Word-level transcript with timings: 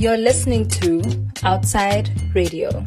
You're 0.00 0.16
listening 0.16 0.66
to 0.80 1.02
Outside 1.44 2.08
Radio. 2.34 2.82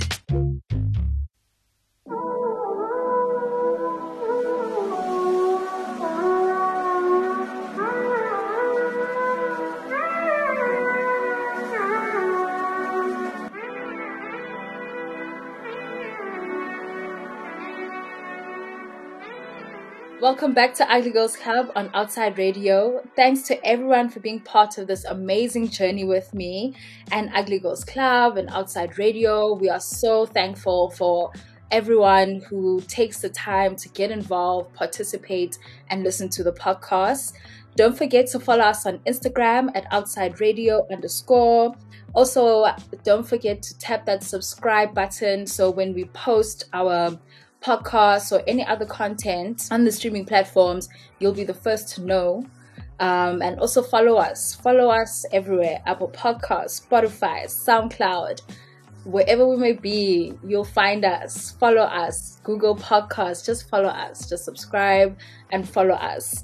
Welcome 20.34 20.56
back 20.56 20.74
to 20.76 20.92
Ugly 20.92 21.12
Girls 21.12 21.38
Club 21.38 21.72
on 21.76 21.92
Outside 21.94 22.40
Radio. 22.40 23.04
Thanks 23.16 23.44
to 23.44 23.64
everyone 23.64 24.10
for 24.10 24.20
being 24.20 24.40
part 24.40 24.80
of 24.80 24.88
this 24.88 25.06
amazing 25.06 25.70
journey 25.70 26.06
with 26.06 26.34
me 26.34 26.76
and 27.12 27.30
Ugly 27.36 27.60
Girls 27.60 27.84
Club 27.84 28.38
and 28.38 28.50
Outside 28.50 28.98
Radio. 28.98 29.54
We 29.54 29.70
are 29.70 29.80
so 29.80 30.26
thankful 30.26 30.90
for 30.90 31.32
everyone 31.70 32.42
who 32.50 32.82
takes 32.88 33.22
the 33.22 33.30
time 33.30 33.76
to 33.76 33.90
get 33.90 34.10
involved, 34.10 34.74
participate, 34.74 35.60
and 35.92 36.02
listen 36.04 36.30
to 36.30 36.44
the 36.44 36.52
podcast. 36.52 37.34
Don't 37.76 37.96
forget 37.96 38.26
to 38.30 38.40
follow 38.40 38.64
us 38.64 38.88
on 38.88 38.98
Instagram 39.06 39.70
at 39.76 39.86
outside 39.92 40.42
radio 40.42 40.84
underscore. 40.92 41.76
Also, 42.16 42.66
don't 43.04 43.28
forget 43.28 43.62
to 43.62 43.78
tap 43.78 44.08
that 44.08 44.24
subscribe 44.24 44.96
button 44.96 45.46
so 45.46 45.70
when 45.70 45.94
we 45.94 46.06
post 46.06 46.66
our 46.74 47.20
podcasts 47.64 48.32
or 48.32 48.44
any 48.48 48.66
other 48.66 48.86
content 48.86 49.68
on 49.72 49.86
the 49.86 49.92
streaming 49.92 50.26
platforms, 50.26 50.90
you'll 51.20 51.34
be 51.34 51.44
the 51.44 51.54
first 51.54 51.96
to 51.96 52.02
know. 52.02 52.46
Um, 53.00 53.42
and 53.42 53.60
also 53.60 53.82
follow 53.82 54.16
us. 54.16 54.54
Follow 54.54 54.90
us 54.90 55.26
everywhere 55.34 55.82
Apple 55.86 56.10
Podcasts, 56.10 56.88
Spotify, 56.88 57.46
SoundCloud, 57.46 58.42
wherever 59.06 59.48
we 59.48 59.58
may 59.58 59.74
be, 59.74 60.34
you'll 60.46 60.64
find 60.64 61.04
us. 61.04 61.52
Follow 61.60 61.82
us. 61.82 62.40
Google 62.44 62.76
Podcasts, 62.76 63.46
just 63.46 63.70
follow 63.70 63.90
us. 63.90 64.30
Just 64.30 64.46
subscribe 64.46 65.18
and 65.52 65.68
follow 65.68 65.96
us. 65.96 66.44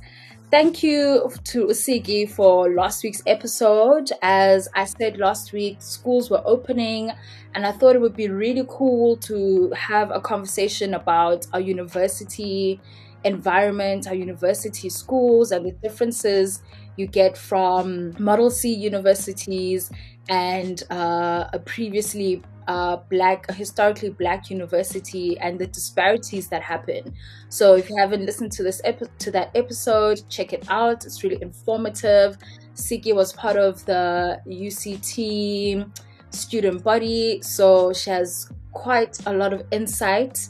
Thank 0.52 0.82
you 0.82 1.30
to 1.44 1.68
Usigi 1.68 2.28
for 2.28 2.74
last 2.74 3.04
week's 3.04 3.22
episode. 3.28 4.10
As 4.24 4.68
I 4.74 4.86
said 4.86 5.18
last 5.18 5.54
week, 5.54 5.78
schools 5.80 6.32
were 6.32 6.42
opening, 6.44 7.12
and 7.54 7.68
I 7.68 7.72
thought 7.72 7.96
it 7.96 8.02
would 8.02 8.16
be 8.16 8.30
really 8.30 8.66
cool 8.68 9.16
to 9.18 9.72
have 9.78 10.10
a 10.10 10.20
conversation 10.20 10.96
about 10.96 11.46
our 11.54 11.60
university 11.60 12.82
environment, 13.24 14.08
our 14.08 14.16
university 14.16 14.90
schools, 14.90 15.52
and 15.52 15.68
the 15.68 15.72
differences 15.88 16.64
you 16.98 17.06
get 17.06 17.38
from 17.38 18.16
Model 18.18 18.50
C 18.50 18.74
universities 18.74 19.92
and 20.30 20.82
uh, 20.90 21.46
a 21.54 21.60
previously 21.60 22.42
uh, 22.70 22.98
black, 23.10 23.50
historically 23.52 24.12
black 24.12 24.52
university, 24.52 25.36
and 25.40 25.58
the 25.58 25.66
disparities 25.66 26.50
that 26.50 26.62
happen. 26.62 27.16
So, 27.50 27.74
if 27.74 27.90
you 27.90 27.98
haven't 27.98 28.28
listened 28.28 28.52
to 28.54 28.64
this 28.64 28.80
epi- 28.84 29.08
to 29.26 29.32
that 29.32 29.50
episode, 29.56 30.22
check 30.30 30.54
it 30.54 30.70
out. 30.70 31.04
It's 31.04 31.24
really 31.24 31.42
informative. 31.42 32.38
Siki 32.76 33.14
was 33.14 33.34
part 33.34 33.58
of 33.58 33.84
the 33.86 34.40
UCT 34.46 35.84
student 36.30 36.84
body, 36.84 37.42
so 37.42 37.92
she 37.92 38.12
has 38.12 38.52
quite 38.72 39.18
a 39.26 39.34
lot 39.34 39.52
of 39.52 39.64
insight 39.72 40.48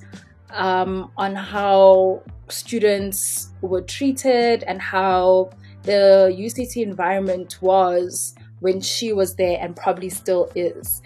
um, 0.50 1.12
on 1.16 1.34
how 1.36 2.22
students 2.50 3.54
were 3.62 3.82
treated 3.82 4.64
and 4.64 4.82
how 4.82 5.52
the 5.84 6.36
UCT 6.38 6.84
environment 6.84 7.60
was 7.62 8.36
when 8.60 8.82
she 8.82 9.14
was 9.14 9.36
there 9.36 9.58
and 9.62 9.74
probably 9.78 10.10
still 10.10 10.52
is. 10.54 11.02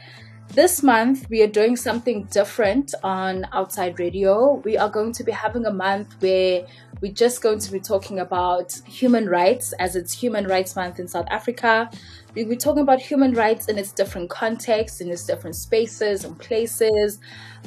This 0.53 0.83
month, 0.83 1.27
we 1.31 1.41
are 1.41 1.47
doing 1.47 1.75
something 1.75 2.25
different 2.25 2.93
on 3.01 3.47
Outside 3.53 3.97
Radio. 3.97 4.61
We 4.63 4.77
are 4.77 4.87
going 4.87 5.11
to 5.13 5.23
be 5.23 5.31
having 5.31 5.65
a 5.65 5.73
month 5.73 6.13
where 6.21 6.67
we're 7.01 7.11
just 7.11 7.41
going 7.41 7.57
to 7.57 7.71
be 7.71 7.79
talking 7.79 8.19
about 8.19 8.71
human 8.85 9.27
rights, 9.27 9.73
as 9.79 9.95
it's 9.95 10.13
Human 10.13 10.45
Rights 10.45 10.75
Month 10.75 10.99
in 10.99 11.07
South 11.07 11.25
Africa. 11.31 11.89
We'll 12.35 12.47
be 12.47 12.55
talking 12.55 12.83
about 12.83 13.01
human 13.01 13.33
rights 13.33 13.65
in 13.67 13.79
its 13.79 13.91
different 13.91 14.29
contexts, 14.29 15.01
in 15.01 15.09
its 15.09 15.25
different 15.25 15.55
spaces 15.55 16.23
and 16.23 16.37
places. 16.37 17.19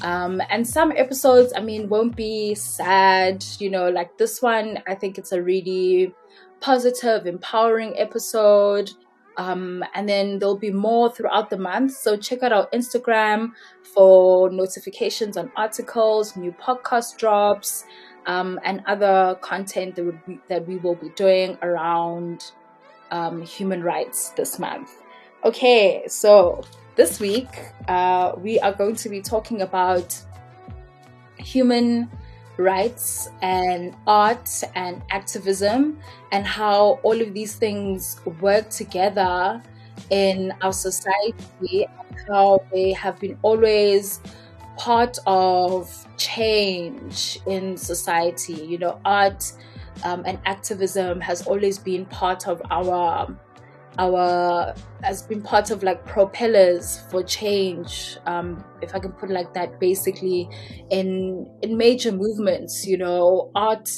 Um, 0.02 0.40
and 0.48 0.64
some 0.64 0.92
episodes, 0.92 1.52
I 1.56 1.62
mean, 1.62 1.88
won't 1.88 2.14
be 2.14 2.54
sad, 2.54 3.44
you 3.58 3.68
know, 3.68 3.90
like 3.90 4.16
this 4.16 4.40
one, 4.40 4.78
I 4.86 4.94
think 4.94 5.18
it's 5.18 5.32
a 5.32 5.42
really 5.42 6.14
positive, 6.60 7.26
empowering 7.26 7.98
episode. 7.98 8.92
Um, 9.38 9.84
and 9.94 10.08
then 10.08 10.38
there'll 10.38 10.56
be 10.56 10.72
more 10.72 11.12
throughout 11.12 11.50
the 11.50 11.58
month. 11.58 11.92
So 11.92 12.16
check 12.16 12.42
out 12.42 12.52
our 12.52 12.68
Instagram 12.70 13.52
for 13.82 14.50
notifications 14.50 15.36
on 15.36 15.50
articles, 15.56 16.36
new 16.36 16.52
podcast 16.52 17.18
drops, 17.18 17.84
um, 18.26 18.58
and 18.64 18.82
other 18.86 19.36
content 19.40 19.96
that, 19.96 20.26
be, 20.26 20.40
that 20.48 20.66
we 20.66 20.76
will 20.76 20.94
be 20.94 21.10
doing 21.10 21.58
around 21.62 22.52
um, 23.10 23.42
human 23.42 23.82
rights 23.82 24.30
this 24.30 24.58
month. 24.58 24.90
Okay, 25.44 26.04
so 26.08 26.64
this 26.96 27.20
week 27.20 27.48
uh, 27.88 28.32
we 28.38 28.58
are 28.60 28.72
going 28.72 28.96
to 28.96 29.08
be 29.08 29.20
talking 29.20 29.62
about 29.62 30.18
human 31.38 32.10
rights 32.58 33.28
and 33.42 33.94
art 34.06 34.48
and 34.74 35.02
activism 35.10 35.98
and 36.32 36.46
how 36.46 37.00
all 37.02 37.20
of 37.20 37.34
these 37.34 37.56
things 37.56 38.20
work 38.40 38.70
together 38.70 39.62
in 40.10 40.52
our 40.62 40.72
society 40.72 41.86
and 41.86 42.18
how 42.28 42.58
they 42.72 42.92
have 42.92 43.18
been 43.18 43.38
always 43.42 44.20
part 44.76 45.18
of 45.26 46.06
change 46.16 47.38
in 47.46 47.76
society. 47.76 48.54
You 48.54 48.78
know 48.78 49.00
art 49.04 49.52
um, 50.04 50.22
and 50.26 50.38
activism 50.44 51.20
has 51.20 51.46
always 51.46 51.78
been 51.78 52.06
part 52.06 52.46
of 52.48 52.60
our 52.70 53.36
our 53.98 54.74
has 55.02 55.22
been 55.22 55.42
part 55.42 55.70
of 55.70 55.82
like 55.82 56.04
propellers 56.04 57.00
for 57.10 57.22
change 57.22 58.16
um, 58.26 58.64
if 58.82 58.94
i 58.94 58.98
can 58.98 59.12
put 59.12 59.30
it 59.30 59.32
like 59.32 59.52
that 59.54 59.78
basically 59.80 60.48
in 60.90 61.48
in 61.62 61.76
major 61.76 62.12
movements 62.12 62.86
you 62.86 62.96
know 62.96 63.50
art 63.54 63.88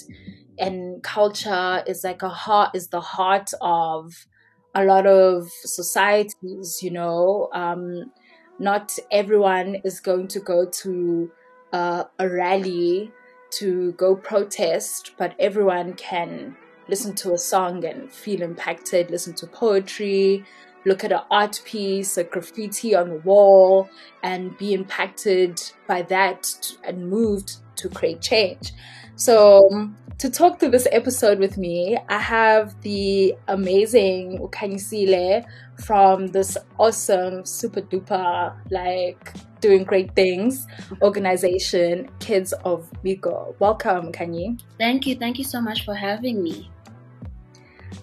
and 0.59 1.03
culture 1.03 1.83
is 1.87 2.05
like 2.05 2.23
a 2.23 2.29
heart 2.29 2.71
is 2.75 2.89
the 2.89 3.01
heart 3.01 3.51
of 3.61 4.27
a 4.75 4.85
lot 4.85 5.07
of 5.07 5.49
societies 5.65 6.79
you 6.83 6.91
know 6.91 7.49
um, 7.55 8.13
not 8.59 8.97
everyone 9.11 9.77
is 9.85 10.01
going 10.01 10.29
to 10.29 10.41
go 10.41 10.67
to 10.69 11.31
uh, 11.73 12.05
a 12.19 12.29
rally 12.29 13.11
to 13.51 13.93
go 13.93 14.15
protest 14.15 15.13
but 15.19 15.35
everyone 15.39 15.95
can 15.95 16.57
listen 16.89 17.15
to 17.17 17.35
a 17.35 17.39
song 17.39 17.85
and 17.85 18.11
feel 18.13 18.43
impacted, 18.43 19.11
listen 19.11 19.35
to 19.35 19.47
poetry, 19.47 20.45
look 20.85 21.05
at 21.05 21.13
an 21.13 21.21
art 21.31 21.61
piece, 21.65 22.17
a 22.17 22.25
graffiti 22.25 22.95
on 22.95 23.11
the 23.11 23.19
wall, 23.19 23.89
and 24.23 24.57
be 24.59 24.75
impacted 24.75 25.61
by 25.87 26.03
that 26.03 26.47
and 26.85 27.09
moved 27.09 27.57
to 27.77 27.89
create 27.89 28.21
change. 28.21 28.73
So, 29.17 29.91
to 30.19 30.31
talk 30.31 30.59
through 30.59 30.71
this 30.71 30.89
episode 30.91 31.39
with 31.39 31.59
me, 31.59 31.97
I 32.09 32.19
have 32.19 32.81
the 32.83 33.37
amazing 33.47 34.39
uKhanyisile 34.41 35.45
from 35.85 36.29
this 36.29 36.57
awesome, 36.79 37.45
super 37.45 37.81
duper, 37.81 38.55
like 38.71 39.33
doing 39.61 39.85
great 39.85 40.15
things 40.15 40.67
organization, 41.03 42.09
Kidz 42.19 42.53
of 42.65 42.91
Biko. 43.05 43.55
Welcome, 43.59 44.13
Khanyi. 44.13 44.61
Thank 44.79 45.07
you. 45.07 45.17
Thank 45.17 45.39
you 45.39 45.45
so 45.45 45.61
much 45.61 45.85
for 45.85 45.95
having 45.95 46.43
me. 46.43 46.71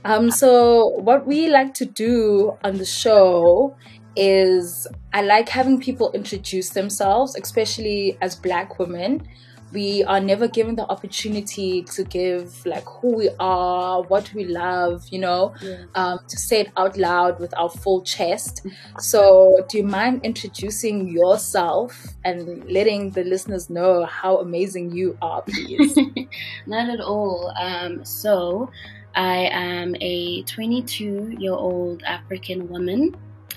Um, 0.05 0.29
so 0.29 0.89
what 0.99 1.25
we 1.25 1.49
like 1.49 1.73
to 1.75 1.85
do 1.85 2.55
on 2.63 2.77
the 2.77 2.85
show 2.85 3.75
is 4.15 4.87
I 5.13 5.23
like 5.23 5.49
having 5.49 5.79
people 5.79 6.11
introduce 6.13 6.69
themselves, 6.69 7.35
especially 7.35 8.15
as 8.21 8.35
black 8.35 8.77
women. 8.77 9.27
We 9.73 10.03
are 10.03 10.21
never 10.21 10.47
given 10.47 10.75
the 10.75 10.87
opportunity 10.87 11.81
to 11.95 12.03
give 12.03 12.65
like 12.65 12.85
who 12.85 13.17
we 13.17 13.29
are, 13.39 14.03
what 14.03 14.31
we 14.33 14.45
love, 14.45 15.03
you 15.09 15.19
know, 15.19 15.53
yeah. 15.61 15.85
um, 15.95 16.19
to 16.29 16.37
say 16.37 16.61
it 16.61 16.71
out 16.77 16.97
loud 16.97 17.39
with 17.39 17.53
our 17.57 17.69
full 17.69 18.03
chest. 18.03 18.65
So, 18.99 19.65
do 19.67 19.79
you 19.79 19.83
mind 19.83 20.21
introducing 20.23 21.09
yourself 21.09 21.91
and 22.23 22.63
letting 22.71 23.09
the 23.09 23.25
listeners 23.25 23.69
know 23.69 24.05
how 24.05 24.37
amazing 24.37 24.91
you 24.91 25.17
are, 25.21 25.41
please? 25.41 25.97
Not 26.67 26.89
at 26.89 27.01
all. 27.01 27.51
Um, 27.59 28.05
so, 28.05 28.69
I 29.15 29.49
am 29.51 29.95
a 30.01 30.43
22 30.43 31.37
year 31.39 31.53
old 31.53 32.03
African 32.03 32.67
woman. 32.67 33.15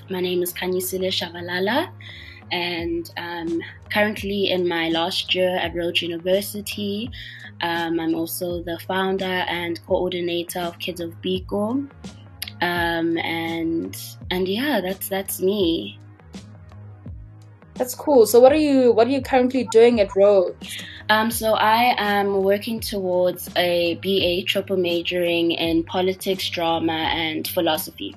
My 0.09 0.21
name 0.21 0.41
is 0.41 0.53
Khanyisile 0.53 1.09
Tshabalala, 1.09 1.91
and 2.51 3.11
I'm 3.17 3.61
currently 3.91 4.51
in 4.51 4.67
my 4.67 4.89
last 4.89 5.35
year 5.35 5.57
at 5.57 5.75
Rhodes 5.75 6.01
University. 6.01 7.11
Um, 7.61 7.99
I'm 7.99 8.15
also 8.15 8.63
the 8.63 8.79
founder 8.87 9.25
and 9.25 9.85
coordinator 9.85 10.59
of 10.61 10.79
Kidz 10.79 11.01
of 11.01 11.13
Biko. 11.21 11.89
Um, 12.61 13.17
and 13.17 13.97
and 14.31 14.47
yeah, 14.47 14.79
that's 14.79 15.09
that's 15.09 15.41
me. 15.41 15.99
That's 17.73 17.95
cool. 17.95 18.25
So 18.25 18.39
what 18.39 18.53
are 18.53 18.63
you 18.69 18.93
what 18.93 19.07
are 19.07 19.11
you 19.11 19.21
currently 19.21 19.65
doing 19.71 19.99
at 19.99 20.15
Rhodes? 20.15 20.83
Um, 21.09 21.31
so 21.31 21.53
I 21.55 21.95
am 21.97 22.43
working 22.43 22.79
towards 22.79 23.49
a 23.55 23.95
BA 23.95 24.45
triple 24.45 24.77
majoring 24.77 25.51
in 25.51 25.83
politics, 25.83 26.47
drama, 26.49 26.93
and 26.93 27.47
philosophy. 27.47 28.15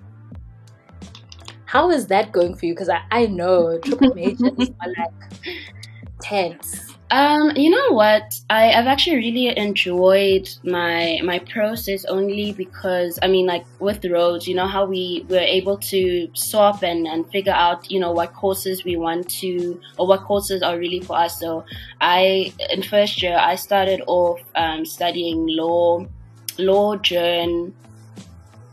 How 1.65 1.91
is 1.91 2.09
that 2.09 2.33
going 2.33 2.55
for 2.55 2.67
you? 2.67 2.75
Because 2.75 2.91
I, 2.91 3.01
I 3.11 3.27
know 3.27 3.79
triple 3.79 4.15
majors 4.15 4.71
are 4.83 4.93
like 4.99 5.55
tense. 6.21 6.92
Um, 7.13 7.53
you 7.57 7.69
know 7.69 7.91
what? 7.91 8.41
I, 8.49 8.69
have 8.69 8.87
actually 8.87 9.17
really 9.17 9.55
enjoyed 9.55 10.49
my 10.65 11.21
my 11.23 11.41
process 11.41 12.07
only 12.07 12.53
because 12.53 13.19
I 13.21 13.29
mean 13.29 13.47
like 13.47 13.67
with 13.81 14.03
Rhodes, 14.07 14.49
you 14.49 14.55
know 14.55 14.67
how 14.67 14.87
we 14.87 15.27
were 15.29 15.37
able 15.37 15.77
to 15.93 16.31
swap 16.33 16.83
and, 16.83 17.07
and 17.07 17.31
figure 17.31 17.53
out, 17.53 17.91
you 17.91 18.01
know, 18.01 18.13
what 18.13 18.33
courses 18.33 18.83
we 18.85 18.97
want 18.97 19.29
to 19.43 19.79
or 19.99 20.07
what 20.07 20.23
courses 20.23 20.63
are 20.63 20.79
really 20.79 21.01
for 21.01 21.15
us. 21.19 21.39
So 21.39 21.67
I 22.01 22.55
in 22.71 22.83
first 22.83 23.23
year 23.23 23.37
I 23.39 23.57
started 23.57 24.01
off 24.07 24.41
um, 24.55 24.87
studying 24.87 25.47
law, 25.49 26.07
law 26.57 26.97
journal 26.97 27.75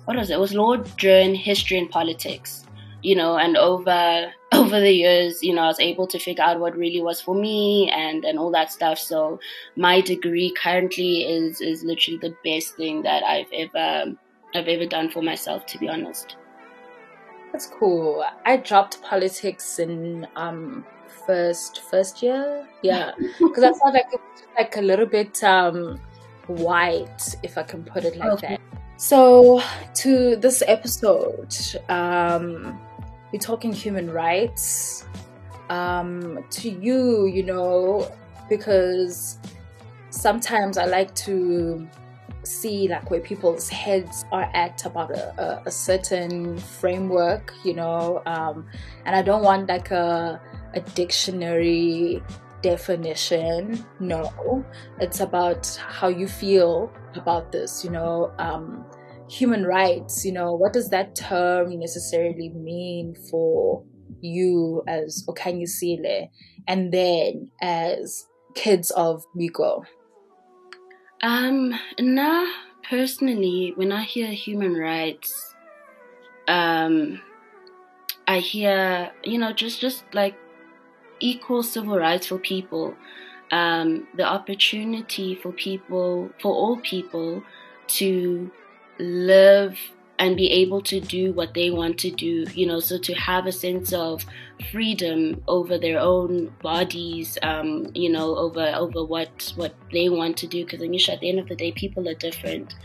what 0.06 0.16
was 0.16 0.30
it? 0.30 0.36
It 0.36 0.40
was 0.40 0.54
law 0.54 0.78
journal 0.78 1.36
history 1.36 1.78
and 1.78 1.92
politics 1.92 2.66
you 3.02 3.16
know, 3.16 3.38
and 3.38 3.56
over 3.58 4.32
over 4.60 4.80
the 4.80 4.92
years, 4.92 5.42
you 5.44 5.54
know, 5.54 5.64
I 5.64 5.68
was 5.68 5.80
able 5.80 6.08
to 6.08 6.20
figure 6.20 6.44
out 6.44 6.60
what 6.60 6.78
really 6.78 7.02
was 7.02 7.22
for 7.22 7.36
me 7.36 7.90
and 7.92 8.26
and 8.26 8.38
all 8.38 8.52
that 8.52 8.72
stuff. 8.72 9.00
So 9.00 9.40
my 9.76 10.02
degree 10.02 10.54
currently 10.62 11.24
is 11.24 11.62
is 11.62 11.84
literally 11.84 12.20
the 12.20 12.36
best 12.44 12.76
thing 12.76 13.02
that 13.04 13.24
I've 13.24 13.52
ever 13.54 14.16
I've 14.54 14.68
ever 14.68 14.86
done 14.86 15.10
for 15.10 15.22
myself, 15.22 15.66
to 15.68 15.78
be 15.78 15.88
honest. 15.88 16.36
That's 17.52 17.68
cool. 17.68 18.24
I 18.46 18.58
dropped 18.58 19.02
politics 19.02 19.80
in 19.80 20.28
um 20.36 20.86
first 21.26 21.82
first 21.90 22.22
year, 22.22 22.68
yeah, 22.84 23.12
because 23.40 23.64
I 23.64 23.74
felt 23.74 23.94
like 23.94 24.08
it 24.12 24.20
was 24.20 24.44
like 24.58 24.78
a 24.78 24.82
little 24.82 25.06
bit 25.06 25.44
um 25.44 26.00
white, 26.48 27.36
if 27.44 27.58
I 27.58 27.64
can 27.64 27.84
put 27.84 28.04
it 28.04 28.18
like 28.18 28.32
okay. 28.34 28.48
that. 28.48 28.62
So 28.98 29.62
to 29.96 30.36
this 30.36 30.62
episode, 30.68 31.56
um, 31.88 32.78
we're 33.32 33.40
talking 33.40 33.72
human 33.72 34.10
rights 34.12 35.06
um, 35.70 36.44
to 36.50 36.70
you, 36.70 37.28
you 37.28 37.44
know, 37.44 38.12
because 38.50 39.38
sometimes 40.10 40.78
I 40.78 40.86
like 40.86 41.14
to 41.16 41.88
see 42.44 42.88
like 42.88 43.12
where 43.12 43.20
people's 43.20 43.70
heads 43.70 44.26
are 44.32 44.50
at 44.54 44.86
about 44.86 45.12
a, 45.12 45.62
a, 45.66 45.72
certain 45.72 46.58
framework, 46.58 47.54
you 47.64 47.74
know, 47.74 48.24
um, 48.26 48.66
and 49.06 49.16
I 49.16 49.22
don't 49.22 49.44
want 49.44 49.70
like 49.70 49.92
a, 49.92 50.42
a 50.74 50.80
dictionary 50.80 52.24
definition. 52.62 53.86
No, 54.00 54.66
it's 55.00 55.20
about 55.20 55.68
how 55.88 56.08
you 56.08 56.28
feel 56.28 56.92
about 57.16 57.52
this, 57.52 57.84
you 57.84 57.92
know. 57.92 58.34
Um, 58.40 58.86
human 59.30 59.66
rights, 59.66 60.26
you 60.26 60.32
know, 60.32 60.54
what 60.54 60.74
does 60.74 60.90
that 60.90 61.16
term 61.16 61.80
necessarily 61.80 62.50
mean 62.50 63.16
for 63.30 63.84
you 64.22 64.84
as 64.88 65.24
uKhanyisile 65.30 66.30
and 66.68 66.92
then 66.92 67.52
as 67.62 68.26
kidz 68.56 68.92
of 68.92 69.24
Biko? 69.38 69.84
Um, 71.22 71.78
nah, 72.00 72.48
personally, 72.90 73.74
when 73.76 73.92
I 73.92 74.04
hear 74.04 74.32
human 74.32 74.74
rights, 74.74 75.54
um, 76.48 77.22
I 78.28 78.40
hear, 78.40 79.12
you 79.24 79.38
know, 79.38 79.52
just, 79.54 79.80
just 79.80 80.04
like 80.14 80.36
equal 81.20 81.62
civil 81.62 81.98
rights 81.98 82.28
for 82.28 82.38
people, 82.40 82.96
um, 83.52 84.08
the 84.16 84.24
opportunity 84.24 85.36
for 85.36 85.52
people, 85.52 86.30
for 86.42 86.54
all 86.54 86.78
people 86.78 87.44
to 87.88 88.52
live 89.00 89.80
and 90.20 90.36
be 90.36 90.52
able 90.52 90.82
to 90.82 91.00
do 91.00 91.32
what 91.32 91.54
they 91.54 91.70
want 91.72 91.98
to 91.98 92.12
do, 92.12 92.46
you 92.54 92.66
know, 92.66 92.82
so 92.82 92.98
to 92.98 93.14
have 93.14 93.46
a 93.46 93.54
sense 93.54 93.94
of 93.94 94.26
freedom 94.70 95.42
over 95.48 95.78
their 95.78 95.98
own 95.98 96.54
bodies, 96.62 97.38
um, 97.42 97.90
you 97.96 98.12
know, 98.12 98.36
over 98.36 98.74
over 98.76 99.04
what 99.04 99.54
what 99.56 99.74
they 99.94 100.10
want 100.10 100.36
to 100.36 100.48
do. 100.48 100.66
Because 100.66 100.82
Anisha, 100.82 101.14
at 101.14 101.22
the 101.22 101.30
end 101.30 101.40
of 101.40 101.48
the 101.48 101.56
day, 101.56 101.72
people 101.72 102.08
are 102.10 102.14
different, 102.16 102.76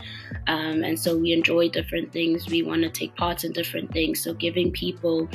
um, 0.47 0.83
and 0.85 0.97
so 0.97 1.17
we 1.17 1.33
enjoy 1.33 1.67
different 1.67 2.13
things. 2.13 2.47
We 2.47 2.63
want 2.63 2.83
to 2.83 2.89
take 2.89 3.13
part 3.17 3.43
in 3.43 3.51
different 3.51 3.91
things. 3.91 4.21
So 4.21 4.33
giving 4.33 4.71
people 4.71 5.27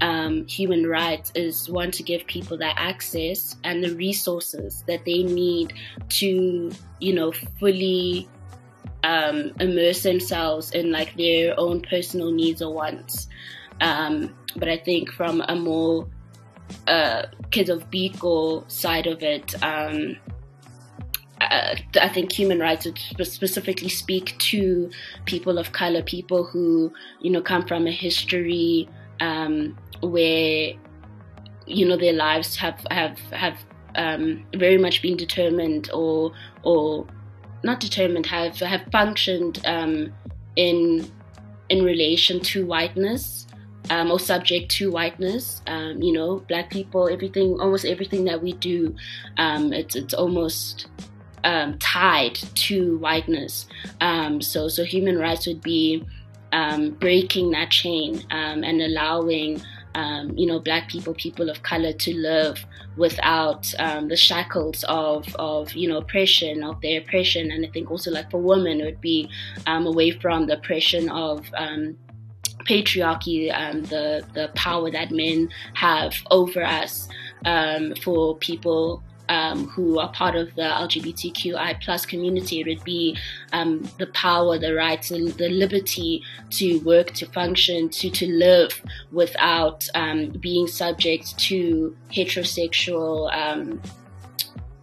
um, 0.00 0.46
human 0.46 0.86
rights 0.86 1.32
is 1.34 1.68
one 1.68 1.90
to 1.90 2.04
give 2.04 2.24
people 2.26 2.56
that 2.58 2.74
access 2.76 3.56
and 3.64 3.82
the 3.82 3.96
resources 3.96 4.84
that 4.86 5.04
they 5.04 5.24
need 5.24 5.72
to, 6.10 6.70
you 7.00 7.12
know, 7.12 7.32
fully 7.58 8.28
um, 9.04 9.52
immerse 9.60 10.02
themselves 10.02 10.72
in 10.72 10.90
like 10.90 11.16
their 11.16 11.58
own 11.58 11.80
personal 11.80 12.32
needs 12.32 12.62
or 12.62 12.72
wants. 12.72 13.28
Um, 13.80 14.34
but 14.56 14.68
I 14.68 14.76
think 14.76 15.10
from 15.12 15.42
a 15.48 15.54
more 15.54 16.08
uh, 16.86 17.22
kidz 17.50 17.68
of 17.68 17.90
Biko 17.90 18.68
side 18.70 19.06
of 19.06 19.22
it, 19.22 19.54
um, 19.62 20.16
uh, 21.40 21.76
I 22.00 22.08
think 22.08 22.32
human 22.32 22.58
rights 22.58 22.84
would 22.84 22.98
specifically 23.26 23.88
speak 23.88 24.36
to 24.38 24.90
people 25.24 25.58
of 25.58 25.72
color, 25.72 26.02
people 26.02 26.44
who 26.44 26.92
you 27.20 27.30
know 27.30 27.40
come 27.40 27.66
from 27.66 27.86
a 27.86 27.92
history 27.92 28.88
um, 29.20 29.78
where 30.00 30.72
you 31.66 31.86
know 31.86 31.96
their 31.96 32.12
lives 32.12 32.56
have 32.56 32.84
have 32.90 33.18
have 33.30 33.58
um, 33.94 34.44
very 34.54 34.78
much 34.78 35.00
been 35.00 35.16
determined 35.16 35.90
or 35.92 36.32
or 36.62 37.06
not 37.62 37.80
determined 37.80 38.26
have 38.26 38.58
have 38.58 38.82
functioned 38.92 39.60
um, 39.64 40.12
in 40.56 41.10
in 41.68 41.84
relation 41.84 42.40
to 42.40 42.66
whiteness 42.66 43.46
um, 43.90 44.10
or 44.10 44.18
subject 44.18 44.70
to 44.72 44.90
whiteness. 44.90 45.62
Um, 45.66 46.02
you 46.02 46.12
know, 46.12 46.40
black 46.48 46.70
people, 46.70 47.08
everything, 47.08 47.60
almost 47.60 47.84
everything 47.84 48.24
that 48.24 48.42
we 48.42 48.52
do, 48.54 48.94
um, 49.36 49.72
it's 49.72 49.96
it's 49.96 50.14
almost 50.14 50.86
um, 51.44 51.78
tied 51.78 52.34
to 52.34 52.98
whiteness. 52.98 53.66
Um, 54.00 54.40
so 54.40 54.68
so 54.68 54.84
human 54.84 55.18
rights 55.18 55.46
would 55.46 55.62
be 55.62 56.04
breaking 56.98 57.50
that 57.50 57.70
chain 57.70 58.24
and 58.30 58.80
allowing 58.80 59.62
um, 59.98 60.38
you 60.38 60.46
know, 60.46 60.60
black 60.60 60.88
people, 60.88 61.12
people 61.14 61.50
of 61.50 61.64
color 61.64 61.92
to 61.92 62.14
live 62.14 62.64
without 62.96 63.74
um, 63.80 64.06
the 64.06 64.16
shackles 64.16 64.84
of, 64.84 65.34
of, 65.36 65.72
you 65.72 65.88
know, 65.88 65.98
oppression, 65.98 66.62
of 66.62 66.80
their 66.82 67.00
oppression. 67.00 67.50
And 67.50 67.66
I 67.66 67.68
think 67.70 67.90
also 67.90 68.12
like 68.12 68.30
for 68.30 68.40
women, 68.40 68.80
it 68.80 68.84
would 68.84 69.00
be 69.00 69.28
um, 69.66 69.86
away 69.86 70.12
from 70.12 70.46
the 70.46 70.56
oppression 70.56 71.08
of 71.10 71.50
um, 71.56 71.96
patriarchy, 72.60 73.52
um, 73.52 73.82
the, 73.84 74.24
the 74.34 74.50
power 74.54 74.88
that 74.92 75.10
men 75.10 75.48
have 75.74 76.14
over 76.30 76.62
us. 76.62 77.08
Um, 77.44 77.94
for 78.02 78.36
people 78.38 79.02
um, 79.28 79.68
who 79.68 79.98
are 79.98 80.10
part 80.12 80.34
of 80.34 80.54
the 80.54 80.62
LGBTQI 80.62 81.80
plus 81.82 82.06
community. 82.06 82.60
It 82.60 82.66
would 82.66 82.84
be 82.84 83.16
um, 83.52 83.88
the 83.98 84.06
power, 84.08 84.58
the 84.58 84.74
rights, 84.74 85.10
the, 85.10 85.30
the, 85.30 85.48
liberty 85.48 86.22
to 86.50 86.78
work, 86.80 87.12
to 87.12 87.26
function, 87.26 87.88
to 87.90 88.10
to 88.10 88.26
live 88.26 88.82
without 89.12 89.88
um, 89.94 90.30
being 90.40 90.66
subject 90.66 91.38
to 91.38 91.96
heterosexual. 92.10 93.32
Um, 93.34 93.80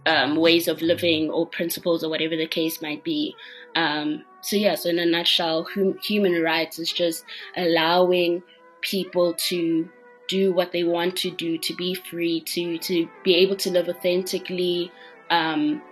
um, 0.06 0.36
ways 0.36 0.68
of 0.68 0.80
living 0.82 1.30
or 1.30 1.48
principles 1.48 2.04
or 2.04 2.08
whatever 2.08 2.36
the 2.36 2.46
case 2.46 2.80
might 2.80 3.02
be. 3.02 3.34
Um, 3.74 4.24
so 4.40 4.54
yeah, 4.54 4.76
so 4.76 4.88
in 4.88 5.00
a 5.00 5.04
nutshell, 5.04 5.66
hum- 5.74 5.98
human 5.98 6.40
rights 6.42 6.78
is 6.78 6.92
just 6.92 7.24
allowing 7.56 8.42
people 8.80 9.34
to 9.34 9.88
do 10.28 10.52
what 10.52 10.72
they 10.72 10.84
want 10.84 11.16
to 11.16 11.30
do, 11.30 11.58
to 11.58 11.74
be 11.74 11.94
free, 11.94 12.40
to 12.40 12.78
to 12.78 13.08
be 13.24 13.34
able 13.36 13.56
to 13.56 13.70
live 13.70 13.88
authentically, 13.88 14.90
um, 15.30 15.82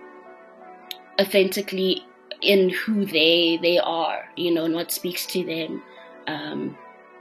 authentically 1.19 2.05
in 2.41 2.69
who 2.69 3.05
they 3.05 3.57
they 3.61 3.77
are, 3.79 4.25
you 4.35 4.53
know, 4.53 4.65
and 4.65 4.73
what 4.73 4.91
speaks 4.91 5.25
to 5.27 5.43
them. 5.43 5.83
Um, 6.27 6.77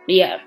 yeah. 0.07 0.41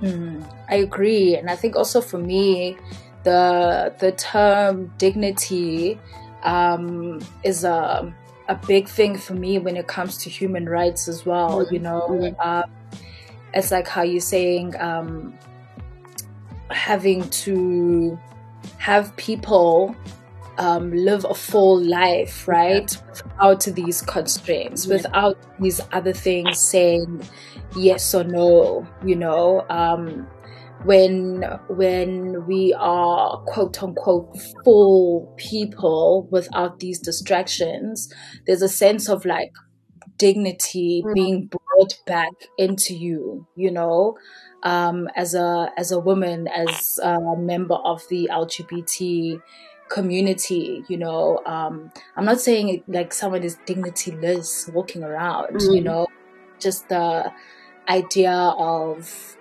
Mm, 0.00 0.48
I 0.68 0.76
agree, 0.76 1.34
and 1.36 1.50
I 1.50 1.56
think 1.56 1.74
also 1.74 2.00
for 2.00 2.18
me, 2.18 2.76
the 3.24 3.92
the 3.98 4.12
term 4.12 4.92
dignity 4.96 5.98
um, 6.44 7.20
is 7.42 7.64
a 7.64 8.14
a 8.48 8.54
big 8.66 8.88
thing 8.88 9.18
for 9.18 9.34
me 9.34 9.58
when 9.58 9.76
it 9.76 9.86
comes 9.86 10.16
to 10.18 10.30
human 10.30 10.68
rights 10.68 11.08
as 11.08 11.26
well. 11.26 11.64
Mm-hmm. 11.64 11.74
You 11.74 11.80
know, 11.80 12.06
mm-hmm. 12.08 12.40
uh, 12.40 12.62
it's 13.54 13.70
like 13.70 13.88
how 13.88 14.02
you're 14.02 14.20
saying 14.20 14.74
um, 14.80 15.34
having 16.70 17.28
to 17.30 18.18
have 18.78 19.14
people 19.16 19.94
um, 20.58 20.92
live 20.92 21.24
a 21.24 21.34
full 21.34 21.82
life, 21.82 22.46
right? 22.48 22.92
Yeah. 22.92 23.22
Without 23.22 23.64
these 23.74 24.02
constraints, 24.02 24.86
yeah. 24.86 24.96
without 24.96 25.38
these 25.60 25.80
other 25.92 26.12
things 26.12 26.58
saying 26.58 27.22
yes 27.76 28.14
or 28.14 28.24
no, 28.24 28.86
you 29.04 29.16
know. 29.16 29.64
Um, 29.70 30.26
when 30.84 31.42
when 31.68 32.46
we 32.46 32.72
are 32.78 33.38
quote 33.46 33.82
unquote 33.82 34.36
full 34.64 35.32
people 35.36 36.28
without 36.30 36.78
these 36.78 37.00
distractions, 37.00 38.12
there's 38.46 38.62
a 38.62 38.68
sense 38.68 39.08
of 39.08 39.24
like 39.24 39.52
dignity 40.18 41.02
mm-hmm. 41.02 41.14
being 41.14 41.46
brought 41.46 41.98
back 42.06 42.32
into 42.58 42.94
you, 42.94 43.46
you 43.56 43.70
know, 43.70 44.18
um, 44.62 45.08
as 45.16 45.34
a 45.34 45.72
as 45.76 45.92
a 45.92 45.98
woman, 45.98 46.48
as 46.48 46.98
a 47.02 47.36
member 47.36 47.76
of 47.76 48.02
the 48.08 48.28
LGBT 48.32 49.40
community 49.88 50.84
you 50.90 50.98
know 50.98 51.40
um 51.46 51.90
i'm 52.14 52.26
not 52.26 52.38
saying 52.38 52.68
it 52.68 52.82
like 52.88 53.10
someone 53.10 53.42
is 53.42 53.56
dignityless 53.66 54.70
walking 54.74 55.02
around 55.02 55.48
mm-hmm. 55.54 55.76
you 55.76 55.80
know 55.80 56.06
just 56.58 56.86
the 56.90 57.32
idea 57.88 58.30
of 58.58 59.36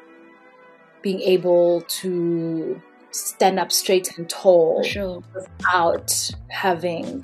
being 1.01 1.21
able 1.21 1.81
to 1.81 2.81
stand 3.11 3.59
up 3.59 3.71
straight 3.71 4.17
and 4.17 4.29
tall 4.29 4.83
sure. 4.83 5.23
without 5.33 6.31
having 6.49 7.23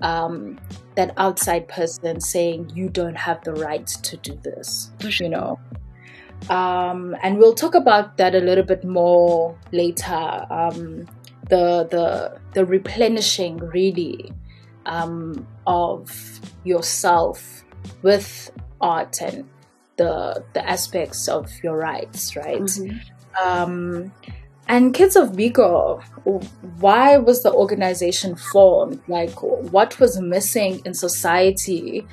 um, 0.00 0.58
that 0.94 1.12
outside 1.16 1.66
person 1.68 2.20
saying 2.20 2.70
you 2.74 2.88
don't 2.88 3.16
have 3.16 3.42
the 3.44 3.52
right 3.54 3.86
to 3.86 4.16
do 4.18 4.38
this 4.42 4.90
you 5.20 5.28
know 5.28 5.58
um, 6.50 7.14
and 7.22 7.38
we'll 7.38 7.54
talk 7.54 7.74
about 7.74 8.16
that 8.16 8.34
a 8.34 8.40
little 8.40 8.64
bit 8.64 8.84
more 8.84 9.56
later 9.70 10.46
um, 10.50 11.06
the 11.48 11.86
the 11.90 12.40
the 12.54 12.64
replenishing 12.64 13.58
really 13.58 14.32
um, 14.86 15.46
of 15.66 16.40
yourself 16.64 17.64
with 18.02 18.50
art 18.80 19.20
and 19.20 19.48
the 19.96 20.44
the 20.52 20.68
aspects 20.68 21.28
of 21.28 21.50
your 21.62 21.76
rights, 21.76 22.36
right? 22.36 22.62
Mm-hmm. 22.62 24.08
And 24.68 24.94
Kidz 24.94 25.20
of 25.20 25.32
Biko, 25.32 26.02
why 26.78 27.16
was 27.18 27.42
the 27.42 27.52
organization 27.52 28.36
formed? 28.36 29.00
Like, 29.08 29.42
what 29.42 29.98
was 30.00 30.20
missing 30.20 30.80
in 30.84 30.94
society, 30.94 32.06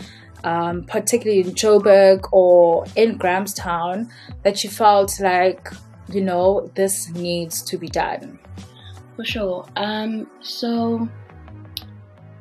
um, 0.44 0.84
particularly 0.84 1.42
in 1.42 1.52
Joburg 1.52 2.28
or 2.34 2.86
in 2.96 3.18
Grahamstown, 3.18 4.10
that 4.44 4.64
you 4.64 4.70
felt 4.70 5.20
like, 5.20 5.70
you 6.12 6.22
know, 6.22 6.72
this 6.76 7.10
needs 7.12 7.62
to 7.64 7.78
be 7.78 7.88
done? 7.88 8.40
for 9.20 9.26
sure. 9.26 9.66
Um, 9.76 10.28
so 10.40 11.10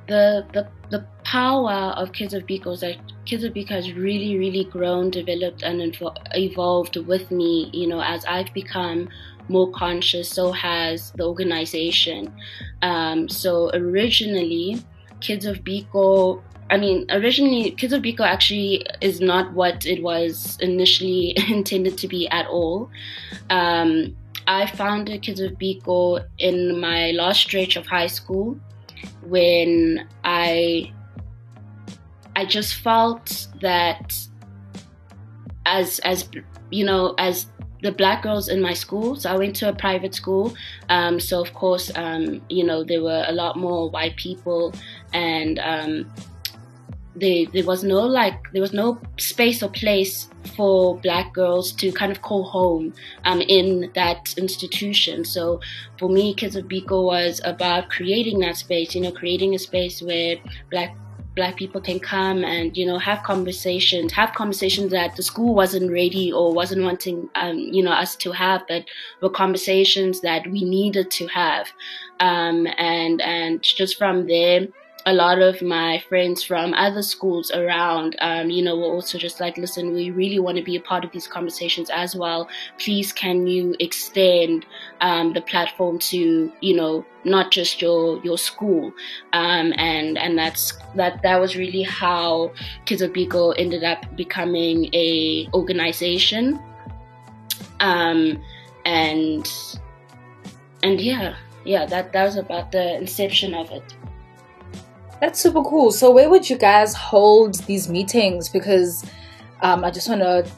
the 0.06 0.46
the 0.52 0.68
the 0.90 1.04
power 1.24 1.92
of 1.96 2.12
Kidz 2.12 2.34
of 2.34 2.44
Biko 2.46 2.74
is 2.74 2.80
that 2.80 2.98
Kidz 3.26 3.44
of 3.44 3.52
Biko 3.52 3.70
has 3.70 3.92
really, 3.92 4.38
really 4.38 4.62
grown, 4.62 5.10
developed, 5.10 5.62
and 5.64 5.82
evolved 6.36 6.96
with 6.96 7.32
me. 7.32 7.68
You 7.72 7.88
know, 7.88 8.00
as 8.00 8.24
I've 8.26 8.54
become 8.54 9.08
more 9.48 9.70
conscious, 9.72 10.28
so 10.28 10.52
has 10.52 11.12
the 11.12 11.24
organization. 11.24 12.32
Um, 12.82 13.28
so 13.28 13.70
originally, 13.74 14.82
Kidz 15.20 15.46
of 15.46 15.64
Biko 15.64 16.42
I 16.70 16.76
mean, 16.76 17.06
originally, 17.10 17.72
Kidz 17.72 17.92
of 17.92 18.02
Biko 18.02 18.20
actually 18.20 18.84
is 19.00 19.20
not 19.20 19.52
what 19.54 19.86
it 19.86 20.02
was 20.02 20.58
initially 20.60 21.34
intended 21.48 21.96
to 21.98 22.08
be 22.08 22.28
at 22.28 22.46
all. 22.46 22.90
Um, 23.48 24.14
I 24.46 24.66
founded 24.66 25.22
Kidz 25.22 25.44
of 25.44 25.52
Biko 25.58 26.24
in 26.38 26.78
my 26.78 27.12
last 27.12 27.40
stretch 27.40 27.76
of 27.76 27.86
high 27.86 28.06
school 28.06 28.58
when 29.22 30.06
I 30.24 30.92
I 32.36 32.44
just 32.44 32.74
felt 32.74 33.48
that 33.60 34.18
as 35.66 35.98
as 36.00 36.28
you 36.70 36.84
know 36.84 37.14
as 37.18 37.46
the 37.82 37.92
black 37.92 38.22
girls 38.22 38.48
in 38.48 38.60
my 38.60 38.74
school 38.74 39.16
so 39.16 39.30
i 39.30 39.36
went 39.36 39.54
to 39.54 39.68
a 39.68 39.72
private 39.72 40.14
school 40.14 40.54
um, 40.88 41.20
so 41.20 41.40
of 41.40 41.52
course 41.54 41.90
um, 41.94 42.40
you 42.48 42.64
know 42.64 42.82
there 42.84 43.02
were 43.02 43.24
a 43.26 43.32
lot 43.32 43.56
more 43.56 43.88
white 43.90 44.16
people 44.16 44.72
and 45.12 45.58
um, 45.60 46.10
there, 47.20 47.46
there 47.52 47.64
was 47.64 47.82
no 47.82 48.00
like 48.00 48.52
there 48.52 48.62
was 48.62 48.72
no 48.72 49.00
space 49.18 49.62
or 49.62 49.68
place 49.68 50.28
for 50.56 50.98
black 50.98 51.32
girls 51.32 51.72
to 51.72 51.92
kind 51.92 52.12
of 52.12 52.22
call 52.22 52.44
home 52.44 52.92
um, 53.24 53.40
in 53.42 53.90
that 53.94 54.34
institution. 54.36 55.24
So 55.24 55.60
for 55.98 56.08
me, 56.08 56.34
Kidz 56.34 56.56
of 56.56 56.66
Biko 56.66 57.04
was 57.04 57.40
about 57.44 57.90
creating 57.90 58.40
that 58.40 58.56
space, 58.56 58.94
you 58.94 59.00
know, 59.00 59.12
creating 59.12 59.54
a 59.54 59.58
space 59.58 60.02
where 60.02 60.36
black 60.70 60.96
black 61.38 61.56
people 61.56 61.80
can 61.80 62.00
come 62.00 62.44
and 62.44 62.76
you 62.76 62.84
know 62.84 62.98
have 62.98 63.22
conversations 63.22 64.12
have 64.12 64.30
conversations 64.34 64.90
that 64.90 65.14
the 65.14 65.22
school 65.22 65.54
wasn't 65.54 65.88
ready 66.00 66.32
or 66.32 66.52
wasn't 66.52 66.82
wanting 66.82 67.30
um, 67.36 67.56
you 67.76 67.82
know 67.82 67.92
us 67.92 68.16
to 68.16 68.32
have 68.32 68.60
but 68.66 68.84
were 69.22 69.30
conversations 69.30 70.20
that 70.20 70.42
we 70.50 70.64
needed 70.64 71.10
to 71.12 71.26
have. 71.28 71.66
Um, 72.20 72.66
and 72.76 73.22
and 73.22 73.62
just 73.62 73.96
from 73.96 74.26
there 74.26 74.66
a 75.08 75.14
lot 75.14 75.40
of 75.40 75.62
my 75.62 75.98
friends 76.06 76.42
from 76.42 76.74
other 76.74 77.02
schools 77.02 77.50
around, 77.50 78.14
um, 78.20 78.50
you 78.50 78.62
know, 78.62 78.76
were 78.76 78.92
also 78.92 79.16
just 79.16 79.40
like, 79.40 79.56
listen, 79.56 79.94
we 79.94 80.10
really 80.10 80.38
want 80.38 80.58
to 80.58 80.62
be 80.62 80.76
a 80.76 80.80
part 80.80 81.02
of 81.02 81.10
these 81.12 81.26
conversations 81.26 81.88
as 81.88 82.14
well. 82.14 82.46
Please, 82.78 83.10
can 83.10 83.46
you 83.46 83.74
extend 83.80 84.66
um, 85.00 85.32
the 85.32 85.40
platform 85.40 85.98
to, 86.10 86.52
you 86.60 86.76
know, 86.76 87.06
not 87.24 87.50
just 87.50 87.80
your 87.80 88.20
your 88.22 88.36
school, 88.36 88.92
um, 89.32 89.72
and 89.76 90.18
and 90.18 90.36
that's 90.36 90.74
that 90.94 91.22
that 91.22 91.40
was 91.40 91.56
really 91.56 91.82
how 91.82 92.52
Kidz 92.84 93.00
of 93.00 93.12
Biko 93.12 93.54
ended 93.56 93.84
up 93.84 94.14
becoming 94.14 94.90
a 94.94 95.48
organization, 95.54 96.60
um, 97.80 98.42
and 98.84 99.50
and 100.82 101.00
yeah, 101.00 101.34
yeah, 101.64 101.86
that 101.86 102.12
that 102.12 102.24
was 102.24 102.36
about 102.36 102.72
the 102.72 102.96
inception 102.96 103.54
of 103.54 103.70
it. 103.70 103.97
That's 105.20 105.40
super 105.40 105.62
cool. 105.62 105.90
So, 105.90 106.10
where 106.10 106.30
would 106.30 106.48
you 106.48 106.56
guys 106.56 106.94
hold 106.94 107.54
these 107.66 107.88
meetings? 107.88 108.48
Because 108.48 109.04
um, 109.62 109.84
I 109.84 109.90
just 109.90 110.08
want 110.08 110.20
to 110.20 110.48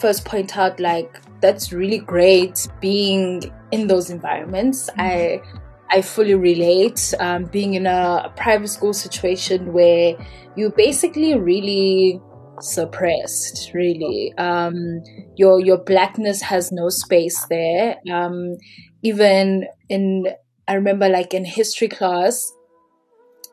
first 0.00 0.24
point 0.24 0.56
out, 0.56 0.80
like, 0.80 1.20
that's 1.40 1.72
really 1.72 1.98
great 1.98 2.66
being 2.80 3.42
in 3.70 3.86
those 3.86 4.10
environments. 4.10 4.90
Mm-hmm. 4.90 5.00
I 5.00 5.42
I 5.90 6.02
fully 6.02 6.34
relate. 6.34 7.14
Um, 7.18 7.44
being 7.44 7.74
in 7.74 7.86
a, 7.86 8.22
a, 8.26 8.32
private 8.36 8.68
school 8.68 8.92
situation 8.92 9.72
where 9.72 10.16
you 10.54 10.70
basically 10.76 11.34
really 11.34 12.20
suppressed. 12.60 13.70
Really, 13.72 14.34
um, 14.36 15.02
your 15.36 15.60
your 15.60 15.78
blackness 15.78 16.42
has 16.42 16.72
no 16.72 16.88
space 16.88 17.46
there. 17.48 17.96
Um, 18.10 18.56
even 19.02 19.66
in 19.88 20.26
I 20.66 20.74
remember, 20.74 21.08
like 21.08 21.32
in 21.32 21.44
history 21.44 21.88
class, 21.88 22.52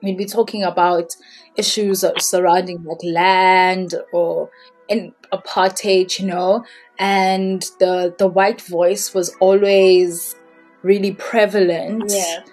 we'd 0.02 0.18
be 0.18 0.26
talking 0.26 0.64
about 0.64 1.16
issues 1.56 2.04
surrounding 2.20 2.84
like 2.84 3.04
land 3.04 3.96
or 4.14 4.50
in 4.88 5.14
apartheid, 5.34 6.20
you 6.20 6.28
know, 6.28 6.64
and 7.00 7.64
the 7.80 8.14
the 8.18 8.28
white 8.28 8.62
voice 8.62 9.14
was 9.14 9.36
always 9.40 10.36
really 10.84 11.14
prevalent. 11.14 12.04
Yeah. 12.08 12.44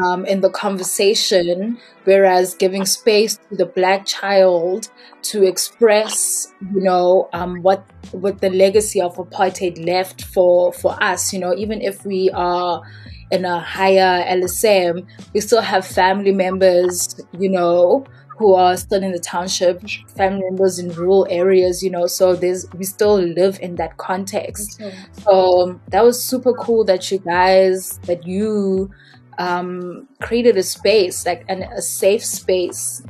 Um, 0.00 0.24
in 0.26 0.42
the 0.42 0.50
conversation, 0.50 1.76
whereas 2.04 2.54
giving 2.54 2.86
space 2.86 3.36
to 3.48 3.56
the 3.56 3.66
black 3.66 4.06
child 4.06 4.88
to 5.22 5.42
express, 5.42 6.54
you 6.72 6.80
know, 6.80 7.28
um, 7.32 7.62
what 7.62 7.84
what 8.12 8.40
the 8.40 8.48
legacy 8.48 9.00
of 9.00 9.16
apartheid 9.16 9.84
left 9.84 10.22
for 10.22 10.72
for 10.72 10.96
us, 11.02 11.32
you 11.32 11.40
know, 11.40 11.52
even 11.52 11.82
if 11.82 12.06
we 12.06 12.30
are 12.30 12.80
in 13.30 13.44
a 13.44 13.60
higher 13.60 14.24
LSM, 14.24 15.06
we 15.34 15.40
still 15.40 15.60
have 15.60 15.86
family 15.86 16.32
members, 16.32 17.20
you 17.38 17.48
know, 17.48 18.04
who 18.38 18.54
are 18.54 18.76
still 18.76 19.02
in 19.02 19.10
the 19.12 19.18
township, 19.18 19.82
family 20.16 20.42
members 20.44 20.78
in 20.78 20.90
rural 20.90 21.26
areas, 21.28 21.82
you 21.82 21.90
know, 21.90 22.06
so 22.06 22.36
there's 22.36 22.66
we 22.74 22.84
still 22.84 23.18
live 23.20 23.58
in 23.60 23.74
that 23.76 23.96
context. 23.96 24.80
Okay. 24.80 24.96
So 25.24 25.80
that 25.88 26.04
was 26.04 26.22
super 26.22 26.52
cool 26.52 26.84
that 26.84 27.10
you 27.10 27.18
guys 27.18 27.98
that 28.04 28.26
you 28.26 28.90
um, 29.38 30.08
created 30.20 30.56
a 30.56 30.62
space, 30.62 31.26
like 31.26 31.44
an, 31.48 31.64
a 31.64 31.82
safe 31.82 32.24
space 32.24 33.02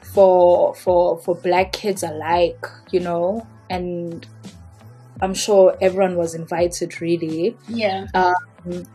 for 0.00 0.74
for 0.76 1.18
for 1.18 1.34
black 1.34 1.72
kids 1.72 2.04
alike, 2.04 2.64
you 2.92 3.00
know, 3.00 3.46
and 3.68 4.26
I'm 5.20 5.34
sure 5.34 5.76
everyone 5.80 6.16
was 6.16 6.34
invited 6.34 7.00
really. 7.00 7.56
Yeah. 7.68 8.06
Um, 8.14 8.86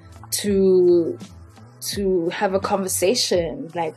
to 0.41 1.17
to 1.93 2.29
have 2.29 2.53
a 2.53 2.59
conversation. 2.59 3.69
Like 3.75 3.95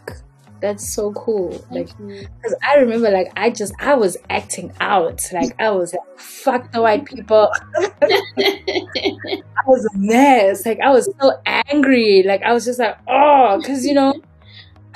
that's 0.60 0.88
so 0.94 1.12
cool. 1.12 1.64
Like 1.70 1.88
because 1.98 2.54
i 2.66 2.76
remember 2.76 3.10
like 3.10 3.30
i 3.36 3.50
just 3.50 3.74
i 3.80 3.94
was 3.94 4.16
acting 4.30 4.72
out. 4.80 5.22
Like 5.32 5.54
i 5.60 5.70
was 5.70 5.92
like 5.92 6.18
fuck 6.20 6.72
the 6.72 6.80
white 6.82 7.04
people. 7.04 7.50
I 8.38 9.62
was 9.66 9.84
a 9.94 9.96
mess. 9.98 10.64
Like 10.66 10.80
i 10.80 10.90
was 10.90 11.08
so 11.20 11.32
angry. 11.46 12.22
Like 12.24 12.42
i 12.42 12.52
was 12.52 12.64
just 12.64 12.78
like 12.78 12.96
oh 13.08 13.58
because 13.58 13.84
you 13.84 13.94
know 13.94 14.14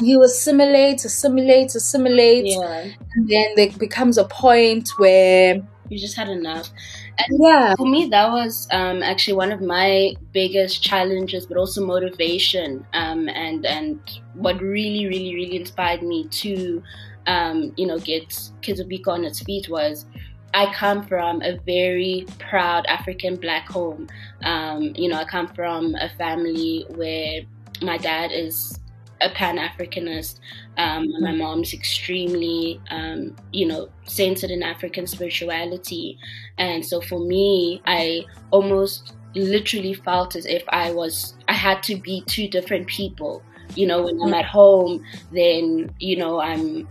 you 0.02 0.22
assimilate, 0.22 1.04
assimilate, 1.04 1.74
assimilate, 1.74 2.46
Yeah. 2.46 2.86
and 3.14 3.28
then 3.28 3.52
there 3.56 3.70
becomes 3.78 4.16
a 4.16 4.24
point 4.24 4.88
where 4.96 5.56
You 5.90 5.98
just 5.98 6.16
had 6.16 6.30
enough. 6.30 6.70
And 7.18 7.38
yeah, 7.42 7.74
for 7.76 7.86
me, 7.86 8.06
that 8.08 8.30
was 8.30 8.66
um, 8.70 9.02
actually 9.02 9.34
one 9.34 9.52
of 9.52 9.60
my 9.60 10.14
biggest 10.32 10.82
challenges, 10.82 11.46
but 11.46 11.56
also 11.56 11.84
motivation, 11.84 12.86
um, 12.94 13.28
and 13.28 13.66
and 13.66 14.00
what 14.34 14.60
really, 14.60 15.06
really, 15.06 15.34
really 15.34 15.56
inspired 15.56 16.02
me 16.02 16.28
to, 16.28 16.82
um, 17.26 17.72
you 17.76 17.86
know, 17.86 17.98
get 17.98 18.28
Kidz 18.62 18.80
of 18.80 18.86
Biko 18.88 19.08
on 19.08 19.24
its 19.24 19.42
feet 19.42 19.68
was. 19.68 20.06
I 20.52 20.74
come 20.74 21.06
from 21.06 21.42
a 21.42 21.58
very 21.58 22.26
proud 22.40 22.84
African 22.86 23.36
black 23.36 23.68
home. 23.68 24.08
Um, 24.42 24.92
you 24.96 25.08
know, 25.08 25.16
I 25.16 25.24
come 25.24 25.46
from 25.46 25.94
a 25.94 26.08
family 26.18 26.86
where 26.88 27.42
my 27.82 27.98
dad 27.98 28.32
is 28.32 28.76
a 29.20 29.30
Pan 29.30 29.58
Africanist. 29.58 30.40
Um, 30.84 31.02
my 31.20 31.32
mom's 31.32 31.74
extremely, 31.74 32.80
um, 32.90 33.36
you 33.52 33.66
know, 33.70 33.82
centered 34.04 34.50
in 34.50 34.62
African 34.62 35.06
spirituality. 35.06 36.18
And 36.56 36.80
so 36.90 37.00
for 37.00 37.20
me, 37.20 37.82
I 37.86 38.24
almost 38.50 39.12
literally 39.34 39.94
felt 39.94 40.36
as 40.36 40.46
if 40.46 40.64
I 40.70 40.86
was, 41.00 41.34
I 41.48 41.52
had 41.52 41.82
to 41.88 41.94
be 41.96 42.22
two 42.34 42.48
different 42.48 42.86
people. 42.86 43.42
You 43.76 43.86
know, 43.88 44.02
when 44.06 44.16
I'm 44.22 44.34
at 44.34 44.46
home, 44.46 45.04
then, 45.32 45.64
you 45.98 46.16
know, 46.16 46.40
I'm, 46.40 46.88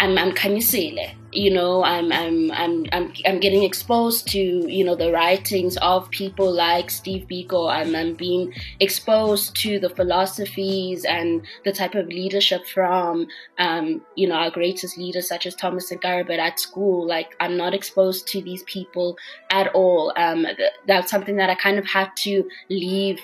I'm, 0.00 0.16
I'm 0.18 0.32
Khanyisile 0.32 1.14
you 1.32 1.50
know? 1.50 1.84
I'm, 1.84 2.10
I'm 2.12 2.50
i'm 2.52 2.86
i'm 2.92 3.12
i'm 3.26 3.38
getting 3.40 3.62
exposed 3.62 4.28
to 4.28 4.38
you 4.38 4.84
know 4.84 4.94
the 4.94 5.12
writings 5.12 5.76
of 5.78 6.10
people 6.10 6.50
like 6.50 6.90
steve 6.90 7.26
biko. 7.30 7.70
I'm, 7.70 7.94
I'm 7.94 8.14
being 8.14 8.54
exposed 8.80 9.54
to 9.56 9.78
the 9.78 9.90
philosophies 9.90 11.04
and 11.04 11.42
the 11.64 11.72
type 11.72 11.94
of 11.94 12.08
leadership 12.08 12.66
from 12.66 13.26
um, 13.58 14.02
you 14.14 14.28
know 14.28 14.36
our 14.36 14.50
greatest 14.50 14.96
leaders 14.96 15.28
such 15.28 15.46
as 15.46 15.54
thomas 15.54 15.88
sankara 15.88 16.24
but 16.24 16.38
at 16.38 16.58
school. 16.58 17.06
Like 17.06 17.36
i'm 17.40 17.56
not 17.56 17.74
exposed 17.74 18.26
to 18.28 18.42
these 18.42 18.62
people 18.64 19.16
at 19.50 19.68
all. 19.74 20.12
Um, 20.16 20.44
th- 20.44 20.72
that's 20.86 21.10
something 21.10 21.36
that 21.36 21.50
i 21.50 21.54
kind 21.54 21.78
of 21.78 21.86
had 21.86 22.10
to 22.18 22.48
leave. 22.68 23.20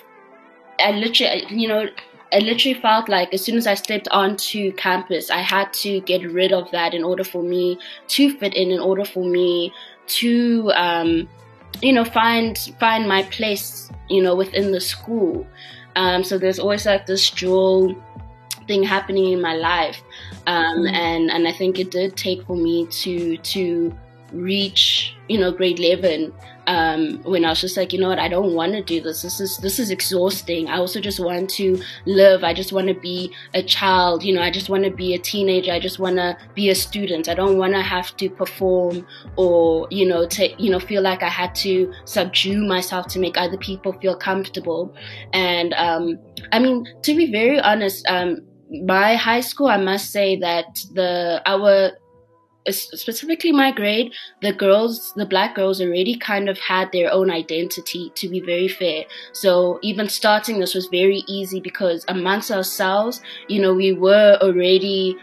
I 0.79 0.91
literally 0.91 1.45
you 1.49 1.67
know 1.67 1.85
I 2.33 2.39
literally 2.39 2.79
felt 2.79 3.07
like 3.07 3.33
as 3.33 3.43
soon 3.43 3.55
as 3.57 3.67
I 3.67 3.75
stepped 3.75 4.07
onto 4.09 4.71
campus, 4.73 5.29
I 5.29 5.39
had 5.39 5.71
to 5.73 6.01
get 6.01 6.23
rid 6.31 6.51
of 6.51 6.69
that 6.71 6.93
in 6.93 7.03
order 7.03 7.23
for 7.23 7.43
me 7.43 7.79
to 8.09 8.37
fit 8.37 8.53
in, 8.53 8.71
in 8.71 8.79
order 8.79 9.05
for 9.05 9.23
me 9.23 9.73
to, 10.07 10.71
um, 10.75 11.29
you 11.81 11.93
know, 11.93 12.03
find 12.03 12.57
find 12.79 13.07
my 13.07 13.23
place, 13.23 13.89
you 14.09 14.21
know, 14.21 14.35
within 14.35 14.71
the 14.71 14.81
school. 14.81 15.47
Um, 15.95 16.23
so 16.23 16.37
there's 16.37 16.59
always 16.59 16.85
like 16.85 17.05
this 17.05 17.29
dual 17.29 17.95
thing 18.67 18.83
happening 18.83 19.31
in 19.31 19.41
my 19.41 19.53
life, 19.55 20.01
um, 20.47 20.79
mm-hmm. 20.79 20.95
and 20.95 21.31
and 21.31 21.47
I 21.47 21.51
think 21.51 21.79
it 21.79 21.91
did 21.91 22.17
take 22.17 22.45
for 22.45 22.55
me 22.55 22.87
to 22.87 23.37
to 23.37 23.95
reach 24.33 25.14
you 25.27 25.37
know 25.37 25.51
grade 25.51 25.79
11 25.79 26.33
um, 26.67 27.21
when 27.23 27.45
I 27.45 27.49
was 27.49 27.61
just 27.61 27.77
like, 27.77 27.93
you 27.93 27.99
know 27.99 28.09
what, 28.09 28.19
I 28.19 28.27
don't 28.27 28.53
want 28.53 28.73
to 28.73 28.81
do 28.81 29.01
this. 29.01 29.21
This 29.21 29.39
is 29.39 29.57
this 29.57 29.79
is 29.79 29.91
exhausting. 29.91 30.67
I 30.67 30.77
also 30.77 30.99
just 30.99 31.19
want 31.19 31.49
to 31.51 31.81
live. 32.05 32.43
I 32.43 32.53
just 32.53 32.71
want 32.71 32.87
to 32.87 32.93
be 32.93 33.31
a 33.53 33.61
child. 33.61 34.23
You 34.23 34.33
know, 34.33 34.41
I 34.41 34.51
just 34.51 34.69
want 34.69 34.83
to 34.83 34.91
be 34.91 35.13
a 35.13 35.19
teenager. 35.19 35.71
I 35.71 35.79
just 35.79 35.99
want 35.99 36.17
to 36.17 36.37
be 36.53 36.69
a 36.69 36.75
student. 36.75 37.29
I 37.29 37.35
don't 37.35 37.57
want 37.57 37.73
to 37.73 37.81
have 37.81 38.15
to 38.17 38.29
perform 38.29 39.05
or 39.35 39.87
you 39.91 40.07
know 40.07 40.27
to 40.27 40.61
you 40.61 40.71
know 40.71 40.79
feel 40.79 41.01
like 41.01 41.23
I 41.23 41.29
had 41.29 41.53
to 41.55 41.91
subdue 42.05 42.65
myself 42.65 43.07
to 43.07 43.19
make 43.19 43.37
other 43.37 43.57
people 43.57 43.93
feel 43.93 44.15
comfortable. 44.15 44.93
And 45.33 45.73
um, 45.73 46.19
I 46.51 46.59
mean, 46.59 46.85
to 47.03 47.15
be 47.15 47.31
very 47.31 47.59
honest, 47.59 48.05
um, 48.07 48.41
my 48.85 49.15
high 49.15 49.41
school, 49.41 49.67
I 49.67 49.77
must 49.77 50.11
say 50.11 50.37
that 50.39 50.65
the 50.93 51.41
our 51.45 51.91
specifically 52.69 53.51
my 53.51 53.71
grade, 53.71 54.13
the 54.41 54.53
girls, 54.53 55.13
the 55.15 55.25
black 55.25 55.55
girls 55.55 55.81
already 55.81 56.15
kind 56.17 56.49
of 56.49 56.57
had 56.57 56.91
their 56.91 57.11
own 57.11 57.29
identity, 57.29 58.11
to 58.15 58.27
be 58.27 58.39
very 58.39 58.67
fair. 58.67 59.05
So 59.33 59.79
even 59.81 60.09
starting 60.09 60.59
this 60.59 60.73
was 60.73 60.87
very 60.87 61.23
easy 61.27 61.59
because 61.59 62.05
amongst 62.07 62.51
ourselves, 62.51 63.21
you 63.47 63.61
know, 63.61 63.73
we 63.73 63.93
were 63.93 64.37
already 64.41 65.15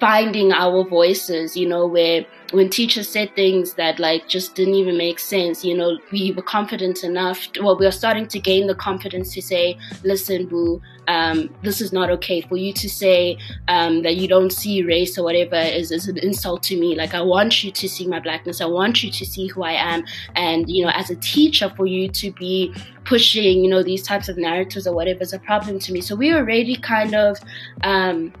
finding 0.00 0.52
our 0.52 0.82
voices, 0.88 1.56
you 1.56 1.68
know, 1.68 1.86
where 1.86 2.24
when 2.52 2.68
teachers 2.68 3.08
said 3.08 3.34
things 3.36 3.74
that 3.74 3.98
like 3.98 4.28
just 4.28 4.54
didn't 4.54 4.74
even 4.74 4.96
make 4.96 5.18
sense, 5.18 5.64
you 5.64 5.76
know, 5.76 5.98
we 6.10 6.32
were 6.32 6.42
confident 6.42 7.04
enough. 7.04 7.52
To, 7.52 7.62
well, 7.62 7.78
we 7.78 7.86
are 7.86 7.92
starting 7.92 8.26
to 8.28 8.38
gain 8.38 8.66
the 8.66 8.74
confidence 8.74 9.32
to 9.34 9.42
say, 9.42 9.78
"Listen, 10.02 10.46
boo, 10.46 10.80
um, 11.06 11.48
this 11.62 11.80
is 11.80 11.92
not 11.92 12.10
okay." 12.10 12.40
For 12.40 12.56
you 12.56 12.72
to 12.72 12.88
say 12.88 13.38
um, 13.68 14.02
that 14.02 14.16
you 14.16 14.26
don't 14.26 14.52
see 14.52 14.82
race 14.82 15.16
or 15.18 15.24
whatever 15.24 15.56
is, 15.56 15.92
is 15.92 16.08
an 16.08 16.18
insult 16.18 16.62
to 16.64 16.78
me. 16.78 16.96
Like 16.96 17.14
I 17.14 17.22
want 17.22 17.62
you 17.62 17.70
to 17.70 17.88
see 17.88 18.06
my 18.06 18.20
blackness. 18.20 18.60
I 18.60 18.66
want 18.66 19.02
you 19.02 19.10
to 19.10 19.24
see 19.24 19.46
who 19.46 19.62
I 19.62 19.72
am. 19.72 20.04
And 20.34 20.68
you 20.68 20.84
know, 20.84 20.90
as 20.94 21.10
a 21.10 21.16
teacher, 21.16 21.72
for 21.76 21.86
you 21.86 22.08
to 22.08 22.32
be 22.32 22.74
pushing, 23.04 23.64
you 23.64 23.70
know, 23.70 23.82
these 23.82 24.02
types 24.02 24.28
of 24.28 24.36
narratives 24.36 24.86
or 24.86 24.94
whatever 24.94 25.22
is 25.22 25.32
a 25.32 25.38
problem 25.38 25.78
to 25.80 25.92
me. 25.92 26.00
So 26.00 26.14
we 26.16 26.32
already 26.34 26.76
kind 26.76 27.14
of. 27.14 27.38
Um, 27.82 28.32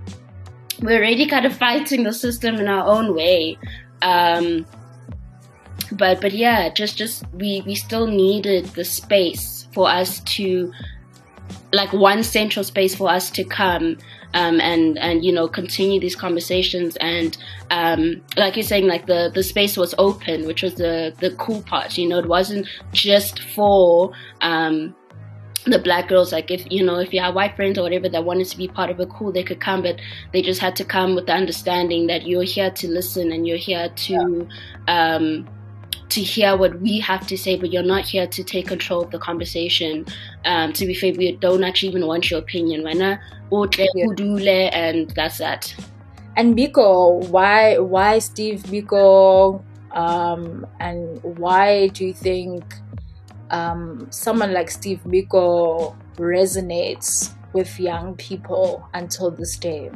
we're 0.82 0.96
already 0.96 1.26
kind 1.26 1.44
of 1.44 1.54
fighting 1.54 2.04
the 2.04 2.12
system 2.12 2.54
in 2.54 2.66
our 2.66 2.86
own 2.86 3.14
way. 3.14 3.58
Um, 4.02 4.66
but 5.92 6.20
but 6.20 6.32
yeah, 6.32 6.68
just 6.68 6.96
just 6.96 7.24
we 7.32 7.62
we 7.66 7.74
still 7.74 8.06
needed 8.06 8.66
the 8.66 8.84
space 8.84 9.68
for 9.72 9.88
us 9.88 10.20
to 10.20 10.72
like 11.72 11.92
one 11.92 12.22
central 12.22 12.64
space 12.64 12.94
for 12.94 13.08
us 13.08 13.30
to 13.30 13.44
come 13.44 13.96
um, 14.34 14.60
and 14.60 14.98
and 14.98 15.24
you 15.24 15.32
know 15.32 15.48
continue 15.48 16.00
these 16.00 16.16
conversations. 16.16 16.96
And 16.96 17.36
um, 17.70 18.22
like 18.36 18.56
you're 18.56 18.62
saying 18.62 18.86
like 18.86 19.06
the 19.06 19.30
the 19.34 19.42
space 19.42 19.76
was 19.76 19.94
open 19.98 20.46
which 20.46 20.62
was 20.62 20.74
the 20.74 21.14
the 21.20 21.30
cool 21.32 21.62
part 21.62 21.96
you 21.96 22.08
know 22.08 22.18
it 22.18 22.26
wasn't 22.26 22.66
just 22.92 23.40
for 23.40 24.12
um, 24.40 24.94
the 25.64 25.78
black 25.78 26.08
girls 26.08 26.32
like 26.32 26.50
if 26.50 26.64
you 26.70 26.84
know 26.84 26.98
if 26.98 27.12
you 27.12 27.20
have 27.20 27.34
white 27.34 27.54
friends 27.54 27.78
or 27.78 27.82
whatever 27.82 28.08
that 28.08 28.24
wanted 28.24 28.46
to 28.46 28.56
be 28.56 28.66
part 28.66 28.90
of 28.90 28.98
it 28.98 29.08
cool 29.10 29.30
they 29.30 29.42
could 29.42 29.60
come 29.60 29.82
but 29.82 30.00
they 30.32 30.40
just 30.40 30.60
had 30.60 30.74
to 30.74 30.84
come 30.84 31.14
with 31.14 31.26
the 31.26 31.32
understanding 31.32 32.06
that 32.06 32.26
you're 32.26 32.42
here 32.42 32.70
to 32.70 32.88
listen 32.88 33.30
and 33.30 33.46
you're 33.46 33.58
here 33.58 33.90
to 33.94 34.48
yeah. 34.88 35.14
um 35.14 35.46
to 36.08 36.20
hear 36.20 36.56
what 36.56 36.80
we 36.80 36.98
have 36.98 37.26
to 37.26 37.36
say 37.36 37.56
but 37.56 37.72
you're 37.72 37.82
not 37.82 38.04
here 38.04 38.26
to 38.26 38.42
take 38.42 38.66
control 38.66 39.02
of 39.02 39.10
the 39.10 39.18
conversation 39.18 40.06
um 40.44 40.72
to 40.72 40.86
be 40.86 40.94
fair 40.94 41.12
we 41.14 41.32
don't 41.36 41.62
actually 41.62 41.88
even 41.88 42.06
want 42.06 42.30
your 42.30 42.40
opinion 42.40 42.82
right 42.82 42.96
yeah. 42.96 43.18
and 44.72 45.10
that's 45.10 45.38
that 45.38 45.74
and 46.36 46.56
biko 46.56 47.28
why 47.28 47.78
why 47.78 48.18
steve 48.18 48.62
biko 48.64 49.62
um 49.92 50.66
and 50.78 51.22
why 51.22 51.88
do 51.88 52.06
you 52.06 52.14
think 52.14 52.64
um, 53.50 54.06
someone 54.10 54.52
like 54.52 54.70
Steve 54.70 55.00
Biko 55.06 55.96
resonates 56.16 57.34
with 57.52 57.78
young 57.78 58.14
people 58.16 58.88
until 58.94 59.30
this 59.30 59.58
day? 59.58 59.90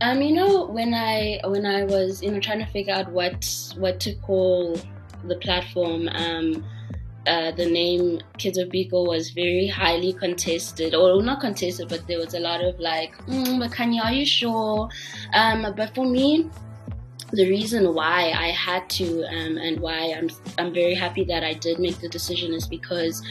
Um, 0.00 0.20
you 0.20 0.34
know, 0.34 0.66
when 0.66 0.92
I 0.92 1.40
when 1.44 1.64
I 1.64 1.84
was 1.84 2.22
you 2.22 2.30
know 2.30 2.40
trying 2.40 2.58
to 2.58 2.66
figure 2.66 2.94
out 2.94 3.10
what 3.12 3.74
what 3.78 3.98
to 4.00 4.14
call 4.16 4.78
the 5.24 5.36
platform, 5.36 6.08
um, 6.12 6.64
uh, 7.26 7.50
the 7.52 7.66
name 7.66 8.20
Kidz 8.38 8.60
of 8.62 8.68
Biko 8.68 9.06
was 9.08 9.30
very 9.30 9.66
highly 9.66 10.12
contested, 10.12 10.94
or 10.94 11.22
not 11.22 11.40
contested, 11.40 11.88
but 11.88 12.06
there 12.06 12.18
was 12.18 12.34
a 12.34 12.40
lot 12.40 12.62
of 12.62 12.78
like, 12.78 13.16
mm, 13.26 13.58
but 13.58 13.70
Khanyi, 13.70 14.00
are 14.02 14.12
you 14.12 14.26
sure? 14.26 14.88
Um, 15.32 15.74
but 15.76 15.94
for 15.94 16.06
me, 16.06 16.50
the 17.32 17.48
reason 17.48 17.94
why 17.94 18.32
I 18.36 18.48
had 18.48 18.88
to 18.90 19.24
um, 19.24 19.58
and 19.58 19.80
why 19.80 20.14
I'm 20.16 20.30
I'm 20.58 20.72
very 20.72 20.94
happy 20.94 21.24
that 21.24 21.42
I 21.42 21.54
did 21.54 21.78
make 21.78 21.98
the 21.98 22.08
decision 22.08 22.52
is 22.52 22.66
because 22.66 23.22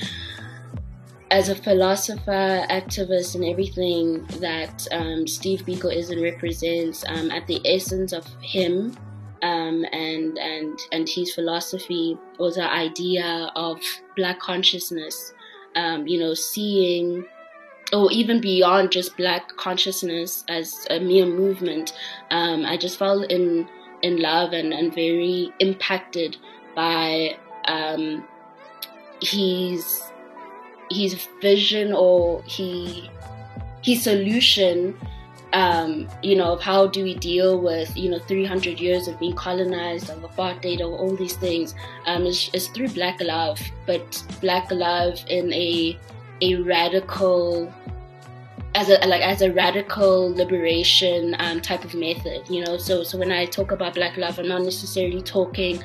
as 1.31 1.49
a 1.49 1.55
philosopher, 1.55 2.65
activist, 2.69 3.35
and 3.35 3.43
everything 3.43 4.25
that 4.39 4.87
um, 4.91 5.27
Steve 5.27 5.61
Biko 5.61 5.93
is 5.93 6.09
and 6.11 6.21
represents, 6.21 7.03
um, 7.07 7.31
at 7.31 7.47
the 7.47 7.59
essence 7.65 8.13
of 8.13 8.25
him 8.41 8.95
um, 9.41 9.85
and 9.91 10.37
and 10.37 10.79
and 10.91 11.09
his 11.09 11.33
philosophy 11.33 12.17
was 12.39 12.55
the 12.55 12.71
idea 12.71 13.51
of 13.55 13.79
black 14.15 14.39
consciousness. 14.39 15.33
Um, 15.75 16.07
you 16.07 16.19
know, 16.19 16.33
seeing 16.33 17.25
or 17.91 18.11
even 18.11 18.41
beyond 18.41 18.91
just 18.91 19.15
black 19.17 19.55
consciousness 19.57 20.43
as 20.47 20.87
a 20.89 20.99
mere 20.99 21.25
movement. 21.25 21.93
Um, 22.31 22.65
I 22.65 22.77
just 22.77 22.97
felt 22.97 23.29
in 23.29 23.67
in 24.01 24.21
love 24.21 24.53
and, 24.53 24.73
and 24.73 24.93
very 24.93 25.51
impacted 25.59 26.37
by 26.75 27.37
um, 27.67 28.23
his 29.21 30.03
his 30.91 31.27
vision 31.41 31.93
or 31.93 32.43
he 32.43 33.09
his 33.81 34.03
solution 34.03 34.95
um, 35.55 36.09
you 36.21 36.35
know, 36.35 36.51
of 36.53 36.61
how 36.61 36.85
do 36.85 37.01
we 37.01 37.15
deal 37.15 37.61
with, 37.61 37.95
you 37.95 38.09
know, 38.09 38.19
300 38.19 38.77
years 38.77 39.07
of 39.07 39.17
being 39.19 39.35
colonized, 39.35 40.09
of 40.09 40.19
apartheid, 40.19 40.81
of 40.81 40.91
all 40.91 41.15
these 41.15 41.37
things, 41.37 41.73
um, 42.07 42.25
is, 42.25 42.49
is 42.51 42.67
through 42.67 42.89
Black 42.89 43.21
love, 43.21 43.57
but 43.85 44.21
Black 44.41 44.69
love 44.69 45.17
in 45.29 45.53
a 45.53 45.97
a 46.41 46.55
radical 46.55 47.73
as 48.75 48.89
a 48.89 48.97
like 49.07 49.21
as 49.21 49.41
a 49.41 49.51
radical 49.51 50.29
liberation 50.35 51.35
um, 51.39 51.61
type 51.61 51.85
of 51.85 51.95
method, 51.95 52.47
you 52.49 52.63
know. 52.63 52.77
So 52.77 53.03
so 53.03 53.17
when 53.17 53.31
I 53.31 53.45
talk 53.45 53.71
about 53.71 53.95
black 53.95 54.17
love, 54.17 54.37
I'm 54.37 54.49
not 54.49 54.61
necessarily 54.61 55.21
talking 55.21 55.81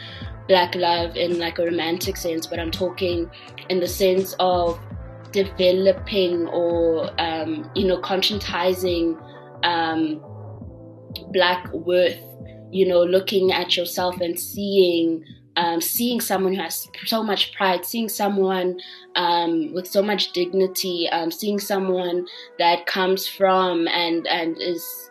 black 0.48 0.74
love 0.74 1.16
in 1.16 1.38
like 1.38 1.60
a 1.60 1.64
romantic 1.64 2.16
sense, 2.16 2.46
but 2.46 2.58
I'm 2.58 2.72
talking 2.72 3.30
in 3.68 3.78
the 3.78 3.86
sense 3.86 4.34
of 4.40 4.78
developing 5.30 6.48
or 6.48 7.08
um, 7.20 7.70
you 7.76 7.86
know 7.86 8.00
conscientizing 8.00 9.16
um, 9.64 10.20
black 11.32 11.72
worth. 11.72 12.18
You 12.72 12.86
know, 12.86 13.02
looking 13.02 13.50
at 13.50 13.76
yourself 13.76 14.20
and 14.20 14.38
seeing 14.38 15.24
um, 15.56 15.80
seeing 15.80 16.20
someone 16.20 16.54
who 16.54 16.62
has 16.62 16.88
so 17.04 17.22
much 17.22 17.54
pride, 17.54 17.84
seeing 17.84 18.08
someone 18.08 18.80
um, 19.16 19.72
with 19.72 19.86
so 19.86 20.02
much 20.02 20.32
dignity, 20.32 21.08
um, 21.10 21.30
seeing 21.30 21.58
someone 21.58 22.26
that 22.58 22.86
comes 22.86 23.26
from 23.26 23.88
and 23.88 24.26
and 24.26 24.56
is 24.60 25.10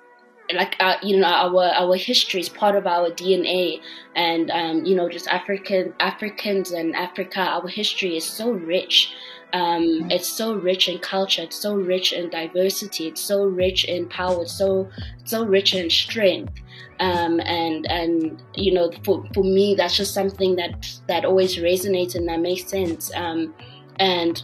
like 0.54 0.75
uh, 0.80 0.95
you 1.04 1.17
know 1.17 1.28
our 1.28 1.65
our 1.65 1.95
history 1.95 2.39
is 2.39 2.49
part 2.49 2.75
of 2.75 2.88
our 2.88 3.10
DNA, 3.10 3.82
and 4.15 4.49
um, 4.52 4.86
you 4.86 4.95
know 4.95 5.10
just 5.10 5.28
African 5.28 5.93
Africans 5.99 6.71
and 6.71 6.95
Africa, 6.95 7.41
our 7.41 7.67
history 7.67 8.17
is 8.17 8.23
so 8.23 8.52
rich. 8.52 9.13
Um, 9.53 10.09
it's 10.12 10.27
so 10.27 10.55
rich 10.55 10.88
in 10.88 10.99
culture. 10.99 11.43
It's 11.43 11.55
so 11.55 11.75
rich 11.75 12.13
in 12.13 12.29
diversity. 12.29 13.07
It's 13.07 13.21
so 13.21 13.45
rich 13.45 13.85
in 13.85 14.07
power. 14.07 14.43
It's 14.43 14.53
so 14.53 14.89
so 15.25 15.45
rich 15.45 15.73
in 15.73 15.89
strength. 15.89 16.53
Um, 16.99 17.39
and 17.41 17.89
and 17.89 18.43
you 18.53 18.73
know 18.73 18.91
for, 19.03 19.25
for 19.33 19.43
me 19.43 19.73
that's 19.73 19.95
just 19.95 20.13
something 20.13 20.57
that 20.57 20.99
that 21.07 21.23
always 21.23 21.55
resonates 21.55 22.13
and 22.13 22.27
that 22.27 22.41
makes 22.41 22.69
sense 22.69 23.09
um, 23.15 23.55
and 24.01 24.43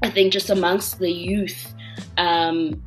I 0.00 0.10
think 0.10 0.32
just 0.32 0.48
amongst 0.48 1.00
the 1.00 1.10
youth 1.10 1.74
um, 2.18 2.80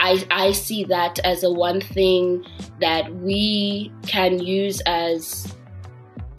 I, 0.00 0.26
I 0.30 0.52
see 0.52 0.84
that 0.84 1.18
as 1.20 1.42
a 1.42 1.50
one 1.50 1.80
thing 1.80 2.44
that 2.80 3.12
we 3.16 3.92
can 4.06 4.38
use 4.38 4.80
as 4.82 5.54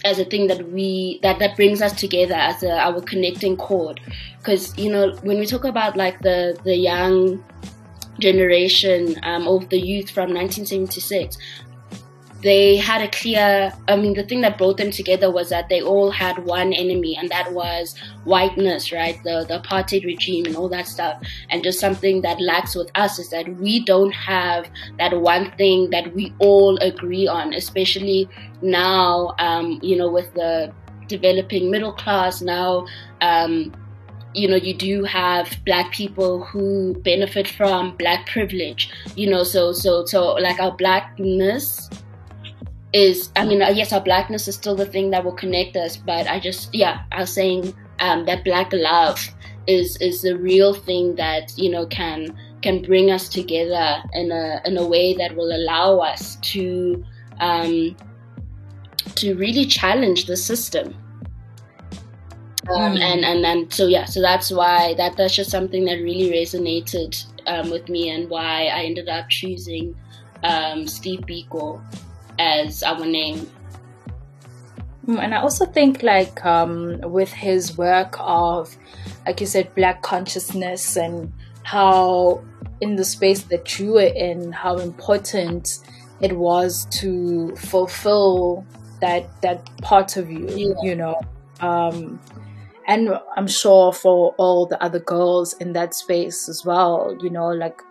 as 0.07 0.19
a 0.19 0.25
thing 0.25 0.47
that 0.47 0.71
we 0.71 1.19
that 1.21 1.39
that 1.39 1.55
brings 1.55 1.81
us 1.81 1.93
together 1.99 2.33
as 2.33 2.63
a, 2.63 2.71
our 2.71 3.01
connecting 3.01 3.57
cord 3.57 3.99
because 4.37 4.77
you 4.77 4.91
know 4.91 5.13
when 5.21 5.37
we 5.39 5.45
talk 5.45 5.63
about 5.63 5.95
like 5.95 6.19
the 6.21 6.57
the 6.63 6.75
young 6.75 7.43
generation 8.19 9.15
um, 9.23 9.47
of 9.47 9.69
the 9.69 9.79
youth 9.79 10.09
from 10.09 10.33
1976 10.33 11.37
they 12.47 12.77
had 12.77 13.01
a 13.01 13.10
clear 13.10 13.71
i 13.88 13.95
mean 13.95 14.13
the 14.13 14.23
thing 14.23 14.41
that 14.41 14.57
brought 14.57 14.77
them 14.77 14.91
together 14.91 15.29
was 15.29 15.49
that 15.49 15.67
they 15.69 15.81
all 15.81 16.10
had 16.10 16.38
one 16.45 16.71
enemy 16.73 17.15
and 17.19 17.29
that 17.29 17.51
was 17.51 17.95
whiteness 18.23 18.91
right? 18.91 19.21
The, 19.23 19.45
the 19.47 19.60
apartheid 19.60 20.05
regime 20.05 20.45
and 20.45 20.55
all 20.55 20.69
that 20.69 20.88
stuff. 20.88 21.21
And 21.49 21.63
just 21.63 21.79
something 21.79 22.21
that 22.21 22.41
lacks 22.41 22.75
with 22.75 22.91
us 22.95 23.19
is 23.19 23.29
that 23.29 23.47
we 23.57 23.83
don't 23.83 24.13
have 24.13 24.69
that 24.99 25.19
one 25.19 25.51
thing 25.57 25.89
that 25.91 26.13
we 26.13 26.33
all 26.39 26.77
agree 26.77 27.27
on 27.27 27.53
especially 27.53 28.29
now 28.62 29.33
um, 29.39 29.79
you 29.81 29.97
know 29.97 30.10
with 30.10 30.33
the 30.33 30.73
developing 31.07 31.71
middle 31.71 31.93
class 31.93 32.41
now 32.41 32.86
um, 33.21 33.73
you 34.33 34.47
know 34.47 34.55
you 34.55 34.73
do 34.73 35.03
have 35.03 35.57
black 35.65 35.91
people 35.91 36.43
who 36.43 36.93
benefit 37.03 37.47
from 37.47 37.95
black 37.97 38.27
privilege 38.27 38.89
you 39.15 39.29
know 39.29 39.43
so 39.43 39.71
so 39.71 40.05
so 40.05 40.33
like 40.33 40.60
our 40.60 40.75
blackness 40.75 41.89
is 42.97 43.29
I 43.36 43.45
mean 43.45 43.60
yes 43.60 43.93
our 43.93 44.01
blackness 44.01 44.47
is 44.47 44.55
still 44.55 44.75
the 44.75 44.86
thing 44.86 45.12
that 45.12 45.23
will 45.23 45.39
connect 45.43 45.77
us 45.77 45.97
but 45.97 46.27
I 46.27 46.39
just 46.39 46.73
yeah 46.73 47.03
I 47.12 47.21
was 47.21 47.33
saying 47.33 47.75
um, 47.99 48.25
that 48.25 48.43
black 48.43 48.71
love 48.73 49.29
is 49.67 49.97
is 49.97 50.23
the 50.23 50.36
real 50.38 50.73
thing 50.73 51.15
that 51.15 51.55
you 51.57 51.69
know 51.69 51.86
can 51.86 52.36
can 52.63 52.81
bring 52.81 53.12
us 53.12 53.29
together 53.29 54.01
in 54.13 54.31
a 54.31 54.62
in 54.65 54.77
a 54.77 54.86
way 54.86 55.13
that 55.13 55.36
will 55.36 55.55
allow 55.55 55.99
us 55.99 56.38
to 56.53 57.05
um, 57.39 57.95
to 59.13 59.36
really 59.36 59.65
challenge 59.65 60.25
the 60.25 60.36
system 60.36 60.95
um, 62.73 62.95
mm. 62.95 62.99
and 62.99 63.23
and 63.23 63.43
then 63.43 63.69
so 63.69 63.86
yeah 63.86 64.05
so 64.05 64.21
that's 64.21 64.49
why 64.49 64.95
that 64.95 65.15
that's 65.17 65.36
just 65.36 65.51
something 65.51 65.86
that 65.86 65.97
really 66.01 66.31
resonated 66.31 67.25
um, 67.45 67.69
with 67.69 67.89
me 67.89 68.10
and 68.10 68.27
why 68.27 68.65
I 68.73 68.86
ended 68.86 69.07
up 69.07 69.29
choosing 69.29 69.95
um, 70.43 70.88
Steve 70.88 71.21
Biko 71.21 71.79
as 72.39 72.84
our 72.84 73.06
name. 73.06 73.50
Mm, 75.08 75.19
and 75.19 75.34
I 75.34 75.41
also 75.41 75.65
think, 75.65 76.04
like, 76.04 76.43
um, 76.45 77.00
with 77.02 77.32
his 77.32 77.78
work 77.78 78.15
of, 78.19 78.76
like 79.26 79.39
you 79.39 79.47
said, 79.47 79.73
black 79.76 80.02
consciousness 80.02 80.97
and 80.97 81.32
how 81.63 82.43
in 82.82 82.95
the 82.95 83.06
space 83.06 83.43
that 83.43 83.80
you 83.80 83.93
were 83.93 84.02
in, 84.02 84.52
how 84.52 84.78
important 84.78 85.80
it 86.19 86.38
was 86.38 86.86
to 86.86 87.56
fulfill 87.56 88.65
that 89.02 89.30
that 89.41 89.65
part 89.82 90.17
of 90.17 90.30
you, 90.30 90.47
yeah. 90.50 90.73
you 90.82 90.95
know. 90.95 91.19
Um, 91.60 92.19
and 92.88 93.19
I'm 93.36 93.47
sure 93.47 93.91
for 93.91 94.34
all 94.38 94.65
the 94.65 94.82
other 94.82 95.00
girls 95.00 95.54
in 95.54 95.73
that 95.73 95.93
space 95.93 96.47
as 96.47 96.65
well, 96.65 97.17
you 97.21 97.30
know, 97.30 97.50
like 97.50 97.82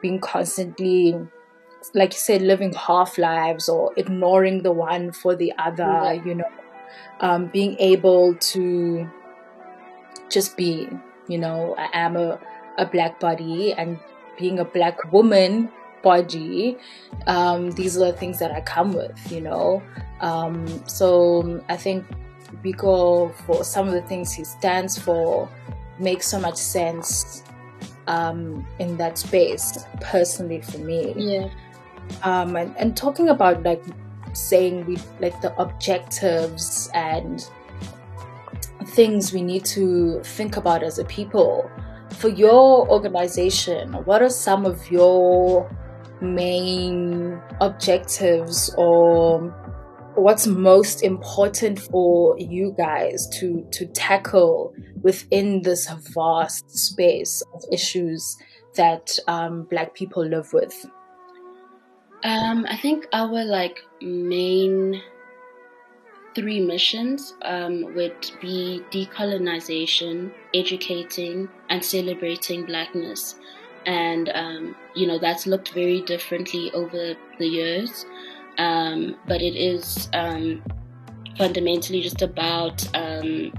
being 0.00 0.20
constantly 0.20 1.14
like 1.94 2.12
you 2.12 2.18
said, 2.18 2.42
living 2.42 2.72
half 2.74 3.18
lives 3.18 3.68
or 3.68 3.92
ignoring 3.96 4.62
the 4.62 4.72
one 4.72 5.12
for 5.12 5.34
the 5.34 5.52
other, 5.58 5.84
yeah. 5.84 6.12
you 6.12 6.34
know, 6.34 6.50
um, 7.20 7.46
being 7.46 7.76
able 7.78 8.34
to 8.34 9.08
just 10.30 10.56
be, 10.56 10.88
you 11.28 11.38
know, 11.38 11.74
I 11.78 11.88
am 11.92 12.16
a, 12.16 12.38
a 12.76 12.86
black 12.86 13.18
body 13.20 13.72
and 13.72 13.98
being 14.38 14.58
a 14.58 14.64
black 14.64 15.12
woman 15.12 15.70
body, 16.02 16.76
um, 17.26 17.72
these 17.72 17.96
are 17.96 18.12
the 18.12 18.12
things 18.12 18.38
that 18.38 18.52
I 18.52 18.60
come 18.60 18.92
with, 18.92 19.32
you 19.32 19.40
know. 19.40 19.82
Um, 20.20 20.86
so 20.86 21.62
I 21.68 21.76
think 21.76 22.04
Biko, 22.64 23.34
for 23.46 23.64
some 23.64 23.88
of 23.88 23.94
the 23.94 24.02
things 24.02 24.32
he 24.32 24.44
stands 24.44 24.98
for, 24.98 25.48
makes 25.98 26.28
so 26.28 26.38
much 26.38 26.56
sense 26.56 27.42
um, 28.06 28.66
in 28.78 28.96
that 28.98 29.18
space, 29.18 29.84
personally 30.00 30.60
for 30.60 30.78
me. 30.78 31.14
Yeah 31.16 31.48
um, 32.22 32.56
and, 32.56 32.76
and 32.76 32.96
talking 32.96 33.28
about 33.28 33.62
like 33.62 33.82
saying 34.32 34.86
we 34.86 34.98
like 35.20 35.40
the 35.40 35.54
objectives 35.60 36.90
and 36.94 37.48
things 38.88 39.32
we 39.32 39.42
need 39.42 39.64
to 39.64 40.20
think 40.22 40.56
about 40.56 40.82
as 40.82 40.98
a 40.98 41.04
people. 41.04 41.70
For 42.18 42.28
your 42.28 42.88
organization 42.88 43.92
what 44.04 44.22
are 44.22 44.30
some 44.30 44.64
of 44.64 44.90
your 44.90 45.70
main 46.20 47.40
objectives 47.60 48.74
or 48.76 49.40
what's 50.18 50.46
most 50.46 51.02
important 51.02 51.78
for 51.78 52.36
you 52.38 52.74
guys 52.76 53.28
to 53.38 53.66
to 53.70 53.86
tackle 53.86 54.74
within 55.02 55.62
this 55.62 55.88
vast 56.12 56.76
space 56.76 57.42
of 57.54 57.62
issues 57.72 58.36
that 58.74 59.16
um, 59.28 59.62
black 59.64 59.94
people 59.94 60.24
live 60.24 60.52
with 60.52 60.86
um, 62.24 62.66
I 62.68 62.76
think 62.76 63.06
our 63.12 63.44
like 63.44 63.84
main 64.00 65.02
three 66.34 66.60
missions 66.60 67.34
um, 67.42 67.94
would 67.94 68.30
be 68.40 68.82
decolonization, 68.90 70.32
educating, 70.54 71.48
and 71.70 71.84
celebrating 71.84 72.64
blackness. 72.64 73.36
And 73.86 74.30
um, 74.34 74.76
you 74.94 75.06
know 75.06 75.18
that's 75.18 75.46
looked 75.46 75.72
very 75.72 76.02
differently 76.02 76.70
over 76.72 77.14
the 77.38 77.46
years, 77.46 78.04
um, 78.58 79.16
but 79.26 79.40
it 79.40 79.56
is 79.56 80.08
um, 80.12 80.62
fundamentally 81.36 82.02
just 82.02 82.20
about 82.20 82.86
um, 82.96 83.52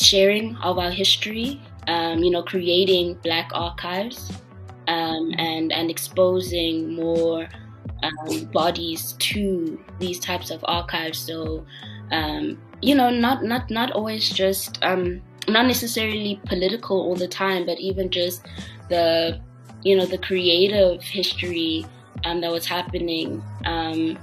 sharing 0.00 0.56
of 0.56 0.78
our 0.78 0.90
history. 0.90 1.60
Um, 1.86 2.20
you 2.24 2.30
know, 2.30 2.42
creating 2.42 3.14
black 3.22 3.50
archives 3.54 4.32
and 4.86 5.72
and 5.72 5.90
exposing 5.90 6.94
more 6.94 7.48
um, 8.02 8.44
bodies 8.46 9.14
to 9.18 9.82
these 9.98 10.18
types 10.18 10.50
of 10.50 10.64
archives. 10.68 11.18
So, 11.18 11.64
um, 12.10 12.58
you 12.82 12.94
know, 12.94 13.10
not 13.10 13.44
not 13.44 13.70
not 13.70 13.92
always 13.92 14.28
just 14.28 14.78
um, 14.82 15.22
not 15.48 15.66
necessarily 15.66 16.40
political 16.46 17.00
all 17.00 17.14
the 17.14 17.28
time, 17.28 17.66
but 17.66 17.78
even 17.78 18.10
just 18.10 18.46
the 18.88 19.40
you 19.82 19.96
know 19.96 20.06
the 20.06 20.18
creative 20.18 21.02
history 21.02 21.86
um, 22.24 22.40
that 22.40 22.50
was 22.50 22.66
happening 22.66 23.42
um, 23.64 24.18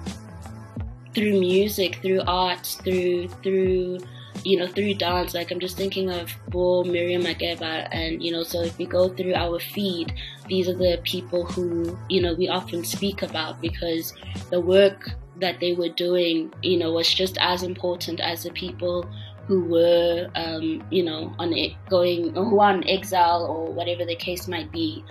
through 1.13 1.39
music, 1.39 1.99
through 2.01 2.21
art, 2.27 2.65
through 2.83 3.27
through 3.43 3.99
you 4.43 4.57
know, 4.57 4.67
through 4.67 4.95
dance, 4.95 5.33
like 5.33 5.51
I'm 5.51 5.59
just 5.59 5.77
thinking 5.77 6.09
of 6.09 6.31
Bo 6.49 6.83
Miriam 6.83 7.23
Makeba, 7.23 7.87
and 7.91 8.23
you 8.23 8.31
know, 8.31 8.43
so 8.43 8.61
if 8.61 8.77
we 8.77 8.85
go 8.85 9.09
through 9.09 9.33
our 9.33 9.59
feed, 9.59 10.13
these 10.47 10.67
are 10.67 10.73
the 10.73 10.99
people 11.03 11.45
who 11.45 11.97
you 12.09 12.21
know 12.21 12.33
we 12.33 12.47
often 12.47 12.83
speak 12.83 13.21
about 13.21 13.61
because 13.61 14.13
the 14.49 14.59
work 14.59 15.11
that 15.41 15.59
they 15.59 15.73
were 15.73 15.89
doing, 15.89 16.53
you 16.61 16.77
know, 16.77 16.91
was 16.91 17.11
just 17.11 17.37
as 17.41 17.63
important 17.63 18.19
as 18.19 18.43
the 18.43 18.51
people 18.51 19.05
who 19.47 19.65
were, 19.65 20.29
um, 20.35 20.83
you 20.91 21.03
know, 21.03 21.33
on 21.39 21.51
it 21.51 21.73
going 21.89 22.33
who 22.35 22.59
are 22.59 22.71
on 22.71 22.87
exile 22.87 23.45
or 23.45 23.71
whatever 23.73 24.05
the 24.05 24.15
case 24.15 24.47
might 24.47 24.71
be. 24.71 25.03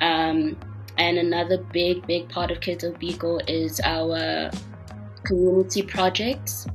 Um, 0.00 0.56
and 0.98 1.18
another 1.18 1.58
big, 1.58 2.06
big 2.06 2.28
part 2.28 2.50
of 2.50 2.60
Kidz 2.60 2.82
of 2.82 2.98
Biko 2.98 3.40
is 3.48 3.80
our 3.84 4.50
community 5.24 5.82
projects. 5.82 6.66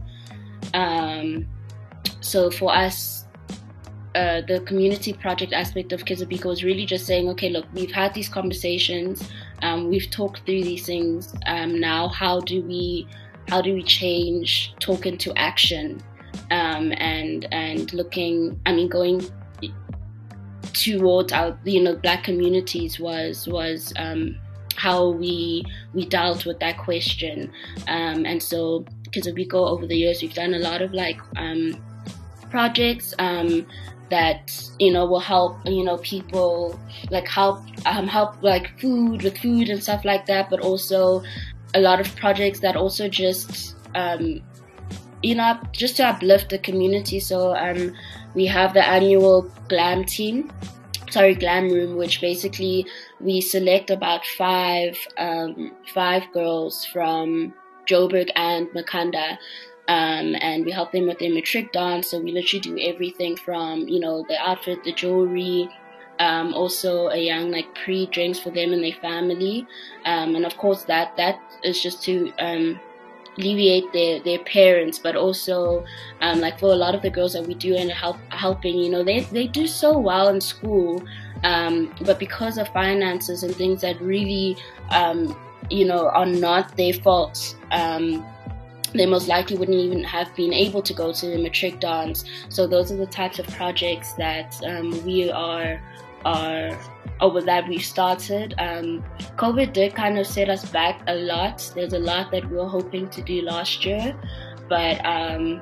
Um, 0.73 1.47
so 2.21 2.49
for 2.49 2.73
us, 2.73 3.25
uh, 4.15 4.41
the 4.47 4.61
community 4.61 5.13
project 5.13 5.53
aspect 5.53 5.93
of 5.93 6.03
Kidz 6.05 6.21
of 6.21 6.29
Biko 6.29 6.51
is 6.51 6.63
really 6.63 6.85
just 6.85 7.05
saying, 7.05 7.29
okay, 7.29 7.49
look, 7.49 7.65
we've 7.73 7.91
had 7.91 8.13
these 8.13 8.29
conversations, 8.29 9.29
um, 9.61 9.89
we've 9.89 10.09
talked 10.09 10.45
through 10.45 10.63
these 10.63 10.85
things. 10.85 11.33
Um, 11.45 11.79
now, 11.79 12.07
how 12.07 12.39
do 12.39 12.61
we 12.61 13.07
how 13.47 13.61
do 13.61 13.73
we 13.73 13.83
change 13.83 14.73
talk 14.79 15.05
into 15.05 15.37
action 15.37 16.01
um, 16.51 16.93
and 16.97 17.47
and 17.51 17.91
looking 17.93 18.59
i 18.65 18.71
mean 18.71 18.87
going 18.87 19.21
towards 20.73 21.33
our 21.33 21.57
you 21.65 21.81
know 21.83 21.95
black 21.95 22.23
communities 22.23 22.99
was 22.99 23.47
was 23.47 23.93
um, 23.97 24.37
how 24.75 25.09
we 25.09 25.65
we 25.93 26.05
dealt 26.05 26.45
with 26.45 26.59
that 26.59 26.77
question 26.77 27.51
um, 27.87 28.25
and 28.25 28.41
so 28.41 28.85
go 29.49 29.67
over 29.67 29.85
the 29.85 29.95
years 29.95 30.21
we've 30.21 30.33
done 30.33 30.53
a 30.53 30.59
lot 30.59 30.81
of 30.81 30.93
like 30.93 31.19
um, 31.35 31.73
projects 32.51 33.13
um, 33.19 33.65
that 34.09 34.53
you 34.77 34.91
know 34.91 35.05
will 35.05 35.19
help 35.19 35.57
you 35.65 35.83
know 35.83 35.97
people 35.99 36.79
like 37.09 37.27
help 37.27 37.59
um, 37.85 38.07
help 38.07 38.41
like 38.43 38.79
food 38.79 39.23
with 39.23 39.37
food 39.37 39.69
and 39.69 39.81
stuff 39.81 40.05
like 40.05 40.25
that 40.25 40.49
but 40.49 40.59
also 40.59 41.23
a 41.73 41.79
lot 41.79 41.99
of 41.99 42.13
projects 42.17 42.59
that 42.59 42.75
also 42.75 43.07
just 43.07 43.75
um, 43.95 44.41
you 45.23 45.33
know 45.33 45.57
just 45.71 45.97
to 45.97 46.05
uplift 46.05 46.49
the 46.49 46.59
community. 46.59 47.19
So 47.19 47.55
um, 47.55 47.93
we 48.35 48.45
have 48.45 48.73
the 48.73 48.87
annual 48.87 49.49
glam 49.69 50.03
team 50.05 50.51
sorry 51.09 51.35
glam 51.35 51.69
room 51.69 51.97
which 51.97 52.21
basically 52.21 52.85
we 53.19 53.41
select 53.41 53.89
about 53.89 54.25
five 54.25 54.97
um, 55.17 55.71
five 55.93 56.23
girls 56.33 56.85
from 56.85 57.53
joburg 57.89 58.29
and 58.35 58.67
makhanda 58.69 59.37
um, 59.87 60.35
and 60.39 60.65
we 60.65 60.71
help 60.71 60.91
them 60.91 61.07
with 61.07 61.19
their 61.19 61.33
matric 61.33 61.71
dance. 61.71 62.09
So 62.11 62.19
we 62.19 62.31
literally 62.31 62.61
do 62.61 62.77
everything 62.79 63.35
from 63.37 63.87
you 63.87 63.99
know 63.99 64.25
the 64.27 64.37
outfit 64.37 64.83
the 64.83 64.93
jewelry 64.93 65.69
um, 66.21 66.53
also 66.53 67.07
a 67.07 67.17
young 67.17 67.51
like 67.51 67.73
pre 67.73 68.05
drinks 68.05 68.39
for 68.39 68.51
them 68.51 68.73
and 68.73 68.83
their 68.83 68.93
family, 69.01 69.67
um, 70.05 70.35
and 70.35 70.45
of 70.45 70.55
course 70.57 70.83
that 70.83 71.17
that 71.17 71.39
is 71.63 71.81
just 71.81 72.03
to 72.03 72.31
um, 72.37 72.79
alleviate 73.37 73.91
their 73.91 74.19
their 74.19 74.39
parents, 74.39 74.99
but 74.99 75.15
also 75.15 75.83
um, 76.21 76.39
like 76.39 76.59
for 76.59 76.67
a 76.67 76.75
lot 76.75 76.93
of 76.93 77.01
the 77.01 77.09
girls 77.09 77.33
that 77.33 77.45
we 77.45 77.55
do 77.55 77.75
and 77.75 77.89
help 77.91 78.17
helping, 78.29 78.77
you 78.77 78.89
know, 78.89 79.03
they 79.03 79.21
they 79.21 79.47
do 79.47 79.65
so 79.65 79.97
well 79.97 80.27
in 80.27 80.39
school, 80.39 81.03
um, 81.43 81.91
but 82.05 82.19
because 82.19 82.59
of 82.59 82.67
finances 82.69 83.41
and 83.41 83.55
things 83.55 83.81
that 83.81 83.99
really 83.99 84.55
um, 84.91 85.35
you 85.71 85.85
know 85.85 86.09
are 86.09 86.27
not 86.27 86.77
their 86.77 86.93
fault 86.93 87.55
they 88.93 89.05
most 89.05 89.27
likely 89.27 89.57
wouldn't 89.57 89.77
even 89.77 90.03
have 90.03 90.33
been 90.35 90.53
able 90.53 90.81
to 90.81 90.93
go 90.93 91.13
to 91.13 91.25
the 91.27 91.37
matric 91.37 91.79
dance. 91.79 92.25
So 92.49 92.67
those 92.67 92.91
are 92.91 92.97
the 92.97 93.05
types 93.05 93.39
of 93.39 93.47
projects 93.47 94.13
that 94.13 94.59
um, 94.65 95.03
we 95.05 95.31
are 95.31 95.81
are 96.23 96.77
over 97.19 97.41
that 97.41 97.67
we 97.67 97.79
started. 97.79 98.53
Um, 98.59 99.03
COVID 99.37 99.73
did 99.73 99.95
kind 99.95 100.17
of 100.19 100.27
set 100.27 100.49
us 100.49 100.69
back 100.69 101.01
a 101.07 101.15
lot. 101.15 101.71
There's 101.75 101.93
a 101.93 101.99
lot 101.99 102.31
that 102.31 102.49
we 102.49 102.57
were 102.57 102.67
hoping 102.67 103.09
to 103.09 103.21
do 103.21 103.41
last 103.41 103.85
year, 103.85 104.15
but 104.69 105.03
um, 105.05 105.61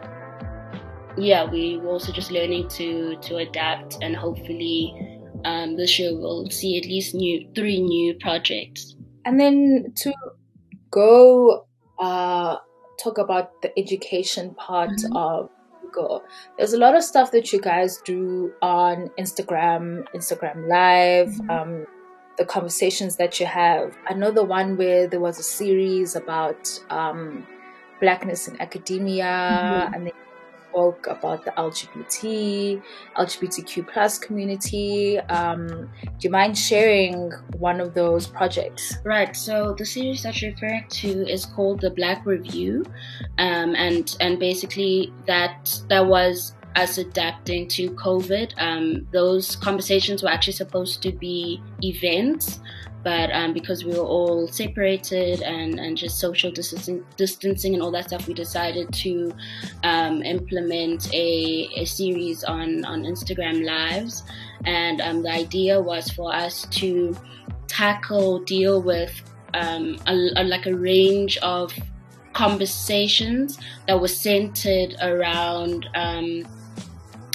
yeah, 1.18 1.50
we 1.50 1.78
were 1.78 1.90
also 1.90 2.12
just 2.12 2.32
learning 2.32 2.68
to 2.70 3.16
to 3.18 3.38
adapt, 3.38 3.98
and 4.02 4.16
hopefully 4.16 5.20
um, 5.46 5.76
this 5.76 6.00
year 6.00 6.14
we'll 6.14 6.50
see 6.50 6.78
at 6.78 6.86
least 6.86 7.16
new 7.16 7.48
three 7.56 7.82
new 7.82 8.16
projects. 8.16 8.96
And 9.26 9.40
then 9.40 9.94
to 9.98 10.14
go 10.92 11.66
uh, 12.00 12.58
talk 13.00 13.18
about 13.18 13.62
the 13.62 13.78
education 13.80 14.54
part 14.56 14.90
mm-hmm. 14.90 15.16
of 15.16 15.50
go. 15.92 16.24
There's 16.58 16.74
a 16.74 16.78
lot 16.78 16.96
of 16.96 17.04
stuff 17.04 17.32
that 17.32 17.52
you 17.52 17.60
guys 17.60 17.98
do 18.06 18.54
on 18.62 19.10
Instagram, 19.18 20.06
Instagram 20.16 20.68
Live, 20.68 21.30
mm-hmm. 21.30 21.50
um, 21.50 21.88
the 22.38 22.46
conversations 22.46 23.18
that 23.18 23.40
you 23.40 23.46
have. 23.46 23.98
I 24.08 24.14
know 24.14 24.32
the 24.32 24.44
one 24.44 24.78
where 24.78 25.08
there 25.08 25.20
was 25.20 25.40
a 25.40 25.44
series 25.44 26.16
about 26.16 26.80
um, 26.90 27.46
blackness 28.00 28.48
in 28.48 28.60
academia, 28.62 29.26
mm-hmm. 29.26 29.94
and 29.94 30.06
then 30.08 30.14
spoke 30.70 31.08
about 31.08 31.46
the 31.46 31.52
LGBT, 31.52 32.82
LGBTQ 33.18 33.88
plus 33.92 34.18
community. 34.18 35.20
Um, 35.20 35.68
do 35.68 36.20
you 36.20 36.30
mind 36.30 36.58
sharing 36.58 37.32
one 37.58 37.80
of 37.80 37.94
those 37.94 38.28
projects? 38.28 38.98
Right. 39.04 39.36
So 39.36 39.76
the 39.78 39.86
series 39.86 40.24
that 40.24 40.42
you're 40.42 40.52
referring 40.52 40.86
to 40.88 41.28
is 41.28 41.46
called 41.46 41.82
the 41.82 41.90
Black 41.90 42.26
Review, 42.26 42.86
um, 43.38 43.76
and 43.76 44.16
and 44.20 44.40
basically 44.40 45.14
that 45.26 45.82
that 45.90 46.06
was 46.06 46.56
us 46.76 46.98
adapting 46.98 47.68
to 47.68 47.90
COVID. 47.92 48.54
Um, 48.58 49.08
those 49.12 49.56
conversations 49.56 50.24
were 50.24 50.30
actually 50.30 50.54
supposed 50.54 51.02
to 51.04 51.12
be 51.12 51.62
events 51.84 52.60
but 53.04 53.32
um, 53.32 53.54
because 53.54 53.86
we 53.86 53.94
were 53.94 54.06
all 54.06 54.48
separated 54.48 55.42
and, 55.42 55.80
and 55.80 55.98
just 55.98 56.20
social 56.20 56.52
distancing, 56.52 57.06
distancing 57.16 57.74
and 57.74 57.82
all 57.82 57.92
that 57.92 58.08
stuff, 58.08 58.28
we 58.28 58.34
decided 58.34 58.92
to 58.94 59.34
um, 59.84 60.22
implement 60.24 61.14
a, 61.14 61.70
a 61.76 61.86
series 61.86 62.44
on, 62.44 62.84
on 62.86 63.04
Instagram 63.04 63.66
Lives. 63.66 64.24
And 64.66 65.00
um, 65.00 65.24
the 65.24 65.32
idea 65.32 65.80
was 65.80 66.10
for 66.10 66.34
us 66.34 66.68
to 66.72 67.16
tackle, 67.68 68.40
deal 68.40 68.82
with 68.82 69.22
um, 69.54 69.98
a, 70.06 70.14
a, 70.36 70.44
like 70.44 70.66
a 70.66 70.76
range 70.76 71.38
of 71.38 71.74
conversations 72.34 73.58
that 73.88 74.00
were 74.00 74.10
centered 74.10 74.96
around, 75.02 75.88
um, 75.96 76.46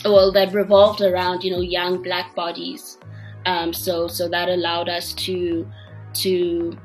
well, 0.05 0.31
that 0.33 0.53
revolved 0.53 1.01
around, 1.01 1.43
you 1.43 1.51
know, 1.51 1.61
young 1.61 2.03
black 2.03 2.35
bodies 2.35 2.99
um, 3.47 3.73
so 3.73 4.09
so 4.09 4.29
that 4.29 4.49
allowed 4.49 4.89
us 4.89 5.13
to 5.15 5.69
to 6.15 6.77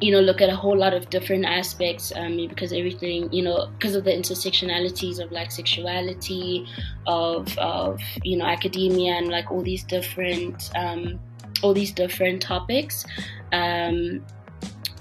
you 0.00 0.12
know 0.12 0.20
look 0.20 0.40
at 0.40 0.48
a 0.48 0.54
whole 0.54 0.76
lot 0.76 0.94
of 0.94 1.10
different 1.10 1.44
aspects 1.44 2.12
um, 2.14 2.36
because 2.36 2.72
everything 2.72 3.32
you 3.32 3.42
know 3.42 3.68
because 3.78 3.94
of 3.94 4.04
the 4.04 4.10
intersectionalities 4.10 5.18
of 5.18 5.30
like 5.32 5.50
sexuality 5.50 6.66
of 7.06 7.56
of 7.58 8.00
you 8.22 8.36
know 8.36 8.44
academia 8.44 9.14
and 9.14 9.28
like 9.28 9.50
all 9.50 9.62
these 9.62 9.84
different 9.84 10.70
um, 10.76 11.18
all 11.62 11.74
these 11.74 11.92
different 11.92 12.40
topics. 12.40 13.04
Um, 13.52 14.24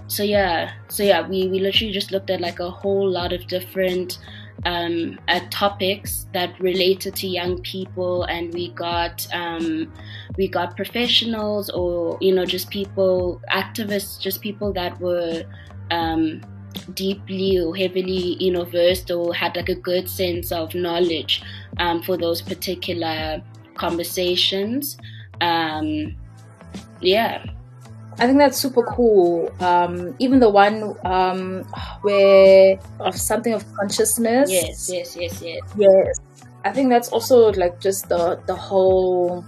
so 0.07 0.23
yeah 0.23 0.71
so 0.87 1.03
yeah 1.03 1.27
we 1.27 1.47
we 1.47 1.59
literally 1.59 1.91
just 1.91 2.11
looked 2.11 2.29
at 2.29 2.39
like 2.39 2.59
a 2.59 2.69
whole 2.69 3.09
lot 3.09 3.33
of 3.33 3.45
different 3.47 4.19
um, 4.65 5.19
at 5.27 5.51
topics 5.51 6.27
that 6.33 6.59
related 6.59 7.15
to 7.17 7.27
young 7.27 7.61
people, 7.61 8.23
and 8.23 8.53
we 8.53 8.69
got 8.69 9.27
um, 9.33 9.91
we 10.37 10.47
got 10.47 10.75
professionals 10.75 11.69
or 11.69 12.17
you 12.21 12.33
know 12.33 12.45
just 12.45 12.69
people, 12.69 13.41
activists, 13.51 14.19
just 14.19 14.41
people 14.41 14.73
that 14.73 14.99
were 14.99 15.43
um, 15.91 16.41
deeply 16.93 17.59
or 17.59 17.75
heavily 17.75 18.35
you 18.43 18.51
know 18.51 18.63
versed 18.63 19.11
or 19.11 19.33
had 19.33 19.55
like 19.55 19.69
a 19.69 19.75
good 19.75 20.09
sense 20.09 20.51
of 20.51 20.73
knowledge 20.75 21.41
um, 21.77 22.01
for 22.01 22.17
those 22.17 22.41
particular 22.41 23.41
conversations. 23.75 24.97
Um, 25.41 26.15
yeah. 26.99 27.45
I 28.19 28.25
think 28.25 28.39
that's 28.39 28.57
super 28.57 28.83
cool. 28.83 29.51
Um, 29.59 30.15
even 30.17 30.39
the 30.39 30.49
one 30.49 30.95
um, 31.05 31.63
where 32.01 32.79
of 32.99 33.15
something 33.15 33.53
of 33.53 33.63
consciousness. 33.75 34.49
Yes, 34.49 34.89
yes, 34.91 35.15
yes, 35.15 35.41
yes. 35.41 35.61
Yes. 35.77 36.19
I 36.65 36.71
think 36.71 36.89
that's 36.89 37.09
also 37.09 37.51
like 37.53 37.79
just 37.79 38.09
the 38.09 38.41
the 38.47 38.55
whole 38.55 39.45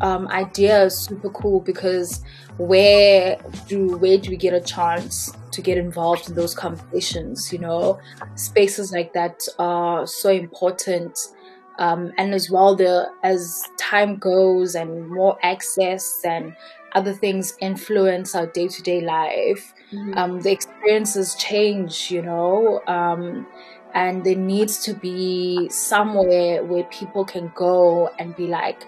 um, 0.00 0.28
idea 0.28 0.84
is 0.84 0.96
super 0.96 1.30
cool 1.30 1.60
because 1.60 2.22
where 2.58 3.38
do 3.66 3.96
where 3.98 4.16
do 4.16 4.30
we 4.30 4.36
get 4.36 4.54
a 4.54 4.60
chance 4.60 5.32
to 5.50 5.60
get 5.60 5.76
involved 5.76 6.28
in 6.28 6.36
those 6.36 6.54
conversations? 6.54 7.52
You 7.52 7.58
know, 7.58 7.98
spaces 8.36 8.92
like 8.92 9.12
that 9.14 9.40
are 9.58 10.06
so 10.06 10.30
important. 10.30 11.18
Um, 11.78 12.12
and 12.16 12.32
as 12.32 12.50
well, 12.50 12.76
the 12.76 13.10
as 13.24 13.64
time 13.76 14.18
goes 14.18 14.74
and 14.74 15.08
more 15.08 15.36
access 15.42 16.20
and 16.24 16.54
other 16.94 17.12
things 17.12 17.56
influence 17.60 18.34
our 18.34 18.46
day 18.46 18.68
to 18.68 18.82
day 18.82 19.00
life. 19.00 19.74
Mm-hmm. 19.92 20.18
Um, 20.18 20.40
the 20.40 20.50
experiences 20.50 21.34
change, 21.34 22.10
you 22.10 22.22
know, 22.22 22.82
um, 22.86 23.46
and 23.94 24.24
there 24.24 24.36
needs 24.36 24.82
to 24.84 24.94
be 24.94 25.68
somewhere 25.68 26.64
where 26.64 26.84
people 26.84 27.24
can 27.24 27.52
go 27.54 28.08
and 28.18 28.34
be 28.36 28.46
like, 28.46 28.86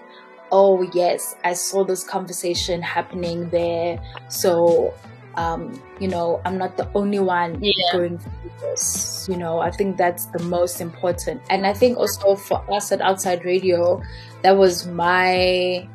oh, 0.51 0.81
yes, 0.93 1.35
I 1.43 1.53
saw 1.53 1.83
this 1.83 2.03
conversation 2.03 2.81
happening 2.81 3.49
there. 3.49 3.99
So 4.29 4.93
um, 5.37 5.81
you 5.99 6.07
know, 6.07 6.41
I'm 6.45 6.57
not 6.57 6.77
the 6.77 6.89
only 6.95 7.19
one 7.19 7.57
Yeah. 7.61 7.73
going 7.91 8.17
through 8.17 8.51
this. 8.61 9.27
You 9.29 9.37
know, 9.37 9.59
I 9.59 9.71
think 9.71 9.97
that's 9.97 10.27
the 10.27 10.43
most 10.43 10.81
important. 10.81 11.41
And 11.49 11.65
I 11.65 11.73
think 11.73 11.97
also 11.97 12.35
for 12.35 12.63
us 12.71 12.91
at 12.91 13.01
Outside 13.01 13.45
Radio, 13.45 14.01
that 14.43 14.57
was 14.57 14.87
my, 14.87 15.87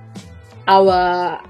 our 0.69 1.43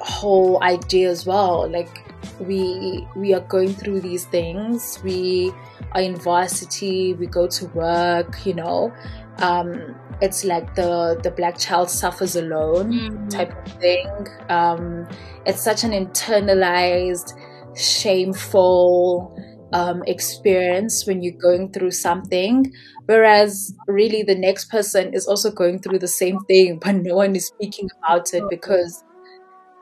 whole 0.00 0.62
idea 0.62 1.10
as 1.10 1.26
well. 1.26 1.68
Like, 1.70 2.06
we 2.38 3.06
we 3.16 3.34
are 3.34 3.40
going 3.40 3.74
through 3.74 4.00
these 4.00 4.24
things. 4.26 4.98
We 5.04 5.52
are 5.92 6.02
in 6.02 6.16
varsity. 6.16 7.14
We 7.14 7.26
go 7.26 7.46
to 7.48 7.66
work. 7.68 8.44
You 8.46 8.54
know, 8.54 8.92
um, 9.38 9.94
it's 10.20 10.44
like 10.44 10.74
the 10.74 11.18
the 11.22 11.30
black 11.30 11.58
child 11.58 11.90
suffers 11.90 12.36
alone 12.36 12.92
Mm. 12.92 13.30
type 13.30 13.52
of 13.56 13.72
thing. 13.80 14.26
Um, 14.48 15.08
it's 15.46 15.62
such 15.62 15.84
an 15.84 15.92
internalized, 15.92 17.32
shameful 17.74 19.34
um, 19.72 20.02
experience 20.06 21.06
when 21.06 21.22
you're 21.22 21.40
going 21.40 21.72
through 21.72 21.92
something. 21.92 22.72
Whereas, 23.06 23.74
really, 23.86 24.22
the 24.22 24.34
next 24.34 24.70
person 24.70 25.14
is 25.14 25.26
also 25.26 25.50
going 25.50 25.80
through 25.80 25.98
the 26.00 26.08
same 26.08 26.38
thing, 26.40 26.78
but 26.82 26.92
no 26.92 27.16
one 27.16 27.34
is 27.36 27.46
speaking 27.48 27.88
about 28.02 28.32
it 28.34 28.44
because 28.48 29.02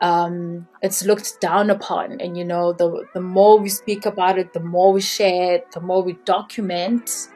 um, 0.01 0.67
it's 0.83 1.05
looked 1.05 1.41
down 1.41 1.71
upon. 1.71 2.21
And 2.21 2.37
you 2.37 2.45
know, 2.45 2.73
the 2.73 3.07
the 3.15 3.21
more 3.21 3.59
we 3.59 3.69
speak 3.69 4.07
about 4.07 4.39
it, 4.39 4.53
the 4.53 4.61
more 4.61 4.93
we 4.93 5.01
share 5.01 5.55
it, 5.57 5.73
the 5.73 5.81
more 5.81 6.03
we 6.03 6.15
document 6.25 7.29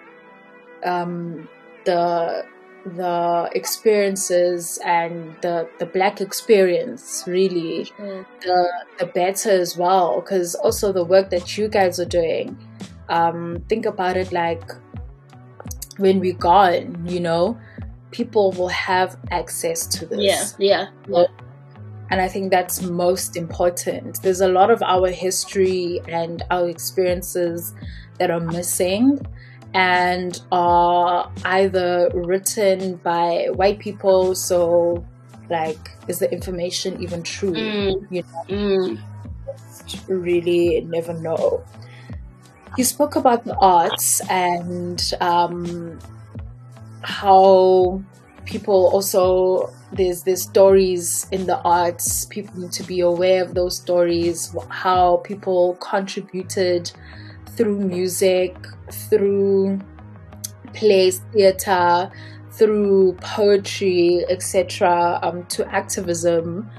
um, 0.85 1.49
the 1.85 2.45
the 2.85 3.49
experiences 3.55 4.79
and 4.85 5.37
the 5.41 5.69
the 5.79 5.87
black 5.87 6.21
experience 6.21 7.23
really 7.29 7.85
Sure. 7.85 8.27
the 8.41 8.73
the 8.99 9.07
better 9.07 9.51
as 9.51 9.77
well 9.77 10.21
because 10.21 10.57
also 10.57 10.93
the 10.93 11.05
work 11.05 11.31
that 11.31 11.57
you 11.57 11.69
guys 11.69 12.01
are 12.01 12.05
doing 12.05 12.59
um 13.09 13.63
think 13.69 13.87
about 13.87 14.17
it 14.17 14.33
like 14.33 14.65
when 15.99 16.19
we're 16.19 16.33
gone 16.33 17.07
you 17.07 17.21
know 17.21 17.57
people 18.11 18.51
will 18.51 18.67
have 18.69 19.17
access 19.31 19.87
to 19.87 20.05
this 20.07 20.57
Yeah, 20.59 20.87
yeah, 21.07 21.25
and 22.13 22.21
I 22.21 22.29
think 22.29 22.51
that's 22.51 22.83
most 22.83 23.39
important. 23.39 24.21
There's 24.21 24.43
a 24.43 24.49
lot 24.49 24.71
of 24.71 24.83
our 24.83 25.09
history 25.09 25.99
and 26.09 26.43
our 26.51 26.69
experiences 26.69 27.73
that 28.19 28.31
are 28.31 28.39
missing 28.39 29.19
and 29.73 30.39
are 30.53 31.33
either 31.47 32.11
written 32.13 32.97
by 32.97 33.47
white 33.55 33.79
people. 33.79 34.35
So, 34.35 35.03
like, 35.49 35.79
is 36.07 36.19
the 36.19 36.31
information 36.31 37.03
even 37.03 37.23
true? 37.23 37.55
Mm. 37.55 38.07
You 38.11 38.23
know, 38.25 38.45
Mm. 38.57 38.99
really 40.07 40.83
never 40.83 41.15
know. 41.15 41.65
You 42.77 42.85
spoke 42.85 43.17
about 43.17 43.45
the 43.45 43.57
arts 43.57 44.21
and 44.29 45.01
um, 45.23 45.99
how 47.01 48.03
people 48.45 48.91
also 48.93 49.73
there's 49.93 50.23
there's 50.23 50.43
stories 50.43 51.27
in 51.33 51.47
the 51.47 51.61
arts. 51.61 52.25
People 52.27 52.61
need 52.61 52.73
to 52.73 52.83
be 52.83 53.01
aware 53.01 53.43
of 53.43 53.55
those 53.55 53.77
stories. 53.77 54.55
How 54.69 55.19
people 55.19 55.77
contributed 55.81 56.91
through 57.57 57.79
music, 57.79 58.57
through 58.91 59.81
plays, 60.73 61.21
theater, 61.33 62.11
through 62.53 63.15
poetry, 63.21 64.25
etc., 64.29 65.19
um, 65.23 65.45
to 65.47 65.67
activism. 65.73 66.71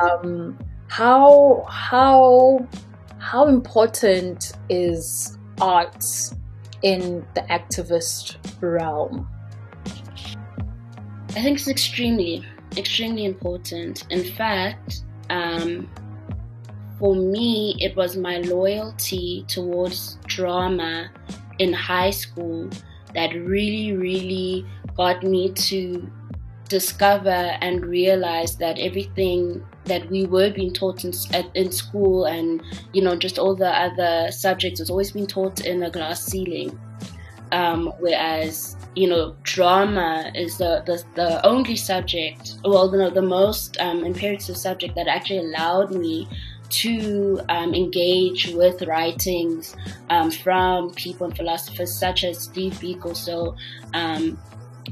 Um, 0.00 0.58
how 0.88 1.64
how 1.68 2.66
how 3.18 3.48
important 3.48 4.52
is 4.68 5.36
art 5.60 6.04
in 6.82 7.26
the 7.34 7.42
activist 7.42 8.36
realm? 8.60 9.28
I 11.30 11.42
think 11.42 11.58
it's 11.58 11.68
extremely, 11.68 12.44
extremely 12.76 13.24
important. 13.24 14.04
In 14.10 14.24
fact, 14.34 15.02
um, 15.30 15.88
for 16.98 17.14
me, 17.14 17.76
it 17.78 17.94
was 17.94 18.16
my 18.16 18.38
loyalty 18.38 19.44
towards 19.46 20.18
drama 20.26 21.08
in 21.60 21.72
high 21.72 22.10
school 22.10 22.68
that 23.14 23.32
really, 23.34 23.96
really 23.96 24.66
got 24.96 25.22
me 25.22 25.52
to 25.52 26.10
discover 26.68 27.28
and 27.60 27.84
realize 27.86 28.56
that 28.56 28.78
everything 28.78 29.64
that 29.84 30.08
we 30.10 30.26
were 30.26 30.50
being 30.50 30.72
taught 30.72 31.04
in, 31.04 31.12
in 31.54 31.70
school 31.72 32.26
and 32.26 32.62
you 32.92 33.02
know 33.02 33.16
just 33.16 33.40
all 33.40 33.56
the 33.56 33.68
other 33.68 34.30
subjects 34.30 34.78
was 34.78 34.88
always 34.88 35.10
being 35.10 35.26
taught 35.26 35.66
in 35.66 35.82
a 35.82 35.90
glass 35.90 36.22
ceiling 36.22 36.78
um, 37.50 37.92
whereas 37.98 38.76
you 38.96 39.08
know 39.08 39.36
drama 39.42 40.32
is 40.34 40.58
the, 40.58 40.82
the, 40.86 41.02
the 41.14 41.46
only 41.46 41.76
subject 41.76 42.56
well 42.64 42.90
no, 42.90 43.08
the 43.08 43.22
most 43.22 43.76
um, 43.80 44.04
imperative 44.04 44.56
subject 44.56 44.94
that 44.96 45.06
actually 45.06 45.38
allowed 45.38 45.92
me 45.92 46.28
to 46.70 47.40
um, 47.48 47.74
engage 47.74 48.48
with 48.54 48.82
writings 48.82 49.76
um, 50.08 50.30
from 50.30 50.90
people 50.94 51.26
and 51.26 51.36
philosophers 51.36 51.92
such 51.98 52.24
as 52.24 52.38
Steve 52.38 52.74
Biko. 52.74 53.14
So, 53.14 53.56
um, 53.92 54.38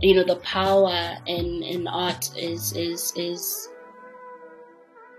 you 0.03 0.15
know, 0.15 0.25
the 0.25 0.37
power 0.37 1.17
in, 1.27 1.63
in 1.63 1.87
art 1.89 2.31
is 2.37 2.73
is 2.73 3.13
is 3.17 3.69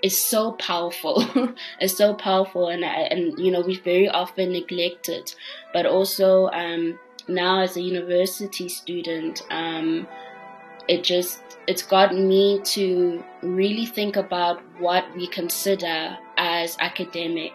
is 0.04 0.24
so 0.24 0.54
powerful. 0.54 1.26
it's 1.80 1.98
so 1.98 2.14
powerful, 2.14 2.68
and 2.68 2.84
and 2.84 3.38
you 3.40 3.52
know 3.52 3.62
we 3.62 3.80
very 3.80 4.10
often 4.10 4.52
neglect 4.52 5.10
it. 5.10 5.36
But 5.74 5.86
also 5.86 6.48
um, 6.50 7.00
now 7.30 7.62
as 7.62 7.78
a 7.78 7.82
university 7.82 8.68
student, 8.68 9.42
um, 9.50 10.08
it 10.88 11.04
just 11.04 11.42
it's 11.68 11.84
gotten 11.84 12.28
me 12.28 12.60
to 12.64 13.24
really 13.44 13.86
think 13.86 14.16
about 14.16 14.62
what 14.80 15.06
we 15.16 15.28
consider 15.28 16.18
as 16.38 16.76
academic, 16.80 17.54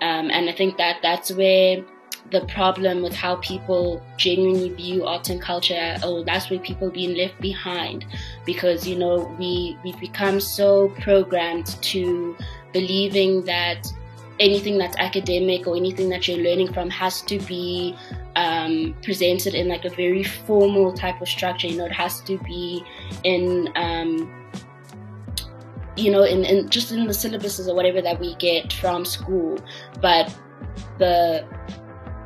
um, 0.00 0.30
and 0.30 0.48
I 0.48 0.52
think 0.52 0.76
that 0.78 0.98
that's 1.02 1.32
where 1.32 1.84
the 2.30 2.40
problem 2.46 3.02
with 3.02 3.14
how 3.14 3.36
people 3.36 4.02
genuinely 4.16 4.70
view 4.70 5.04
art 5.04 5.28
and 5.28 5.42
culture 5.42 5.96
oh 6.04 6.22
that's 6.22 6.50
where 6.50 6.60
people 6.60 6.90
being 6.90 7.16
left 7.16 7.40
behind. 7.40 8.04
Because 8.44 8.86
you 8.86 8.96
know 8.96 9.34
we 9.38 9.76
we've 9.84 9.98
become 10.00 10.40
so 10.40 10.88
programmed 11.00 11.66
to 11.82 12.36
believing 12.72 13.44
that 13.44 13.92
anything 14.42 14.76
that's 14.76 14.96
academic 14.98 15.66
or 15.66 15.76
anything 15.76 16.08
that 16.08 16.26
you're 16.26 16.38
learning 16.38 16.72
from 16.72 16.90
has 16.90 17.22
to 17.22 17.38
be 17.40 17.96
um, 18.34 18.94
presented 19.02 19.54
in 19.54 19.68
like 19.68 19.84
a 19.84 19.90
very 19.90 20.24
formal 20.24 20.92
type 20.92 21.20
of 21.20 21.28
structure. 21.28 21.68
You 21.68 21.78
know 21.78 21.86
it 21.86 21.92
has 21.92 22.20
to 22.22 22.38
be 22.38 22.84
in 23.22 23.72
um, 23.76 24.50
you 25.96 26.10
know 26.10 26.24
in, 26.24 26.44
in 26.44 26.68
just 26.68 26.90
in 26.90 27.06
the 27.06 27.12
syllabuses 27.12 27.68
or 27.68 27.74
whatever 27.74 28.02
that 28.02 28.18
we 28.20 28.34
get 28.36 28.72
from 28.72 29.04
school. 29.04 29.58
But 30.00 30.36
the 30.98 31.46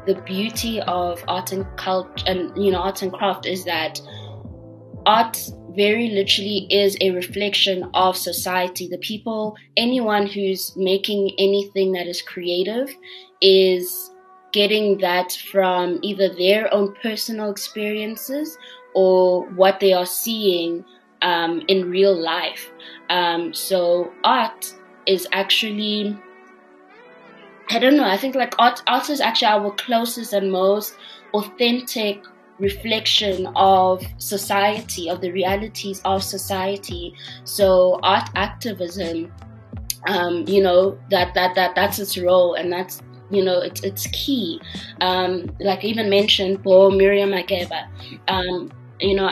the 0.06 0.14
beauty 0.22 0.80
of 0.82 1.22
art 1.28 1.52
and 1.52 1.66
culture 1.76 2.24
and 2.26 2.56
you 2.56 2.72
know 2.72 2.78
art 2.78 3.02
and 3.02 3.12
craft 3.12 3.44
is 3.44 3.64
that 3.64 4.00
art 5.04 5.38
very 5.76 6.08
literally 6.08 6.66
is 6.70 6.96
a 7.00 7.10
reflection 7.10 7.88
of 7.94 8.16
society 8.16 8.88
the 8.88 8.98
people 8.98 9.56
anyone 9.76 10.26
who's 10.26 10.74
making 10.76 11.30
anything 11.38 11.92
that 11.92 12.06
is 12.06 12.22
creative 12.22 12.94
is 13.40 14.10
getting 14.52 14.98
that 14.98 15.32
from 15.50 15.98
either 16.02 16.28
their 16.34 16.72
own 16.72 16.94
personal 17.02 17.50
experiences 17.50 18.56
or 18.94 19.46
what 19.50 19.78
they 19.80 19.92
are 19.92 20.06
seeing 20.06 20.84
um, 21.22 21.62
in 21.68 21.90
real 21.90 22.16
life 22.16 22.70
um, 23.10 23.52
so 23.52 24.12
art 24.24 24.74
is 25.06 25.28
actually 25.32 26.18
I 27.68 27.80
don't 27.80 27.96
know. 27.96 28.04
I 28.04 28.16
think 28.16 28.36
like 28.36 28.54
art, 28.60 28.80
art 28.86 29.10
is 29.10 29.20
actually 29.20 29.48
our 29.48 29.72
closest 29.72 30.32
and 30.32 30.52
most 30.52 30.94
authentic 31.34 32.22
reflection 32.58 33.46
of 33.56 34.04
society, 34.18 35.08
of 35.10 35.20
the 35.20 35.30
realities 35.30 36.00
of 36.04 36.22
society. 36.22 37.14
So 37.44 37.98
art 38.02 38.28
activism, 38.34 39.32
um, 40.06 40.44
you 40.46 40.62
know, 40.62 40.98
that 41.10 41.34
that 41.34 41.54
that 41.54 41.74
that's 41.74 41.98
its 41.98 42.16
role, 42.18 42.54
and 42.54 42.72
that's 42.72 43.02
you 43.30 43.44
know 43.44 43.60
it's 43.60 43.82
it's 43.82 44.06
key. 44.08 44.60
Um, 45.00 45.50
like 45.60 45.84
I 45.84 45.88
even 45.88 46.08
mentioned, 46.10 46.62
Bo 46.62 46.90
Miriam 46.90 47.30
Makeba. 47.30 47.88
Um, 48.28 48.70
you 49.00 49.14
know, 49.14 49.30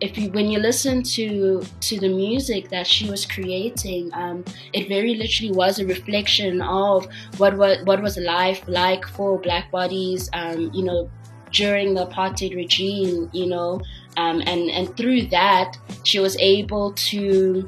if 0.00 0.16
you 0.16 0.30
when 0.30 0.48
you 0.48 0.58
listen 0.58 1.02
to 1.02 1.64
to 1.80 1.98
the 1.98 2.08
music 2.08 2.68
that 2.70 2.86
she 2.86 3.08
was 3.10 3.26
creating, 3.26 4.10
um, 4.14 4.44
it 4.72 4.88
very 4.88 5.14
literally 5.14 5.52
was 5.52 5.78
a 5.78 5.86
reflection 5.86 6.60
of 6.62 7.08
what 7.38 7.56
was 7.56 7.84
what 7.84 8.02
was 8.02 8.16
life 8.18 8.62
like 8.68 9.04
for 9.06 9.38
Black 9.38 9.70
bodies, 9.70 10.30
um, 10.32 10.70
you 10.72 10.84
know, 10.84 11.10
during 11.52 11.94
the 11.94 12.06
apartheid 12.06 12.54
regime, 12.54 13.30
you 13.32 13.46
know, 13.46 13.80
um, 14.16 14.42
and 14.46 14.70
and 14.70 14.96
through 14.96 15.22
that 15.26 15.76
she 16.04 16.18
was 16.18 16.36
able 16.38 16.92
to 16.92 17.66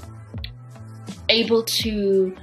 able 1.28 1.62
to 1.62 2.36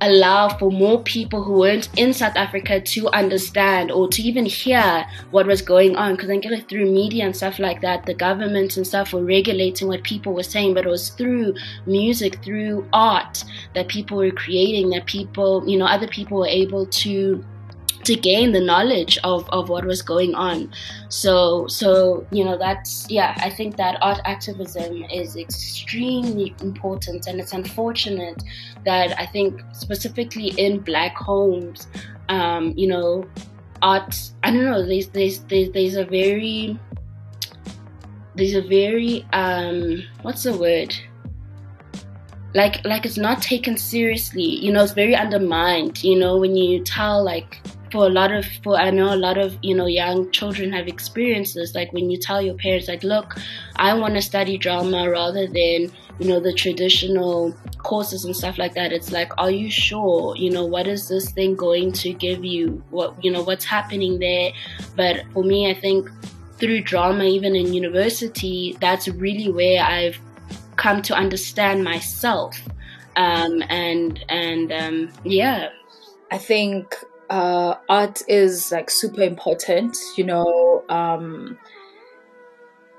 allow 0.00 0.48
for 0.48 0.70
more 0.70 1.02
people 1.02 1.42
who 1.42 1.54
weren't 1.54 1.88
in 1.98 2.12
South 2.12 2.36
Africa 2.36 2.80
to 2.80 3.08
understand 3.08 3.90
or 3.90 4.08
to 4.08 4.22
even 4.22 4.46
hear 4.46 5.04
what 5.30 5.46
was 5.46 5.62
going 5.62 5.96
on. 5.96 6.14
Because 6.14 6.30
I 6.30 6.36
get 6.36 6.52
it 6.52 6.68
through 6.68 6.90
media 6.90 7.24
and 7.24 7.34
stuff 7.34 7.58
like 7.58 7.80
that, 7.80 8.06
the 8.06 8.14
government 8.14 8.76
and 8.76 8.86
stuff 8.86 9.12
were 9.12 9.24
regulating 9.24 9.88
what 9.88 10.02
people 10.04 10.34
were 10.34 10.42
saying, 10.42 10.74
but 10.74 10.86
it 10.86 10.88
was 10.88 11.10
through 11.10 11.54
music, 11.86 12.42
through 12.44 12.86
art 12.92 13.44
that 13.74 13.88
people 13.88 14.18
were 14.18 14.30
creating, 14.30 14.90
that 14.90 15.06
people, 15.06 15.68
you 15.68 15.76
know, 15.76 15.86
other 15.86 16.08
people 16.08 16.38
were 16.38 16.46
able 16.46 16.86
to 16.86 17.44
to 18.08 18.16
gain 18.16 18.52
the 18.52 18.60
knowledge 18.60 19.18
of, 19.22 19.46
of 19.50 19.68
what 19.68 19.84
was 19.84 20.00
going 20.00 20.34
on. 20.34 20.72
So 21.10 21.66
so 21.66 22.26
you 22.30 22.42
know 22.42 22.56
that's 22.56 23.06
yeah, 23.10 23.36
I 23.36 23.50
think 23.50 23.76
that 23.76 23.98
art 24.00 24.20
activism 24.24 25.04
is 25.12 25.36
extremely 25.36 26.54
important 26.62 27.26
and 27.26 27.38
it's 27.38 27.52
unfortunate 27.52 28.42
that 28.86 29.18
I 29.20 29.26
think 29.26 29.62
specifically 29.72 30.48
in 30.56 30.80
black 30.80 31.14
homes, 31.16 31.86
um, 32.30 32.72
you 32.78 32.88
know, 32.88 33.28
art 33.82 34.16
I 34.42 34.52
don't 34.52 34.64
know, 34.64 34.86
there's 34.86 35.08
there's 35.08 35.40
there's, 35.50 35.70
there's 35.72 35.96
a 35.96 36.06
very 36.06 36.78
there's 38.36 38.54
a 38.54 38.62
very 38.62 39.26
um 39.34 40.02
what's 40.22 40.44
the 40.44 40.56
word? 40.56 40.94
like 42.54 42.82
like 42.86 43.04
it's 43.04 43.18
not 43.18 43.42
taken 43.42 43.76
seriously 43.76 44.42
you 44.42 44.72
know 44.72 44.82
it's 44.82 44.94
very 44.94 45.14
undermined 45.14 46.02
you 46.02 46.18
know 46.18 46.38
when 46.38 46.56
you 46.56 46.82
tell 46.82 47.22
like 47.22 47.60
for 47.90 48.06
a 48.06 48.08
lot 48.08 48.32
of 48.32 48.44
for 48.62 48.76
I 48.76 48.90
know 48.90 49.12
a 49.12 49.16
lot 49.16 49.38
of 49.38 49.56
you 49.62 49.74
know 49.74 49.86
young 49.86 50.30
children 50.30 50.72
have 50.72 50.88
experiences 50.88 51.74
like 51.74 51.92
when 51.92 52.10
you 52.10 52.18
tell 52.18 52.40
your 52.42 52.54
parents 52.54 52.88
like 52.88 53.02
look 53.02 53.36
I 53.76 53.94
want 53.94 54.14
to 54.14 54.22
study 54.22 54.58
drama 54.58 55.10
rather 55.10 55.46
than 55.46 55.92
you 56.18 56.26
know 56.28 56.40
the 56.40 56.52
traditional 56.52 57.54
courses 57.78 58.24
and 58.24 58.36
stuff 58.36 58.58
like 58.58 58.74
that. 58.74 58.92
It's 58.92 59.12
like 59.12 59.32
are 59.38 59.50
you 59.50 59.70
sure? 59.70 60.36
You 60.36 60.50
know 60.50 60.64
what 60.64 60.86
is 60.86 61.08
this 61.08 61.30
thing 61.30 61.54
going 61.54 61.92
to 61.92 62.12
give 62.12 62.44
you? 62.44 62.82
What 62.90 63.22
you 63.24 63.30
know 63.30 63.42
what's 63.42 63.64
happening 63.64 64.18
there? 64.18 64.52
But 64.96 65.24
for 65.32 65.44
me 65.44 65.70
I 65.70 65.74
think 65.74 66.10
through 66.58 66.82
drama 66.82 67.24
even 67.24 67.54
in 67.54 67.72
university 67.72 68.76
that's 68.80 69.08
really 69.08 69.50
where 69.50 69.82
I've 69.82 70.18
come 70.76 71.02
to 71.02 71.14
understand 71.14 71.84
myself. 71.84 72.60
Um, 73.16 73.62
and 73.68 74.24
and 74.28 74.72
um, 74.72 75.12
yeah. 75.24 75.70
I 76.30 76.38
think 76.38 76.94
uh, 77.30 77.74
art 77.88 78.22
is 78.28 78.72
like 78.72 78.90
super 78.90 79.22
important, 79.22 79.96
you 80.16 80.24
know. 80.24 80.84
Um, 80.88 81.58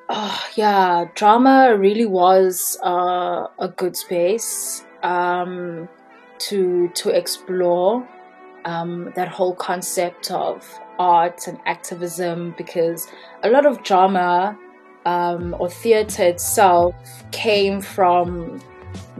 oh, 0.09 0.45
yeah, 0.55 1.05
drama 1.15 1.75
really 1.77 2.05
was 2.05 2.77
uh, 2.84 3.47
a 3.59 3.67
good 3.75 3.95
space 3.95 4.86
um, 5.03 5.89
to 6.39 6.89
to 6.89 7.09
explore 7.09 8.07
um, 8.65 9.11
that 9.15 9.27
whole 9.27 9.55
concept 9.55 10.32
of 10.32 10.67
art 10.99 11.47
and 11.47 11.57
activism 11.65 12.53
because 12.57 13.07
a 13.43 13.49
lot 13.49 13.65
of 13.65 13.82
drama 13.84 14.57
um, 15.05 15.55
or 15.59 15.69
theater 15.69 16.23
itself 16.23 16.93
came 17.32 17.82
from 17.82 18.59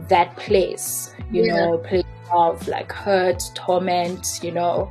that 0.08 0.36
place, 0.36 1.14
you 1.30 1.44
yeah. 1.44 1.54
know, 1.54 1.78
place 1.78 2.04
of 2.32 2.66
like 2.68 2.92
hurt, 2.92 3.42
torment, 3.54 4.40
you 4.42 4.52
know. 4.52 4.90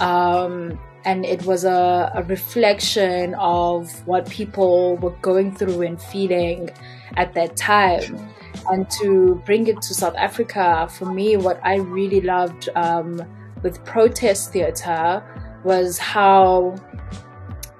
Um, 0.00 0.78
and 1.04 1.24
it 1.24 1.44
was 1.46 1.64
a, 1.64 2.12
a, 2.14 2.22
reflection 2.24 3.34
of 3.34 4.06
what 4.06 4.28
people 4.28 4.96
were 4.98 5.16
going 5.22 5.54
through 5.54 5.82
and 5.82 6.00
feeling 6.00 6.70
at 7.16 7.34
that 7.34 7.56
time. 7.56 8.28
And 8.70 8.88
to 9.00 9.42
bring 9.46 9.66
it 9.66 9.80
to 9.82 9.94
South 9.94 10.14
Africa, 10.16 10.88
for 10.90 11.06
me, 11.06 11.36
what 11.36 11.58
I 11.64 11.76
really 11.76 12.20
loved 12.20 12.68
um, 12.74 13.22
with 13.62 13.82
protest 13.84 14.52
theatre 14.52 15.22
was 15.64 15.98
how 15.98 16.76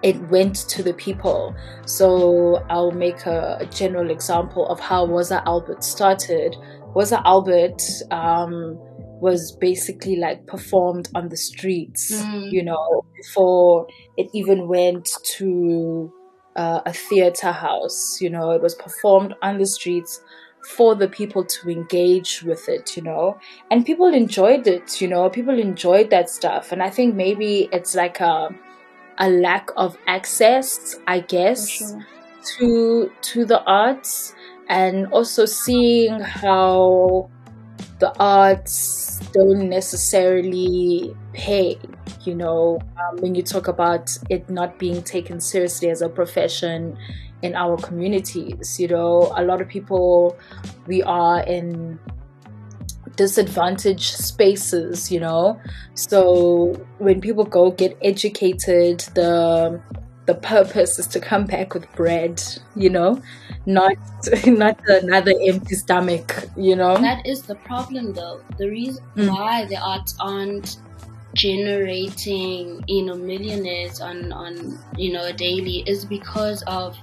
it 0.02 0.18
went 0.30 0.56
to 0.68 0.82
the 0.82 0.94
people. 0.94 1.54
So 1.86 2.64
I'll 2.70 2.92
make 2.92 3.26
a, 3.26 3.58
a 3.60 3.66
general 3.66 4.10
example 4.10 4.66
of 4.68 4.80
how 4.80 5.06
Woza 5.06 5.42
Albert 5.44 5.84
started. 5.84 6.56
Woza 6.94 7.22
Albert 7.24 7.82
um, 8.10 8.78
was 9.20 9.52
basically 9.52 10.16
like 10.16 10.46
performed 10.46 11.08
on 11.14 11.28
the 11.28 11.36
streets, 11.36 12.12
mm. 12.12 12.50
you 12.50 12.62
know, 12.62 13.04
before 13.16 13.86
it 14.16 14.28
even 14.32 14.68
went 14.68 15.08
to 15.36 16.12
uh, 16.56 16.80
a 16.86 16.92
theater 16.92 17.52
house. 17.52 18.20
You 18.20 18.30
know, 18.30 18.50
it 18.50 18.62
was 18.62 18.74
performed 18.74 19.34
on 19.42 19.58
the 19.58 19.66
streets 19.66 20.22
for 20.76 20.94
the 20.94 21.08
people 21.08 21.44
to 21.44 21.70
engage 21.70 22.42
with 22.42 22.68
it, 22.68 22.96
you 22.96 23.02
know, 23.02 23.38
and 23.70 23.86
people 23.86 24.06
enjoyed 24.06 24.66
it, 24.66 25.00
you 25.00 25.08
know, 25.08 25.30
people 25.30 25.58
enjoyed 25.58 26.10
that 26.10 26.28
stuff. 26.28 26.70
And 26.72 26.82
I 26.82 26.90
think 26.90 27.14
maybe 27.14 27.68
it's 27.72 27.94
like 27.94 28.20
a, 28.20 28.48
a 29.18 29.30
lack 29.30 29.70
of 29.76 29.96
access, 30.06 30.96
I 31.06 31.20
guess, 31.20 31.78
sure. 31.78 32.06
to 32.58 33.12
to 33.22 33.44
the 33.44 33.62
arts 33.64 34.34
and 34.68 35.06
also 35.12 35.46
seeing 35.46 36.20
how 36.20 37.30
the 38.00 38.12
arts 38.18 39.20
don't 39.32 39.68
necessarily 39.68 41.14
pay. 41.32 41.78
You 42.22 42.34
know, 42.34 42.80
um, 42.96 43.18
when 43.18 43.34
you 43.34 43.42
talk 43.42 43.68
about 43.68 44.10
it 44.28 44.50
not 44.50 44.78
being 44.78 45.02
taken 45.02 45.40
seriously 45.40 45.90
as 45.90 46.02
a 46.02 46.08
profession 46.08 46.98
in 47.42 47.54
our 47.54 47.76
communities, 47.76 48.80
you 48.80 48.88
know, 48.88 49.32
a 49.36 49.44
lot 49.44 49.60
of 49.60 49.68
people, 49.68 50.36
we 50.86 51.02
are 51.02 51.40
in 51.42 51.98
disadvantaged 53.16 54.16
spaces, 54.16 55.12
you 55.12 55.20
know. 55.20 55.60
So 55.94 56.74
when 56.98 57.20
people 57.20 57.44
go 57.44 57.70
get 57.70 57.96
educated, 58.02 59.00
the 59.14 59.80
the 60.26 60.34
purpose 60.34 60.98
is 60.98 61.06
to 61.08 61.20
come 61.20 61.44
back 61.44 61.74
with 61.74 61.90
bread, 61.96 62.42
you 62.76 62.88
know, 62.88 63.20
not 63.66 63.96
not 64.46 64.78
another 64.88 65.34
empty 65.46 65.74
stomach, 65.74 66.48
you 66.56 66.76
know. 66.76 66.96
That 66.96 67.26
is 67.26 67.42
the 67.42 67.56
problem, 67.56 68.12
though. 68.12 68.42
The 68.58 68.68
reason 68.68 69.04
mm. 69.16 69.28
why 69.28 69.64
the 69.66 69.76
arts 69.76 70.16
aren't 70.20 70.78
generating, 71.34 72.84
you 72.88 73.04
know, 73.04 73.14
millionaires 73.14 74.00
on 74.00 74.32
on 74.32 74.78
you 74.96 75.12
know 75.12 75.32
daily 75.32 75.84
is 75.86 76.04
because 76.04 76.62
of 76.66 76.96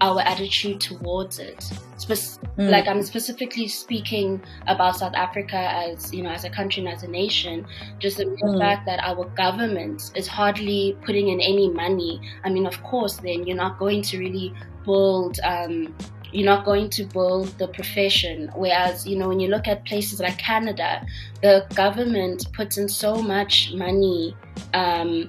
our 0.00 0.20
attitude 0.20 0.80
towards 0.80 1.38
it. 1.38 1.62
Spe- 1.96 2.40
mm. 2.58 2.70
Like 2.70 2.88
I'm 2.88 3.02
specifically 3.02 3.68
speaking 3.68 4.42
about 4.66 4.96
South 4.96 5.14
Africa 5.14 5.56
as 5.56 6.12
you 6.12 6.22
know, 6.22 6.30
as 6.30 6.44
a 6.44 6.50
country 6.50 6.84
and 6.84 6.92
as 6.92 7.02
a 7.02 7.08
nation. 7.08 7.66
Just 7.98 8.16
the 8.16 8.24
mm. 8.24 8.58
fact 8.58 8.86
that 8.86 9.00
our 9.02 9.26
government 9.36 10.10
is 10.14 10.26
hardly 10.26 10.96
putting 11.04 11.28
in 11.28 11.40
any 11.40 11.68
money. 11.68 12.20
I 12.44 12.50
mean, 12.50 12.66
of 12.66 12.82
course, 12.82 13.16
then 13.16 13.46
you're 13.46 13.56
not 13.56 13.78
going 13.78 14.02
to 14.02 14.18
really 14.18 14.54
build. 14.84 15.38
Um, 15.44 15.94
you're 16.32 16.46
not 16.46 16.64
going 16.64 16.88
to 16.90 17.04
build 17.04 17.48
the 17.58 17.66
profession. 17.68 18.50
Whereas, 18.54 19.04
you 19.06 19.16
know, 19.16 19.28
when 19.28 19.40
you 19.40 19.48
look 19.48 19.66
at 19.66 19.84
places 19.84 20.20
like 20.20 20.38
Canada, 20.38 21.04
the 21.42 21.66
government 21.74 22.46
puts 22.52 22.78
in 22.78 22.88
so 22.88 23.20
much 23.20 23.72
money 23.74 24.36
um, 24.72 25.28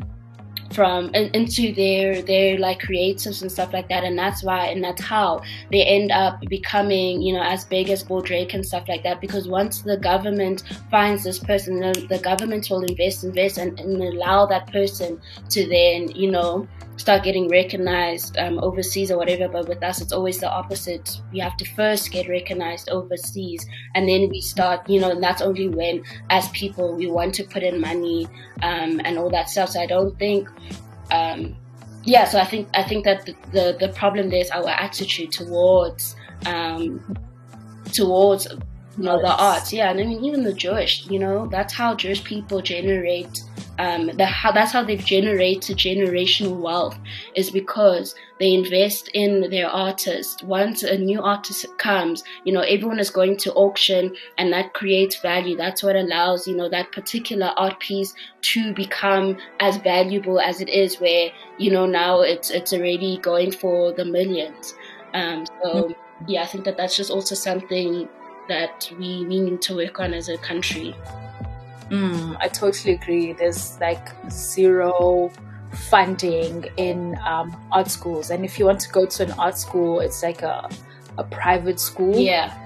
from 0.73 1.09
into 1.13 1.73
their 1.73 2.21
their 2.21 2.57
like 2.57 2.79
creatives 2.79 3.41
and 3.41 3.51
stuff 3.51 3.73
like 3.73 3.87
that 3.89 4.03
and 4.03 4.17
that's 4.17 4.43
why 4.43 4.67
and 4.67 4.83
that's 4.83 5.01
how 5.01 5.41
they 5.71 5.83
end 5.83 6.11
up 6.11 6.39
becoming 6.47 7.21
you 7.21 7.33
know 7.33 7.43
as 7.43 7.65
big 7.65 7.89
as 7.89 8.03
Drake 8.23 8.53
and 8.53 8.65
stuff 8.65 8.87
like 8.87 9.03
that 9.03 9.21
because 9.21 9.47
once 9.47 9.81
the 9.81 9.97
government 9.97 10.63
finds 10.89 11.23
this 11.23 11.39
person 11.39 11.79
the 11.79 12.19
government 12.21 12.69
will 12.69 12.83
invest 12.83 13.23
invest 13.23 13.57
and, 13.57 13.79
and 13.79 14.01
allow 14.01 14.45
that 14.45 14.71
person 14.71 15.19
to 15.49 15.67
then 15.67 16.09
you 16.11 16.29
know 16.29 16.67
start 17.01 17.23
getting 17.23 17.49
recognized 17.49 18.37
um, 18.37 18.59
overseas 18.59 19.11
or 19.11 19.17
whatever. 19.17 19.47
But 19.47 19.67
with 19.67 19.83
us, 19.83 20.01
it's 20.01 20.13
always 20.13 20.39
the 20.39 20.49
opposite. 20.49 21.19
We 21.33 21.39
have 21.39 21.57
to 21.57 21.65
first 21.65 22.11
get 22.11 22.29
recognized 22.29 22.89
overseas, 22.89 23.65
and 23.95 24.07
then 24.07 24.29
we 24.29 24.41
start, 24.41 24.87
you 24.89 24.99
know, 25.01 25.11
and 25.11 25.21
that's 25.21 25.41
only 25.41 25.67
when, 25.67 26.03
as 26.29 26.47
people, 26.49 26.95
we 26.95 27.07
want 27.07 27.33
to 27.35 27.43
put 27.43 27.63
in 27.63 27.81
money 27.81 28.27
um, 28.61 29.01
and 29.03 29.17
all 29.17 29.29
that 29.31 29.49
stuff. 29.49 29.69
So 29.69 29.81
I 29.81 29.87
don't 29.87 30.17
think. 30.17 30.47
Um, 31.11 31.57
yeah, 32.03 32.25
so 32.25 32.39
I 32.39 32.45
think 32.45 32.67
I 32.73 32.83
think 32.83 33.05
that 33.05 33.25
the, 33.25 33.35
the, 33.51 33.87
the 33.87 33.93
problem 33.93 34.29
there 34.29 34.41
is 34.41 34.49
our 34.49 34.69
attitude 34.69 35.31
towards 35.31 36.15
um, 36.45 37.17
towards 37.91 38.47
you 38.97 39.03
know 39.03 39.21
the 39.21 39.35
arts. 39.35 39.71
Yeah, 39.73 39.91
and 39.91 39.99
I 39.99 40.03
mean 40.05 40.23
even 40.23 40.43
the 40.43 40.53
Jewish, 40.53 41.05
you 41.07 41.19
know, 41.19 41.47
that's 41.47 41.73
how 41.73 41.95
Jewish 41.95 42.23
people 42.23 42.61
generate 42.61 43.43
um, 43.81 44.11
the, 44.15 44.27
how, 44.27 44.51
that's 44.51 44.73
how 44.73 44.83
they've 44.83 45.03
generated 45.03 45.75
generational 45.75 46.55
wealth 46.55 46.99
is 47.35 47.49
because 47.49 48.13
they 48.39 48.53
invest 48.53 49.09
in 49.15 49.49
their 49.49 49.67
artist. 49.67 50.43
Once 50.43 50.83
a 50.83 50.99
new 50.99 51.19
artist 51.19 51.65
comes, 51.79 52.23
you 52.45 52.53
know, 52.53 52.61
everyone 52.61 52.99
is 52.99 53.09
going 53.09 53.37
to 53.37 53.51
auction 53.53 54.15
and 54.37 54.53
that 54.53 54.75
creates 54.75 55.19
value. 55.19 55.57
That's 55.57 55.81
what 55.81 55.95
allows, 55.95 56.47
you 56.47 56.55
know, 56.55 56.69
that 56.69 56.91
particular 56.91 57.53
art 57.57 57.79
piece 57.79 58.13
to 58.41 58.71
become 58.71 59.37
as 59.59 59.77
valuable 59.77 60.39
as 60.39 60.61
it 60.61 60.69
is 60.69 60.97
where, 60.97 61.31
you 61.57 61.71
know, 61.71 61.87
now 61.87 62.21
it's, 62.21 62.51
it's 62.51 62.73
already 62.73 63.17
going 63.17 63.51
for 63.51 63.93
the 63.93 64.05
millions. 64.05 64.75
Um, 65.15 65.47
so 65.63 65.95
yeah, 66.27 66.43
I 66.43 66.45
think 66.45 66.65
that 66.65 66.77
that's 66.77 66.95
just 66.95 67.09
also 67.09 67.33
something 67.33 68.07
that 68.47 68.91
we, 68.99 69.25
we 69.25 69.39
need 69.39 69.59
to 69.63 69.75
work 69.75 69.99
on 69.99 70.13
as 70.13 70.29
a 70.29 70.37
country. 70.37 70.93
Mm, 71.91 72.37
I 72.39 72.47
totally 72.47 72.93
agree. 72.93 73.33
There's 73.33 73.79
like 73.79 74.09
zero 74.31 75.31
funding 75.89 76.65
in 76.77 77.17
um, 77.25 77.55
art 77.71 77.91
schools, 77.91 78.31
and 78.31 78.43
if 78.43 78.57
you 78.57 78.65
want 78.65 78.79
to 78.81 78.89
go 78.89 79.05
to 79.05 79.23
an 79.23 79.31
art 79.33 79.57
school, 79.57 79.99
it's 79.99 80.23
like 80.23 80.41
a 80.41 80.69
a 81.17 81.23
private 81.23 81.79
school. 81.79 82.17
Yeah. 82.17 82.57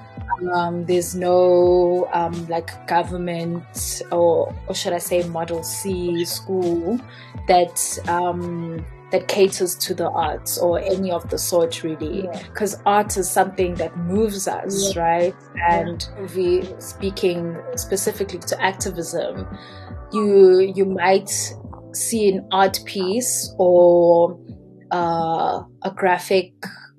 Um, 0.53 0.85
there's 0.85 1.15
no 1.15 2.09
um, 2.13 2.47
like 2.47 2.87
government 2.87 4.01
or, 4.11 4.53
or 4.67 4.75
should 4.75 4.93
I 4.93 4.97
say 4.97 5.23
Model 5.23 5.63
C 5.63 6.25
school 6.25 6.99
that 7.47 7.99
um, 8.07 8.85
that 9.11 9.27
caters 9.27 9.75
to 9.75 9.93
the 9.93 10.09
arts 10.09 10.57
or 10.57 10.79
any 10.79 11.11
of 11.11 11.29
the 11.29 11.37
sort 11.37 11.83
really 11.83 12.27
because 12.49 12.73
yeah. 12.73 12.81
art 12.85 13.17
is 13.17 13.29
something 13.29 13.75
that 13.75 13.95
moves 13.97 14.47
us 14.47 14.95
yeah. 14.95 15.01
right 15.01 15.35
and 15.69 16.09
yeah. 16.17 16.27
we 16.35 16.63
speaking 16.79 17.57
specifically 17.75 18.39
to 18.39 18.61
activism 18.61 19.47
you 20.11 20.59
you 20.75 20.85
might 20.85 21.29
see 21.93 22.29
an 22.29 22.47
art 22.51 22.79
piece 22.85 23.53
or 23.57 24.39
uh, 24.91 25.61
a 25.83 25.91
graphic 25.95 26.53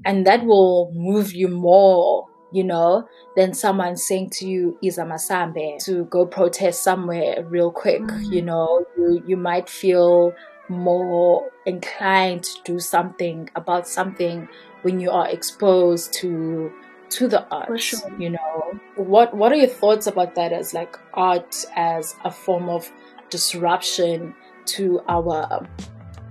and 0.04 0.26
that 0.26 0.44
will 0.44 0.92
move 0.94 1.32
you 1.32 1.48
more 1.48 2.26
you 2.52 2.62
know 2.62 3.06
than 3.36 3.52
someone 3.52 3.96
saying 3.96 4.30
to 4.30 4.46
you 4.46 4.78
iza 4.82 5.04
masambe 5.04 5.84
to 5.84 6.04
go 6.04 6.24
protest 6.24 6.82
somewhere 6.82 7.44
real 7.48 7.70
quick 7.70 8.02
mm-hmm. 8.02 8.32
you 8.32 8.42
know 8.42 8.84
you 8.96 9.22
you 9.26 9.36
might 9.36 9.68
feel 9.68 10.32
more 10.68 11.50
inclined 11.64 12.44
to 12.44 12.62
do 12.64 12.80
something 12.80 13.48
about 13.54 13.86
something 13.86 14.48
when 14.82 15.00
you 15.00 15.10
are 15.10 15.28
exposed 15.28 16.12
to 16.12 16.72
to 17.08 17.28
the 17.28 17.46
arts 17.48 17.84
sure. 17.84 18.00
you 18.18 18.30
know 18.30 18.80
what 18.96 19.34
what 19.34 19.52
are 19.52 19.56
your 19.56 19.68
thoughts 19.68 20.06
about 20.06 20.34
that 20.34 20.52
as 20.52 20.74
like 20.74 20.98
art 21.14 21.64
as 21.76 22.16
a 22.24 22.30
form 22.30 22.68
of 22.68 22.90
disruption 23.30 24.34
to 24.64 25.00
our 25.08 25.66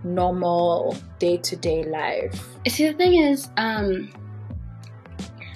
normal 0.03 0.95
day-to-day 1.19 1.83
life 1.83 2.57
see 2.67 2.88
the 2.88 2.93
thing 2.93 3.15
is 3.15 3.49
um 3.57 4.11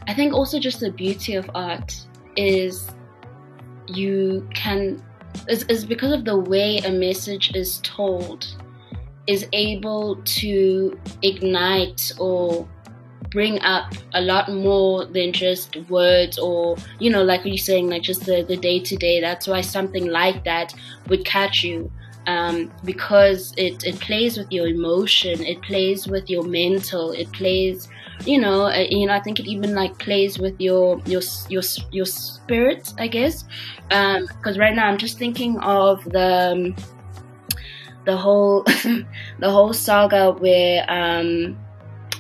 i 0.08 0.14
think 0.14 0.34
also 0.34 0.58
just 0.60 0.80
the 0.80 0.92
beauty 0.92 1.36
of 1.36 1.50
art 1.54 2.06
is 2.38 2.90
you 3.88 4.48
can 4.54 5.02
is, 5.48 5.64
is 5.64 5.86
because 5.86 6.12
of 6.12 6.26
the 6.26 6.38
way 6.38 6.78
a 6.80 6.92
message 6.92 7.56
is 7.56 7.80
told 7.80 8.56
is 9.28 9.48
able 9.54 10.16
to 10.24 11.00
ignite 11.22 12.12
or 12.20 12.68
bring 13.30 13.62
up 13.62 13.94
a 14.16 14.22
lot 14.22 14.52
more 14.52 15.06
than 15.06 15.32
just 15.32 15.76
words 15.88 16.40
or 16.40 16.76
you 17.00 17.12
know 17.12 17.24
like 17.24 17.46
you're 17.46 17.58
saying 17.58 17.88
like 17.88 18.02
just 18.02 18.26
the, 18.26 18.44
the 18.44 18.58
day-to-day. 18.58 19.22
That's 19.22 19.48
why 19.48 19.62
something 19.62 20.08
like 20.08 20.44
that 20.46 20.74
would 21.08 21.26
catch 21.26 21.64
you 21.64 21.92
um, 22.30 22.72
because 22.86 23.54
it, 23.58 23.84
it 23.84 24.00
plays 24.00 24.38
with 24.38 24.52
your 24.52 24.68
emotion 24.68 25.44
it 25.44 25.62
plays 25.62 26.08
with 26.08 26.30
your 26.30 26.44
mental 26.44 27.12
it 27.12 27.32
plays 27.32 27.88
you 28.26 28.40
know 28.40 28.66
uh, 28.66 28.86
you 28.90 29.08
know 29.08 29.14
i 29.14 29.20
think 29.20 29.40
it 29.40 29.48
even 29.48 29.74
like 29.74 29.98
plays 29.98 30.38
with 30.38 30.60
your 30.60 31.02
your 31.06 31.22
your, 31.50 31.64
your 31.92 32.06
spirit 32.06 32.94
i 33.00 33.08
guess. 33.08 33.46
Because 33.88 34.56
um, 34.56 34.60
right 34.60 34.76
now 34.76 34.88
i'm 34.88 34.98
just 34.98 35.18
thinking 35.18 35.58
of 35.60 36.04
the 36.04 36.76
um, 36.76 36.76
the 38.06 38.16
whole 38.16 38.64
the 39.40 39.50
whole 39.50 39.74
saga 39.74 40.32
where 40.32 40.86
um, 40.90 41.58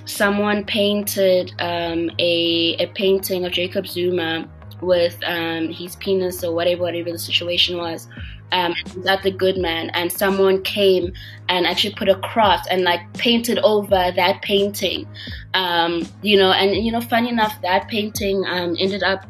someone 0.06 0.64
painted 0.66 1.54
um, 1.60 2.10
a 2.20 2.76
a 2.80 2.88
painting 2.96 3.46
of 3.46 3.52
Jacob 3.52 3.88
Zuma 3.88 4.48
with 4.82 5.18
um, 5.26 5.70
his 5.70 5.96
penis 5.98 6.44
or 6.44 6.54
whatever 6.54 6.84
whatever 6.84 7.12
the 7.12 7.20
situation 7.20 7.78
was. 7.78 8.08
Um, 8.52 8.74
that 9.04 9.22
the 9.22 9.30
good 9.30 9.58
man, 9.58 9.92
and 9.92 10.12
someone 10.12 10.64
came 10.64 11.14
and 11.50 11.68
actually 11.68 11.94
put 11.94 12.10
a 12.10 12.16
cross 12.16 12.66
and 12.72 12.82
like 12.82 13.02
painted 13.14 13.60
over 13.60 14.12
that 14.16 14.42
painting, 14.42 15.08
um, 15.54 16.02
you 16.24 16.36
know, 16.36 16.52
and 16.52 16.84
you 16.84 16.92
know, 16.92 17.00
funny 17.00 17.30
enough, 17.30 17.62
that 17.62 17.88
painting 17.90 18.44
um, 18.48 18.76
ended 18.80 19.04
up 19.04 19.28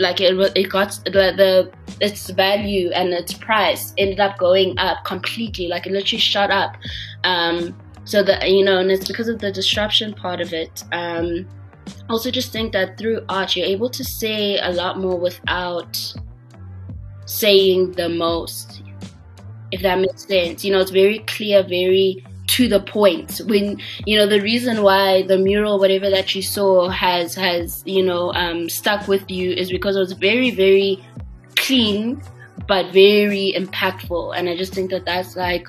like 0.00 0.20
it, 0.20 0.34
it 0.56 0.68
got 0.70 0.98
the, 1.04 1.10
the 1.10 1.72
its 2.00 2.28
value 2.30 2.90
and 2.90 3.12
its 3.12 3.32
price 3.32 3.94
ended 3.96 4.18
up 4.18 4.36
going 4.38 4.76
up 4.78 5.04
completely 5.04 5.68
like 5.68 5.86
it 5.86 5.92
literally 5.92 6.18
shot 6.20 6.50
up. 6.50 6.76
Um 7.22 7.76
so 8.04 8.22
that 8.22 8.50
you 8.50 8.64
know 8.64 8.78
and 8.78 8.90
it's 8.90 9.06
because 9.06 9.28
of 9.28 9.38
the 9.38 9.52
disruption 9.52 10.12
part 10.12 10.40
of 10.40 10.52
it. 10.52 10.82
Um 10.92 11.46
also 12.08 12.30
just 12.30 12.50
think 12.52 12.72
that 12.72 12.98
through 12.98 13.24
art 13.28 13.56
you're 13.56 13.66
able 13.66 13.90
to 13.90 14.04
say 14.04 14.58
a 14.58 14.72
lot 14.72 14.98
more 14.98 15.18
without 15.18 16.14
saying 17.26 17.92
the 17.92 18.08
most 18.08 18.82
if 19.70 19.82
that 19.82 19.98
makes 19.98 20.26
sense. 20.26 20.64
You 20.64 20.72
know 20.72 20.80
it's 20.80 20.90
very 20.90 21.20
clear 21.20 21.62
very 21.62 22.24
to 22.46 22.68
the 22.68 22.80
point 22.80 23.40
when 23.46 23.80
you 24.06 24.16
know 24.16 24.26
the 24.26 24.40
reason 24.40 24.82
why 24.82 25.22
the 25.22 25.38
mural 25.38 25.78
whatever 25.78 26.10
that 26.10 26.34
you 26.34 26.42
saw 26.42 26.88
has 26.88 27.34
has 27.34 27.82
you 27.86 28.02
know 28.02 28.32
um, 28.34 28.68
stuck 28.68 29.08
with 29.08 29.30
you 29.30 29.52
is 29.52 29.70
because 29.70 29.96
it 29.96 30.00
was 30.00 30.12
very 30.12 30.50
very 30.50 31.02
clean 31.56 32.20
but 32.66 32.92
very 32.92 33.52
impactful. 33.56 34.36
And 34.36 34.48
i 34.48 34.56
just 34.56 34.72
think 34.74 34.90
that 34.90 35.04
that's 35.04 35.36
like 35.36 35.66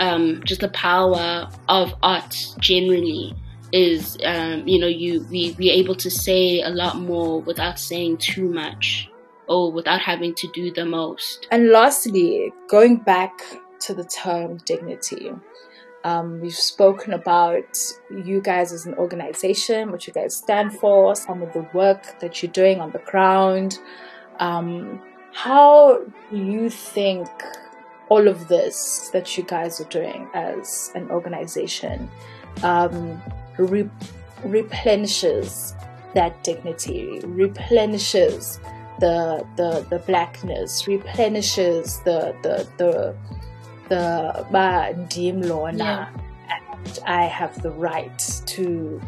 um, 0.00 0.42
just 0.44 0.62
the 0.62 0.68
power 0.70 1.48
of 1.68 1.94
art 2.02 2.34
generally 2.58 3.34
is 3.72 4.16
um, 4.24 4.66
you 4.66 4.78
know 4.78 4.86
you 4.86 5.26
we 5.30 5.54
we're 5.58 5.72
able 5.72 5.94
to 5.94 6.10
say 6.10 6.62
a 6.62 6.70
lot 6.70 6.96
more 6.98 7.40
without 7.42 7.78
saying 7.78 8.16
too 8.16 8.48
much 8.48 9.08
or 9.46 9.70
without 9.70 10.00
having 10.00 10.34
to 10.34 10.48
do 10.54 10.72
the 10.72 10.86
most. 10.86 11.46
And 11.50 11.70
lastly 11.70 12.52
going 12.68 12.96
back 12.98 13.42
to 13.80 13.94
the 13.94 14.04
term 14.04 14.58
dignity 14.64 15.30
um, 16.04 16.40
we've 16.40 16.54
spoken 16.54 17.12
about 17.12 17.78
you 18.10 18.40
guys 18.40 18.72
as 18.72 18.86
an 18.86 18.94
organization, 18.94 19.90
what 19.90 20.06
you 20.06 20.12
guys 20.12 20.36
stand 20.36 20.78
for, 20.78 21.14
some 21.14 21.42
of 21.42 21.52
the 21.52 21.68
work 21.74 22.18
that 22.20 22.42
you're 22.42 22.52
doing 22.52 22.80
on 22.80 22.90
the 22.92 23.00
ground. 23.00 23.78
Um, 24.38 25.02
how 25.32 26.00
do 26.30 26.36
you 26.36 26.70
think 26.70 27.28
all 28.08 28.26
of 28.26 28.48
this 28.48 29.10
that 29.12 29.36
you 29.36 29.44
guys 29.44 29.80
are 29.80 29.88
doing 29.88 30.28
as 30.34 30.90
an 30.94 31.10
organization 31.10 32.10
um, 32.62 33.22
re- 33.58 33.88
replenishes 34.44 35.74
that 36.14 36.42
dignity, 36.42 37.20
replenishes 37.24 38.58
the 38.98 39.46
the 39.56 39.86
the 39.90 39.98
blackness, 40.00 40.86
replenishes 40.86 42.00
the 42.00 42.34
the 42.42 42.66
the 42.78 43.16
the 43.90 44.46
ba 44.50 44.94
lona 45.46 46.10
and 46.48 46.98
I 47.06 47.24
have 47.24 47.60
the 47.60 47.70
right 47.70 48.18
to 48.46 49.00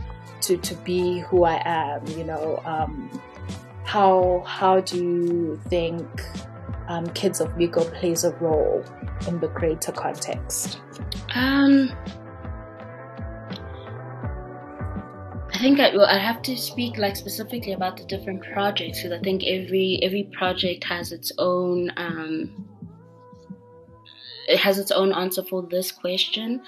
to 0.43 0.57
to 0.59 0.75
be 0.75 1.21
who 1.21 1.45
I 1.45 1.63
am 1.65 2.07
you 2.09 2.25
know 2.25 2.61
um, 2.65 3.09
how 3.85 4.43
how 4.47 4.81
do 4.81 5.03
you 5.03 5.61
think 5.69 6.07
um, 6.89 7.07
kidz 7.07 7.41
of 7.41 7.49
Biko 7.57 7.91
plays 7.95 8.25
a 8.25 8.33
role 8.37 8.85
in 9.27 9.41
the 9.41 9.49
greater 9.49 9.93
context? 9.93 10.81
Um 11.35 11.91
I 15.55 15.59
think 15.59 15.79
I, 15.79 15.95
well, 15.95 16.07
I 16.07 16.19
have 16.19 16.43
to 16.43 16.57
speak 16.57 16.99
like 16.99 17.15
specifically 17.15 17.73
about 17.73 17.97
the 17.97 18.05
different 18.05 18.43
projects 18.53 18.99
because 19.03 19.13
I 19.13 19.23
think 19.23 19.45
every 19.47 20.01
every 20.03 20.25
project 20.37 20.83
has 20.85 21.13
its 21.13 21.31
own 21.39 21.93
um, 21.97 22.72
it 24.49 24.59
has 24.61 24.79
its 24.79 24.91
own 24.91 25.13
answer 25.13 25.43
for 25.43 25.63
this 25.63 25.93
question. 25.93 26.63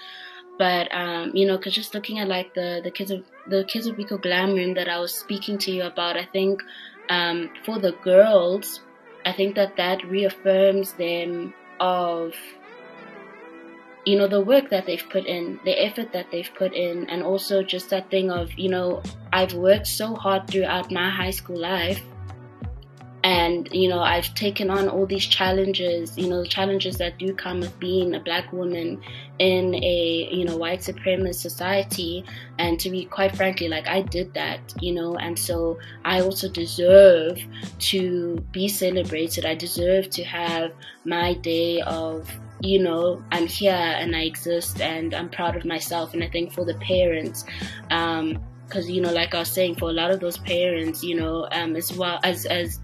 But 0.58 0.94
um, 0.94 1.32
you 1.34 1.46
know, 1.46 1.56
because 1.56 1.74
just 1.74 1.94
looking 1.94 2.18
at 2.18 2.28
like 2.28 2.54
the 2.54 2.80
the 2.82 2.90
kids 2.90 3.10
of 3.10 3.24
the 3.46 3.64
kidz 3.64 3.88
of 3.88 3.96
Biko 3.96 4.20
Glam 4.20 4.54
Room 4.54 4.74
that 4.74 4.88
I 4.88 4.98
was 4.98 5.12
speaking 5.12 5.58
to 5.58 5.72
you 5.72 5.82
about, 5.82 6.16
I 6.16 6.24
think 6.24 6.62
um, 7.08 7.50
for 7.64 7.78
the 7.78 7.92
girls, 8.02 8.80
I 9.26 9.32
think 9.32 9.56
that 9.56 9.76
that 9.76 10.04
reaffirms 10.04 10.92
them 10.92 11.54
of 11.80 12.34
you 14.04 14.16
know 14.16 14.28
the 14.28 14.40
work 14.40 14.70
that 14.70 14.86
they've 14.86 15.08
put 15.10 15.26
in 15.26 15.58
the 15.64 15.72
effort 15.72 16.12
that 16.12 16.30
they've 16.30 16.50
put 16.56 16.72
in 16.74 17.08
and 17.08 17.22
also 17.22 17.62
just 17.62 17.90
that 17.90 18.10
thing 18.10 18.30
of 18.30 18.52
you 18.58 18.68
know 18.68 19.02
i've 19.32 19.54
worked 19.54 19.86
so 19.86 20.14
hard 20.14 20.46
throughout 20.46 20.90
my 20.90 21.08
high 21.08 21.30
school 21.30 21.58
life 21.58 22.02
and 23.24 23.68
you 23.72 23.88
know 23.88 24.00
i've 24.00 24.32
taken 24.34 24.70
on 24.70 24.88
all 24.88 25.06
these 25.06 25.26
challenges 25.26 26.16
you 26.16 26.28
know 26.28 26.42
the 26.42 26.48
challenges 26.48 26.98
that 26.98 27.18
do 27.18 27.34
come 27.34 27.60
with 27.60 27.76
being 27.80 28.14
a 28.14 28.20
black 28.20 28.52
woman 28.52 29.00
in 29.38 29.74
a 29.74 30.28
you 30.30 30.44
know 30.44 30.56
white 30.56 30.80
supremacist 30.80 31.36
society. 31.36 32.24
And 32.58 32.78
to 32.80 32.90
be 32.90 33.04
quite 33.06 33.34
frankly 33.34 33.68
like 33.68 33.86
i 33.88 34.02
did 34.02 34.32
that 34.34 34.60
you 34.80 34.92
know 34.92 35.16
and 35.16 35.38
so 35.38 35.78
i 36.04 36.20
also 36.20 36.48
deserve 36.48 37.38
to 37.78 38.36
be 38.52 38.68
celebrated. 38.68 39.44
I 39.44 39.54
deserve 39.54 40.10
to 40.10 40.24
have 40.24 40.72
my 41.04 41.34
day 41.34 41.80
of 41.82 42.30
you 42.60 42.78
know 42.82 43.22
i'm 43.32 43.46
here 43.46 43.72
and 43.72 44.14
i 44.14 44.22
exist 44.22 44.80
and 44.80 45.14
i'm 45.14 45.28
proud 45.28 45.56
of 45.56 45.64
myself. 45.64 46.14
And 46.14 46.22
i 46.22 46.28
think 46.28 46.52
for 46.52 46.64
the 46.64 46.74
parents 46.74 47.44
um 47.90 48.38
because 48.66 48.88
you 48.90 49.00
know 49.00 49.12
like 49.12 49.34
i 49.34 49.40
was 49.40 49.50
saying 49.50 49.74
for 49.74 49.90
a 49.90 49.92
lot 49.92 50.10
of 50.10 50.20
those 50.20 50.38
parents 50.38 51.04
you 51.04 51.14
know 51.14 51.46
um 51.52 51.76
as 51.76 51.92
well 51.92 52.18
as 52.22 52.46
as 52.46 52.80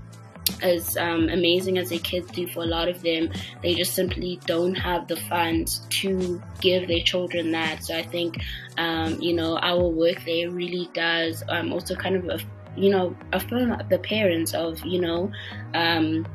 as 0.63 0.97
um, 0.97 1.29
amazing 1.29 1.79
as 1.79 1.91
their 1.91 1.99
kids 1.99 2.31
do 2.33 2.47
for 2.49 2.63
a 2.63 2.67
lot 2.67 2.89
of 2.89 3.03
them, 3.03 3.31
they 3.63 3.75
just 3.75 3.95
simply 3.95 4.41
don't 4.47 4.75
have 4.75 5.09
the 5.09 5.17
funds 5.17 5.87
to 5.91 6.41
give 6.61 6.89
their 6.89 7.01
children 7.01 7.53
that. 7.53 7.85
So 7.85 7.97
I 7.97 8.03
think, 8.03 8.43
um, 8.77 9.21
you 9.21 9.33
know, 9.33 9.59
our 9.59 9.89
work 9.89 10.25
there 10.25 10.51
really 10.51 10.89
does 10.93 11.43
um, 11.49 11.73
also 11.73 11.95
kind 11.95 12.17
of, 12.17 12.43
you 12.77 12.91
know, 12.91 13.17
affirm 13.33 13.81
the 13.89 13.99
parents 13.99 14.55
of, 14.55 14.85
you 14.85 15.01
know, 15.01 15.31
um, 15.75 16.27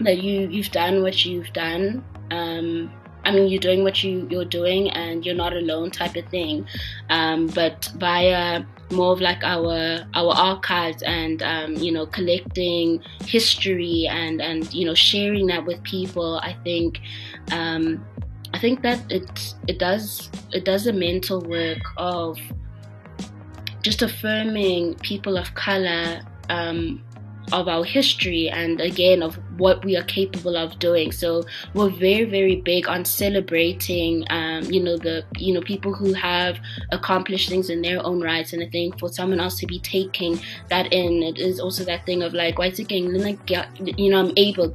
that 0.00 0.22
you 0.22 0.48
you've 0.48 0.70
done 0.70 1.02
what 1.02 1.24
you've 1.24 1.52
done. 1.52 2.04
I 3.24 3.32
mean, 3.32 3.48
you're 3.48 3.60
doing 3.60 3.82
what 3.82 4.02
you 4.02 4.26
you're 4.30 4.44
doing, 4.44 4.90
and 4.90 5.24
you're 5.24 5.34
not 5.34 5.52
alone, 5.52 5.90
type 5.90 6.16
of 6.16 6.26
thing. 6.28 6.66
Um, 7.10 7.46
but 7.48 7.90
via 7.96 8.64
more 8.90 9.12
of 9.12 9.20
like 9.20 9.44
our 9.44 10.04
our 10.14 10.34
archives 10.34 11.02
and 11.02 11.42
um, 11.42 11.74
you 11.76 11.92
know 11.92 12.06
collecting 12.06 13.02
history 13.24 14.06
and 14.10 14.40
and 14.40 14.72
you 14.72 14.86
know 14.86 14.94
sharing 14.94 15.46
that 15.48 15.64
with 15.64 15.82
people, 15.82 16.40
I 16.42 16.56
think 16.64 17.00
um, 17.52 18.04
I 18.54 18.58
think 18.58 18.82
that 18.82 19.00
it 19.10 19.54
it 19.68 19.78
does 19.78 20.30
it 20.52 20.64
does 20.64 20.86
a 20.86 20.92
mental 20.92 21.40
work 21.40 21.82
of 21.96 22.38
just 23.82 24.02
affirming 24.02 24.94
people 24.96 25.36
of 25.36 25.54
color 25.54 26.20
um, 26.48 27.02
of 27.52 27.68
our 27.68 27.84
history 27.84 28.48
and 28.48 28.80
again 28.80 29.22
of 29.22 29.38
what 29.58 29.84
we 29.84 29.96
are 29.96 30.04
capable 30.04 30.56
of 30.56 30.78
doing. 30.78 31.12
So 31.12 31.44
we're 31.74 31.90
very, 31.90 32.24
very 32.24 32.56
big 32.56 32.88
on 32.88 33.04
celebrating, 33.04 34.24
um, 34.30 34.64
you 34.64 34.82
know, 34.82 34.96
the 34.96 35.24
you 35.36 35.52
know 35.52 35.60
people 35.60 35.92
who 35.94 36.12
have 36.14 36.58
accomplished 36.90 37.48
things 37.48 37.70
in 37.70 37.82
their 37.82 38.04
own 38.04 38.20
rights. 38.20 38.52
And 38.52 38.62
I 38.62 38.68
think 38.68 38.98
for 38.98 39.08
someone 39.08 39.40
else 39.40 39.58
to 39.60 39.66
be 39.66 39.78
taking 39.80 40.40
that 40.68 40.92
in, 40.92 41.22
it 41.22 41.38
is 41.38 41.60
also 41.60 41.84
that 41.84 42.06
thing 42.06 42.22
of 42.22 42.32
like, 42.34 42.58
why 42.58 42.66
is 42.66 42.78
it 42.78 42.90
you 42.90 44.10
know, 44.10 44.20
I'm 44.20 44.32
able, 44.36 44.72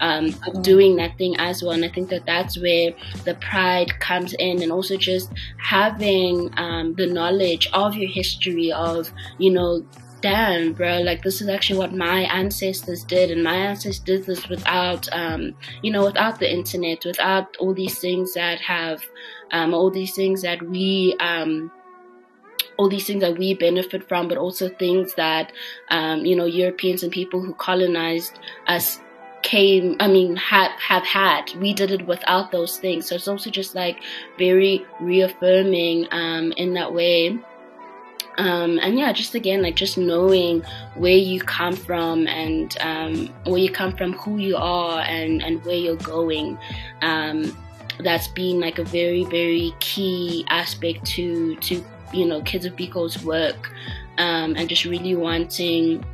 um, 0.00 0.30
doing 0.62 0.96
that 0.96 1.16
thing 1.18 1.36
as 1.38 1.62
well. 1.62 1.72
And 1.72 1.84
I 1.84 1.88
think 1.88 2.10
that 2.10 2.26
that's 2.26 2.58
where 2.58 2.92
the 3.24 3.34
pride 3.34 3.98
comes 4.00 4.34
in, 4.34 4.62
and 4.62 4.72
also 4.72 4.96
just 4.96 5.30
having 5.58 6.50
um, 6.58 6.94
the 6.94 7.06
knowledge 7.06 7.68
of 7.72 7.94
your 7.94 8.10
history, 8.10 8.72
of 8.72 9.10
you 9.38 9.50
know 9.50 9.84
damn, 10.24 10.72
bro, 10.72 11.00
like 11.00 11.22
this 11.22 11.42
is 11.42 11.50
actually 11.50 11.78
what 11.78 11.92
my 11.92 12.20
ancestors 12.22 13.04
did, 13.04 13.30
and 13.30 13.44
my 13.44 13.54
ancestors 13.54 13.98
did 13.98 14.24
this 14.24 14.48
without, 14.48 15.06
um, 15.12 15.54
you 15.82 15.92
know, 15.92 16.02
without 16.02 16.38
the 16.38 16.50
internet, 16.50 17.04
without 17.04 17.54
all 17.58 17.74
these 17.74 17.98
things 17.98 18.32
that 18.32 18.58
have, 18.58 19.02
um, 19.50 19.74
all 19.74 19.90
these 19.90 20.14
things 20.14 20.40
that 20.40 20.62
we, 20.62 21.14
um, 21.20 21.70
all 22.78 22.88
these 22.88 23.06
things 23.06 23.20
that 23.20 23.36
we 23.36 23.52
benefit 23.52 24.08
from, 24.08 24.26
but 24.26 24.38
also 24.38 24.70
things 24.70 25.12
that, 25.16 25.52
um, 25.90 26.24
you 26.24 26.34
know, 26.34 26.46
Europeans 26.46 27.02
and 27.02 27.12
people 27.12 27.42
who 27.42 27.52
colonized 27.52 28.38
us 28.66 29.00
came 29.42 29.94
i 30.00 30.08
mean 30.08 30.36
have 30.36 30.72
have 30.80 31.04
had. 31.04 31.52
We 31.60 31.74
did 31.74 31.90
it 31.90 32.06
without 32.06 32.50
those 32.50 32.78
things. 32.78 33.06
So 33.06 33.14
it's 33.16 33.28
also 33.28 33.50
just 33.50 33.74
like 33.74 33.98
very 34.38 34.86
reaffirming 35.00 36.06
um 36.12 36.52
in 36.52 36.72
that 36.72 36.94
way 36.94 37.38
um, 38.38 38.78
and 38.82 38.98
yeah, 38.98 39.12
just 39.12 39.34
again, 39.34 39.62
like 39.62 39.76
just 39.76 39.96
knowing 39.96 40.62
where 40.94 41.16
you 41.16 41.40
come 41.40 41.74
from 41.74 42.26
and 42.26 42.76
um, 42.80 43.28
where 43.44 43.58
you 43.58 43.70
come 43.70 43.96
from, 43.96 44.12
who 44.14 44.38
you 44.38 44.56
are, 44.56 45.00
and 45.02 45.42
and 45.42 45.64
where 45.64 45.76
you're 45.76 45.96
going. 45.96 46.58
Um, 47.02 47.56
that's 48.00 48.26
been 48.28 48.58
like 48.58 48.78
a 48.78 48.84
very 48.84 49.24
very 49.24 49.72
key 49.78 50.44
aspect 50.48 51.04
to 51.06 51.54
to 51.56 51.84
you 52.12 52.26
know 52.26 52.40
Kidz 52.42 52.64
of 52.64 52.74
Biko's 52.74 53.22
work, 53.24 53.70
um, 54.18 54.56
and 54.56 54.68
just 54.68 54.84
really 54.84 55.14
wanting 55.14 56.04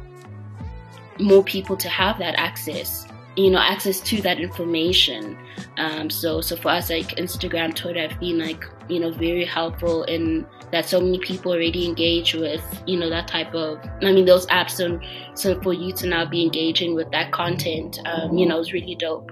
more 1.18 1.42
people 1.44 1.76
to 1.76 1.88
have 1.88 2.18
that 2.18 2.34
access 2.38 3.06
you 3.36 3.50
know 3.50 3.58
access 3.58 4.00
to 4.00 4.20
that 4.22 4.40
information 4.40 5.38
um, 5.76 6.10
so 6.10 6.40
so 6.40 6.56
for 6.56 6.68
us 6.68 6.90
like 6.90 7.16
instagram 7.16 7.74
twitter 7.74 8.08
have 8.08 8.18
been 8.18 8.38
like 8.38 8.64
you 8.88 8.98
know 8.98 9.10
very 9.12 9.44
helpful 9.44 10.02
in 10.04 10.44
that 10.72 10.86
so 10.86 11.00
many 11.00 11.18
people 11.18 11.52
already 11.52 11.86
engage 11.86 12.34
with 12.34 12.62
you 12.86 12.98
know 12.98 13.08
that 13.08 13.28
type 13.28 13.54
of 13.54 13.78
i 14.02 14.12
mean 14.12 14.24
those 14.24 14.46
apps 14.46 14.84
and 14.84 15.00
so 15.38 15.60
for 15.62 15.72
you 15.72 15.92
to 15.92 16.06
now 16.06 16.24
be 16.24 16.42
engaging 16.42 16.94
with 16.94 17.10
that 17.12 17.30
content 17.32 17.98
um, 18.06 18.36
you 18.36 18.46
know 18.46 18.58
is 18.58 18.72
really 18.72 18.96
dope 18.96 19.30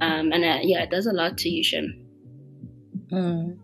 um, 0.00 0.32
and 0.32 0.44
uh, 0.44 0.58
yeah 0.62 0.82
it 0.82 0.90
does 0.90 1.06
a 1.06 1.12
lot 1.12 1.36
to 1.36 1.48
you 1.48 1.62
Shim. 1.62 1.86
Mm. 3.12 3.58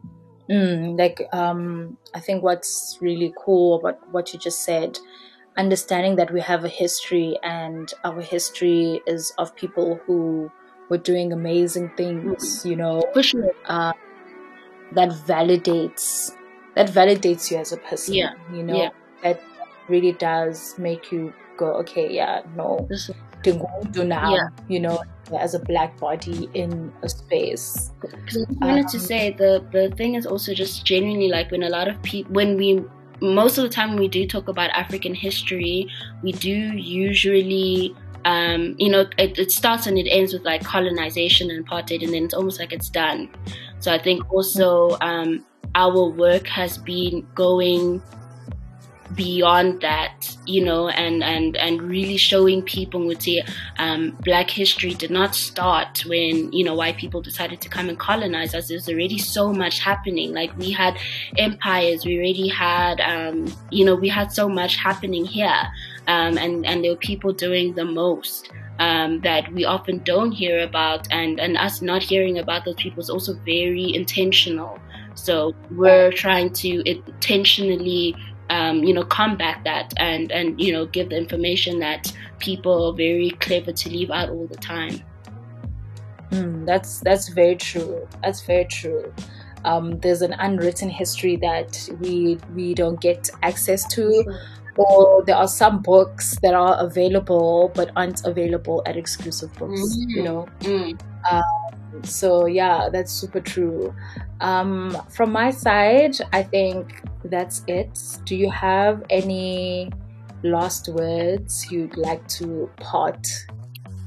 Mm, 0.51 0.99
like 0.99 1.23
um, 1.33 1.97
i 2.15 2.21
think 2.21 2.43
what's 2.43 2.99
really 3.01 3.33
cool 3.45 3.79
about 3.79 3.99
what 4.13 4.33
you 4.33 4.39
just 4.39 4.63
said 4.65 4.99
understanding 5.57 6.17
that 6.17 6.33
we 6.33 6.41
have 6.41 6.65
a 6.65 6.69
history 6.69 7.39
and 7.43 7.93
our 8.05 8.21
history 8.21 9.01
is 9.07 9.33
of 9.39 9.55
people 9.57 10.01
who 10.07 10.51
were 10.89 10.99
doing 10.99 11.33
amazing 11.33 11.91
things, 11.97 12.65
you 12.65 12.77
know, 12.77 13.03
sure. 13.21 13.51
Uh, 13.65 13.93
that 14.93 15.11
validates 15.11 16.33
that 16.75 16.89
validates 16.89 17.51
you 17.51 17.57
as 17.57 17.73
a 17.73 17.79
person. 17.79 18.15
Yeah. 18.15 18.35
You 18.53 18.63
know, 18.63 18.77
yeah. 18.77 18.91
that 19.23 19.43
really 19.89 20.13
does 20.13 20.79
make 20.79 21.11
you 21.11 21.33
go, 21.57 21.73
okay, 21.77 22.13
yeah, 22.13 22.43
no, 22.55 22.87
do 23.93 24.05
now, 24.05 24.35
yeah. 24.35 24.49
you 24.69 24.81
know, 24.81 25.03
as 25.39 25.55
a 25.55 25.59
black 25.59 25.99
body 25.99 26.49
in 26.55 26.93
a 27.03 27.09
space. 27.09 27.91
Because 28.01 28.47
I 28.61 28.67
wanted 28.67 28.87
um, 28.87 28.91
to 28.91 29.01
say 29.01 29.33
the 29.33 29.65
the 29.73 29.95
thing 29.97 30.15
is 30.15 30.27
also 30.27 30.55
just 30.55 30.85
genuinely 30.85 31.29
like 31.29 31.51
when 31.51 31.63
a 31.63 31.69
lot 31.69 31.89
of 31.89 32.01
people 32.03 32.33
when 32.33 32.57
we 32.57 32.85
most 33.21 33.59
of 33.59 33.65
the 33.65 33.71
time 33.71 33.97
we 33.97 34.09
do 34.09 34.27
talk 34.27 34.49
about 34.49 34.71
African 34.71 35.15
history, 35.15 35.89
we 36.23 36.33
do 36.33 36.51
usually, 36.51 37.95
um, 38.25 38.75
you 38.79 38.89
know, 38.89 39.07
it, 39.19 39.39
it, 39.39 39.51
starts 39.51 39.87
and 39.87 39.99
it 39.99 40.09
ends 40.09 40.33
with 40.33 40.43
like 40.43 40.65
colonization 40.65 41.51
and 41.51 41.67
apartheid, 41.67 42.03
and 42.03 42.13
then 42.13 42.25
it's 42.25 42.35
almost 42.35 42.59
like 42.59 42.73
it's 42.73 42.89
done. 42.89 43.29
So 43.81 43.93
I 43.93 43.99
think 43.99 44.31
also 44.33 44.97
um, 45.01 45.45
our 45.75 46.09
work 46.09 46.47
has 46.47 46.79
been 46.79 47.27
going 47.35 48.03
beyond 49.15 49.81
that, 49.81 50.37
you 50.47 50.65
know, 50.65 50.89
and, 50.89 51.23
and, 51.23 51.57
and 51.57 51.83
really 51.83 52.17
showing 52.17 52.63
people 52.63 53.09
the 53.09 53.43
um, 53.79 54.17
black 54.21 54.51
history 54.51 54.95
did 54.95 55.11
not 55.11 55.35
start 55.35 56.05
when, 56.07 56.53
you 56.53 56.65
know, 56.65 56.75
white 56.75 56.97
people 56.97 57.21
decided 57.21 57.61
to 57.61 57.69
come 57.69 57.89
and 57.89 57.99
colonize 57.99 58.55
us. 58.55 58.69
There's 58.69 58.89
already 58.89 59.19
so 59.19 59.53
much 59.53 59.81
happening. 59.81 60.33
Like 60.33 60.57
we 60.59 60.71
had 60.73 60.99
empires, 61.39 62.05
we 62.05 62.19
already 62.19 62.49
had, 62.49 63.01
um, 63.01 63.53
you 63.71 63.85
know, 63.85 63.95
we 63.95 64.09
had 64.09 64.33
so 64.33 64.49
much 64.49 64.77
happening 64.77 65.25
here. 65.25 65.63
Um, 66.09 66.39
and, 66.39 66.67
and 66.67 66.85
there 66.85 66.93
were 66.93 66.97
people 66.99 67.33
doing 67.33 67.75
the 67.75 67.85
most. 67.85 68.51
Um, 68.79 69.23
that 69.23 69.51
we 69.55 69.65
often 69.65 70.03
don't 70.05 70.33
hear 70.33 70.61
about, 70.61 71.11
and, 71.11 71.41
and 71.41 71.57
us 71.57 71.81
not 71.81 72.03
hearing 72.03 72.39
about 72.39 72.67
those 72.67 72.75
people 72.75 73.01
is 73.01 73.09
also 73.09 73.33
very 73.47 73.95
intentional. 73.95 74.79
So 75.15 75.55
we're 75.71 76.13
trying 76.13 76.53
to 76.53 76.87
intentionally 76.87 78.15
um, 78.51 78.85
you 78.85 78.95
know, 78.95 79.05
combat 79.05 79.61
that 79.65 79.93
and, 79.97 80.31
and, 80.33 80.61
you 80.61 80.73
know, 80.73 80.87
give 80.87 81.11
the 81.11 81.17
information 81.17 81.79
that 81.81 82.13
people 82.39 82.87
are 82.87 82.93
very 82.93 83.31
clever 83.41 83.73
to 83.73 83.89
leave 83.89 84.11
out 84.11 84.29
all 84.29 84.47
the 84.47 84.57
time. 84.57 85.03
Mm, 86.31 86.67
that's 86.67 87.01
that's 87.01 87.29
very 87.29 87.55
true. 87.55 88.07
That's 88.23 88.45
very 88.45 88.65
true. 88.65 89.13
Um, 89.65 89.99
there's 90.01 90.23
an 90.23 90.35
unwritten 90.39 90.89
history 90.89 91.37
that 91.37 91.89
we 92.01 92.39
we 92.55 92.75
don't 92.75 93.01
get 93.01 93.31
access 93.43 93.87
to, 93.95 94.25
or 94.77 95.25
there 95.25 95.37
are 95.37 95.47
some 95.47 95.83
books 95.83 96.37
that 96.43 96.53
are 96.53 96.77
available 96.85 97.71
but 97.77 97.91
aren't 97.95 98.25
available 98.25 98.83
at 98.87 98.97
exclusive 98.97 99.53
books. 99.55 99.81
Mm-hmm. 99.81 100.11
You 100.11 100.23
know, 100.23 100.49
mm. 100.61 101.01
um, 101.31 101.43
so 102.05 102.47
yeah, 102.47 102.89
that's 102.91 103.13
super 103.13 103.41
true. 103.41 103.95
Um, 104.41 104.97
from 105.11 105.33
my 105.33 105.51
side, 105.51 106.17
I 106.33 106.43
think 106.43 107.03
that's 107.25 107.63
it. 107.67 107.99
Do 108.25 108.37
you 108.37 108.51
have 108.51 109.05
any 109.11 109.91
last 110.43 110.89
words 110.89 111.71
you'd 111.71 111.97
like 111.97 112.27
to 112.29 112.71
part 112.77 113.27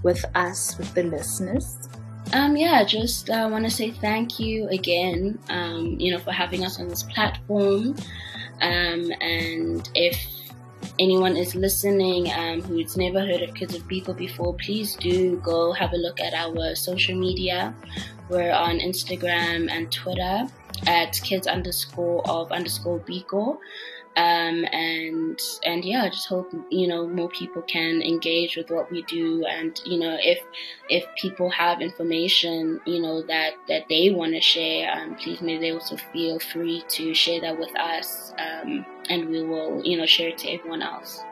with 0.03 0.23
us, 0.35 0.77
with 0.77 0.93
the 0.93 1.03
listeners? 1.03 1.89
Um, 2.31 2.55
yeah, 2.55 2.83
just 2.83 3.29
uh, 3.29 3.49
want 3.51 3.65
to 3.65 3.71
say 3.71 3.91
thank 3.91 4.39
you 4.39 4.67
again, 4.69 5.39
um, 5.49 5.99
you 5.99 6.11
know, 6.11 6.19
for 6.19 6.31
having 6.31 6.63
us 6.63 6.79
on 6.79 6.87
this 6.87 7.03
platform. 7.03 7.95
Um, 8.61 9.11
and 9.21 9.89
if 9.95 10.17
anyone 10.99 11.37
is 11.37 11.55
listening 11.55 12.31
um, 12.31 12.61
who's 12.61 12.97
never 12.97 13.19
heard 13.19 13.41
of 13.41 13.51
Kidz 13.51 13.75
of 13.75 13.87
Biko 13.87 14.15
before, 14.15 14.53
please 14.55 14.95
do 14.95 15.37
go 15.37 15.71
have 15.73 15.93
a 15.93 15.97
look 15.97 16.19
at 16.19 16.33
our 16.33 16.75
social 16.75 17.15
media. 17.17 17.73
We're 18.29 18.51
on 18.51 18.79
Instagram 18.79 19.69
and 19.71 19.91
Twitter 19.91 20.47
at 20.87 21.13
kids 21.23 21.47
underscore 21.47 22.21
of 22.29 22.51
underscore 22.51 22.99
Biko. 22.99 23.57
Um, 24.19 24.65
and 24.73 25.39
and 25.63 25.85
yeah, 25.85 26.03
I 26.03 26.09
just 26.09 26.27
hope 26.27 26.51
you 26.69 26.89
know 26.89 27.07
more 27.07 27.29
people 27.29 27.61
can 27.61 28.01
engage 28.01 28.57
with 28.57 28.69
what 28.69 28.91
we 28.91 29.03
do, 29.03 29.45
and 29.45 29.79
you 29.85 29.97
know 29.97 30.17
if 30.19 30.39
if 30.89 31.05
people 31.15 31.49
have 31.51 31.79
information 31.79 32.81
you 32.85 33.01
know 33.01 33.21
that 33.27 33.53
that 33.69 33.83
they 33.87 34.09
want 34.09 34.33
to 34.33 34.41
share, 34.41 34.91
um, 34.91 35.15
please 35.15 35.39
may 35.39 35.57
they 35.57 35.71
also 35.71 35.95
feel 36.11 36.37
free 36.37 36.83
to 36.89 37.13
share 37.13 37.39
that 37.39 37.57
with 37.57 37.73
us, 37.79 38.33
um, 38.37 38.85
and 39.09 39.29
we 39.29 39.41
will 39.41 39.81
you 39.85 39.95
know 39.95 40.05
share 40.05 40.29
it 40.29 40.37
to 40.39 40.49
everyone 40.49 40.81
else. 40.81 41.23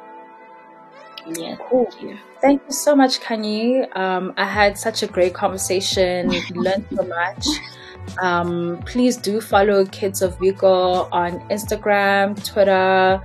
Yeah, 1.27 1.57
Cool. 1.69 1.91
thank 1.91 2.01
you. 2.01 2.17
Thank 2.39 2.61
you 2.67 2.71
so 2.71 2.95
much, 2.95 3.19
Khanyi. 3.19 3.93
Um, 3.97 4.33
I 4.38 4.45
had 4.45 4.77
such 4.77 5.03
a 5.03 5.07
great 5.07 5.33
conversation, 5.33 6.29
learned 6.55 6.85
so 6.95 7.03
much. 7.03 7.45
Um, 8.22 8.82
please 8.86 9.18
do 9.18 9.41
follow 9.41 9.86
Kidz 9.86 10.22
of 10.22 10.38
Biko 10.39 11.08
on 11.12 11.39
Instagram, 11.49 12.43
Twitter. 12.43 13.22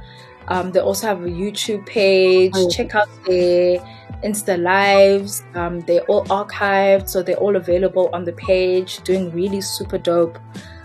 Um, 0.49 0.73
they 0.73 0.81
also 0.81 1.07
have 1.07 1.23
a 1.23 1.29
YouTube 1.29 1.87
page. 1.87 2.53
Oh. 2.55 2.69
Check 2.69 2.95
out 2.95 3.09
their 3.25 3.79
Insta 4.23 4.61
lives. 4.61 5.43
Um, 5.55 5.81
they're 5.81 6.05
all 6.05 6.25
archived, 6.27 7.09
so 7.09 7.23
they're 7.23 7.37
all 7.37 7.57
available 7.57 8.11
on 8.13 8.25
the 8.25 8.33
page, 8.33 9.03
doing 9.05 9.31
really 9.33 9.61
super 9.61 9.99
dope, 9.99 10.39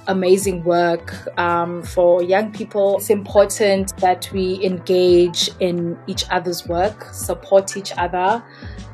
amazing 0.07 0.63
work 0.63 1.13
um, 1.37 1.83
for 1.83 2.23
young 2.23 2.51
people. 2.51 2.97
It's 2.97 3.09
important 3.09 3.95
that 3.97 4.31
we 4.31 4.63
engage 4.63 5.49
in 5.59 5.97
each 6.07 6.25
other's 6.29 6.67
work, 6.67 7.13
support 7.13 7.77
each 7.77 7.91
other, 7.97 8.43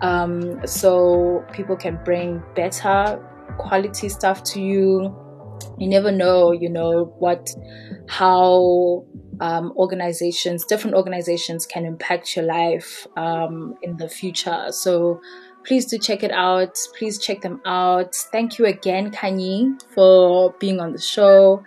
um, 0.02 0.66
so 0.66 1.46
people 1.54 1.76
can 1.76 2.00
bring 2.04 2.44
better 2.56 3.22
quality 3.58 4.10
stuff 4.10 4.44
to 4.44 4.62
you. 4.62 5.16
You 5.78 5.88
never 5.88 6.12
know, 6.12 6.52
you 6.52 6.70
know, 6.70 7.14
what, 7.20 7.50
how 8.08 9.06
um, 9.40 9.74
organizations, 9.76 10.66
different 10.66 10.96
organizations 10.96 11.66
can 11.66 11.86
impact 11.86 12.36
your 12.36 12.46
life 12.46 13.08
um, 13.18 13.76
in 13.82 13.98
the 13.98 14.10
future. 14.10 14.68
So 14.70 15.22
please 15.66 15.86
do 15.86 15.98
check 15.98 16.24
it 16.24 16.32
out. 16.32 16.78
Please 16.98 17.18
check 17.18 17.42
them 17.42 17.62
out. 17.66 18.16
Thank 18.16 18.60
you 18.60 18.66
again, 18.66 19.12
Khanyi, 19.12 19.82
for 19.94 20.54
being 20.60 20.80
on 20.80 20.92
the 20.92 21.02
show. 21.02 21.64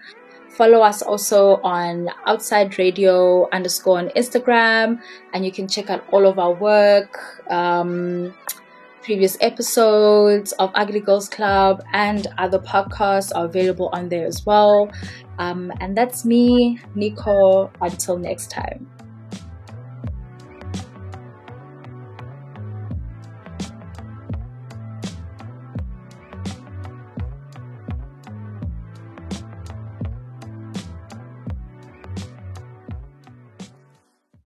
Follow 0.51 0.81
us 0.81 1.03
also 1.03 1.61
on 1.63 2.09
Outside 2.27 2.79
Radio 2.79 3.47
underscore 3.51 3.99
on 3.99 4.09
Instagram, 4.17 4.99
and 5.35 5.45
you 5.45 5.53
can 5.53 5.69
check 5.69 5.91
out 5.91 6.03
all 6.13 6.27
of 6.27 6.39
our 6.39 6.55
work. 6.55 7.19
Um, 7.51 8.35
previous 9.07 9.39
episodes 9.41 10.51
of 10.59 10.73
Ugly 10.75 10.99
Girls 10.99 11.29
Club 11.29 11.81
and 11.93 12.27
other 12.39 12.59
podcasts 12.59 13.31
are 13.33 13.45
available 13.45 13.89
on 13.93 14.09
there 14.09 14.27
as 14.27 14.45
well. 14.45 14.91
Um, 15.39 15.73
and 15.81 15.97
that's 15.97 16.25
me, 16.25 16.81
Nikho. 16.97 17.71
Until 17.81 18.19
next 18.19 18.51
time. 18.51 18.91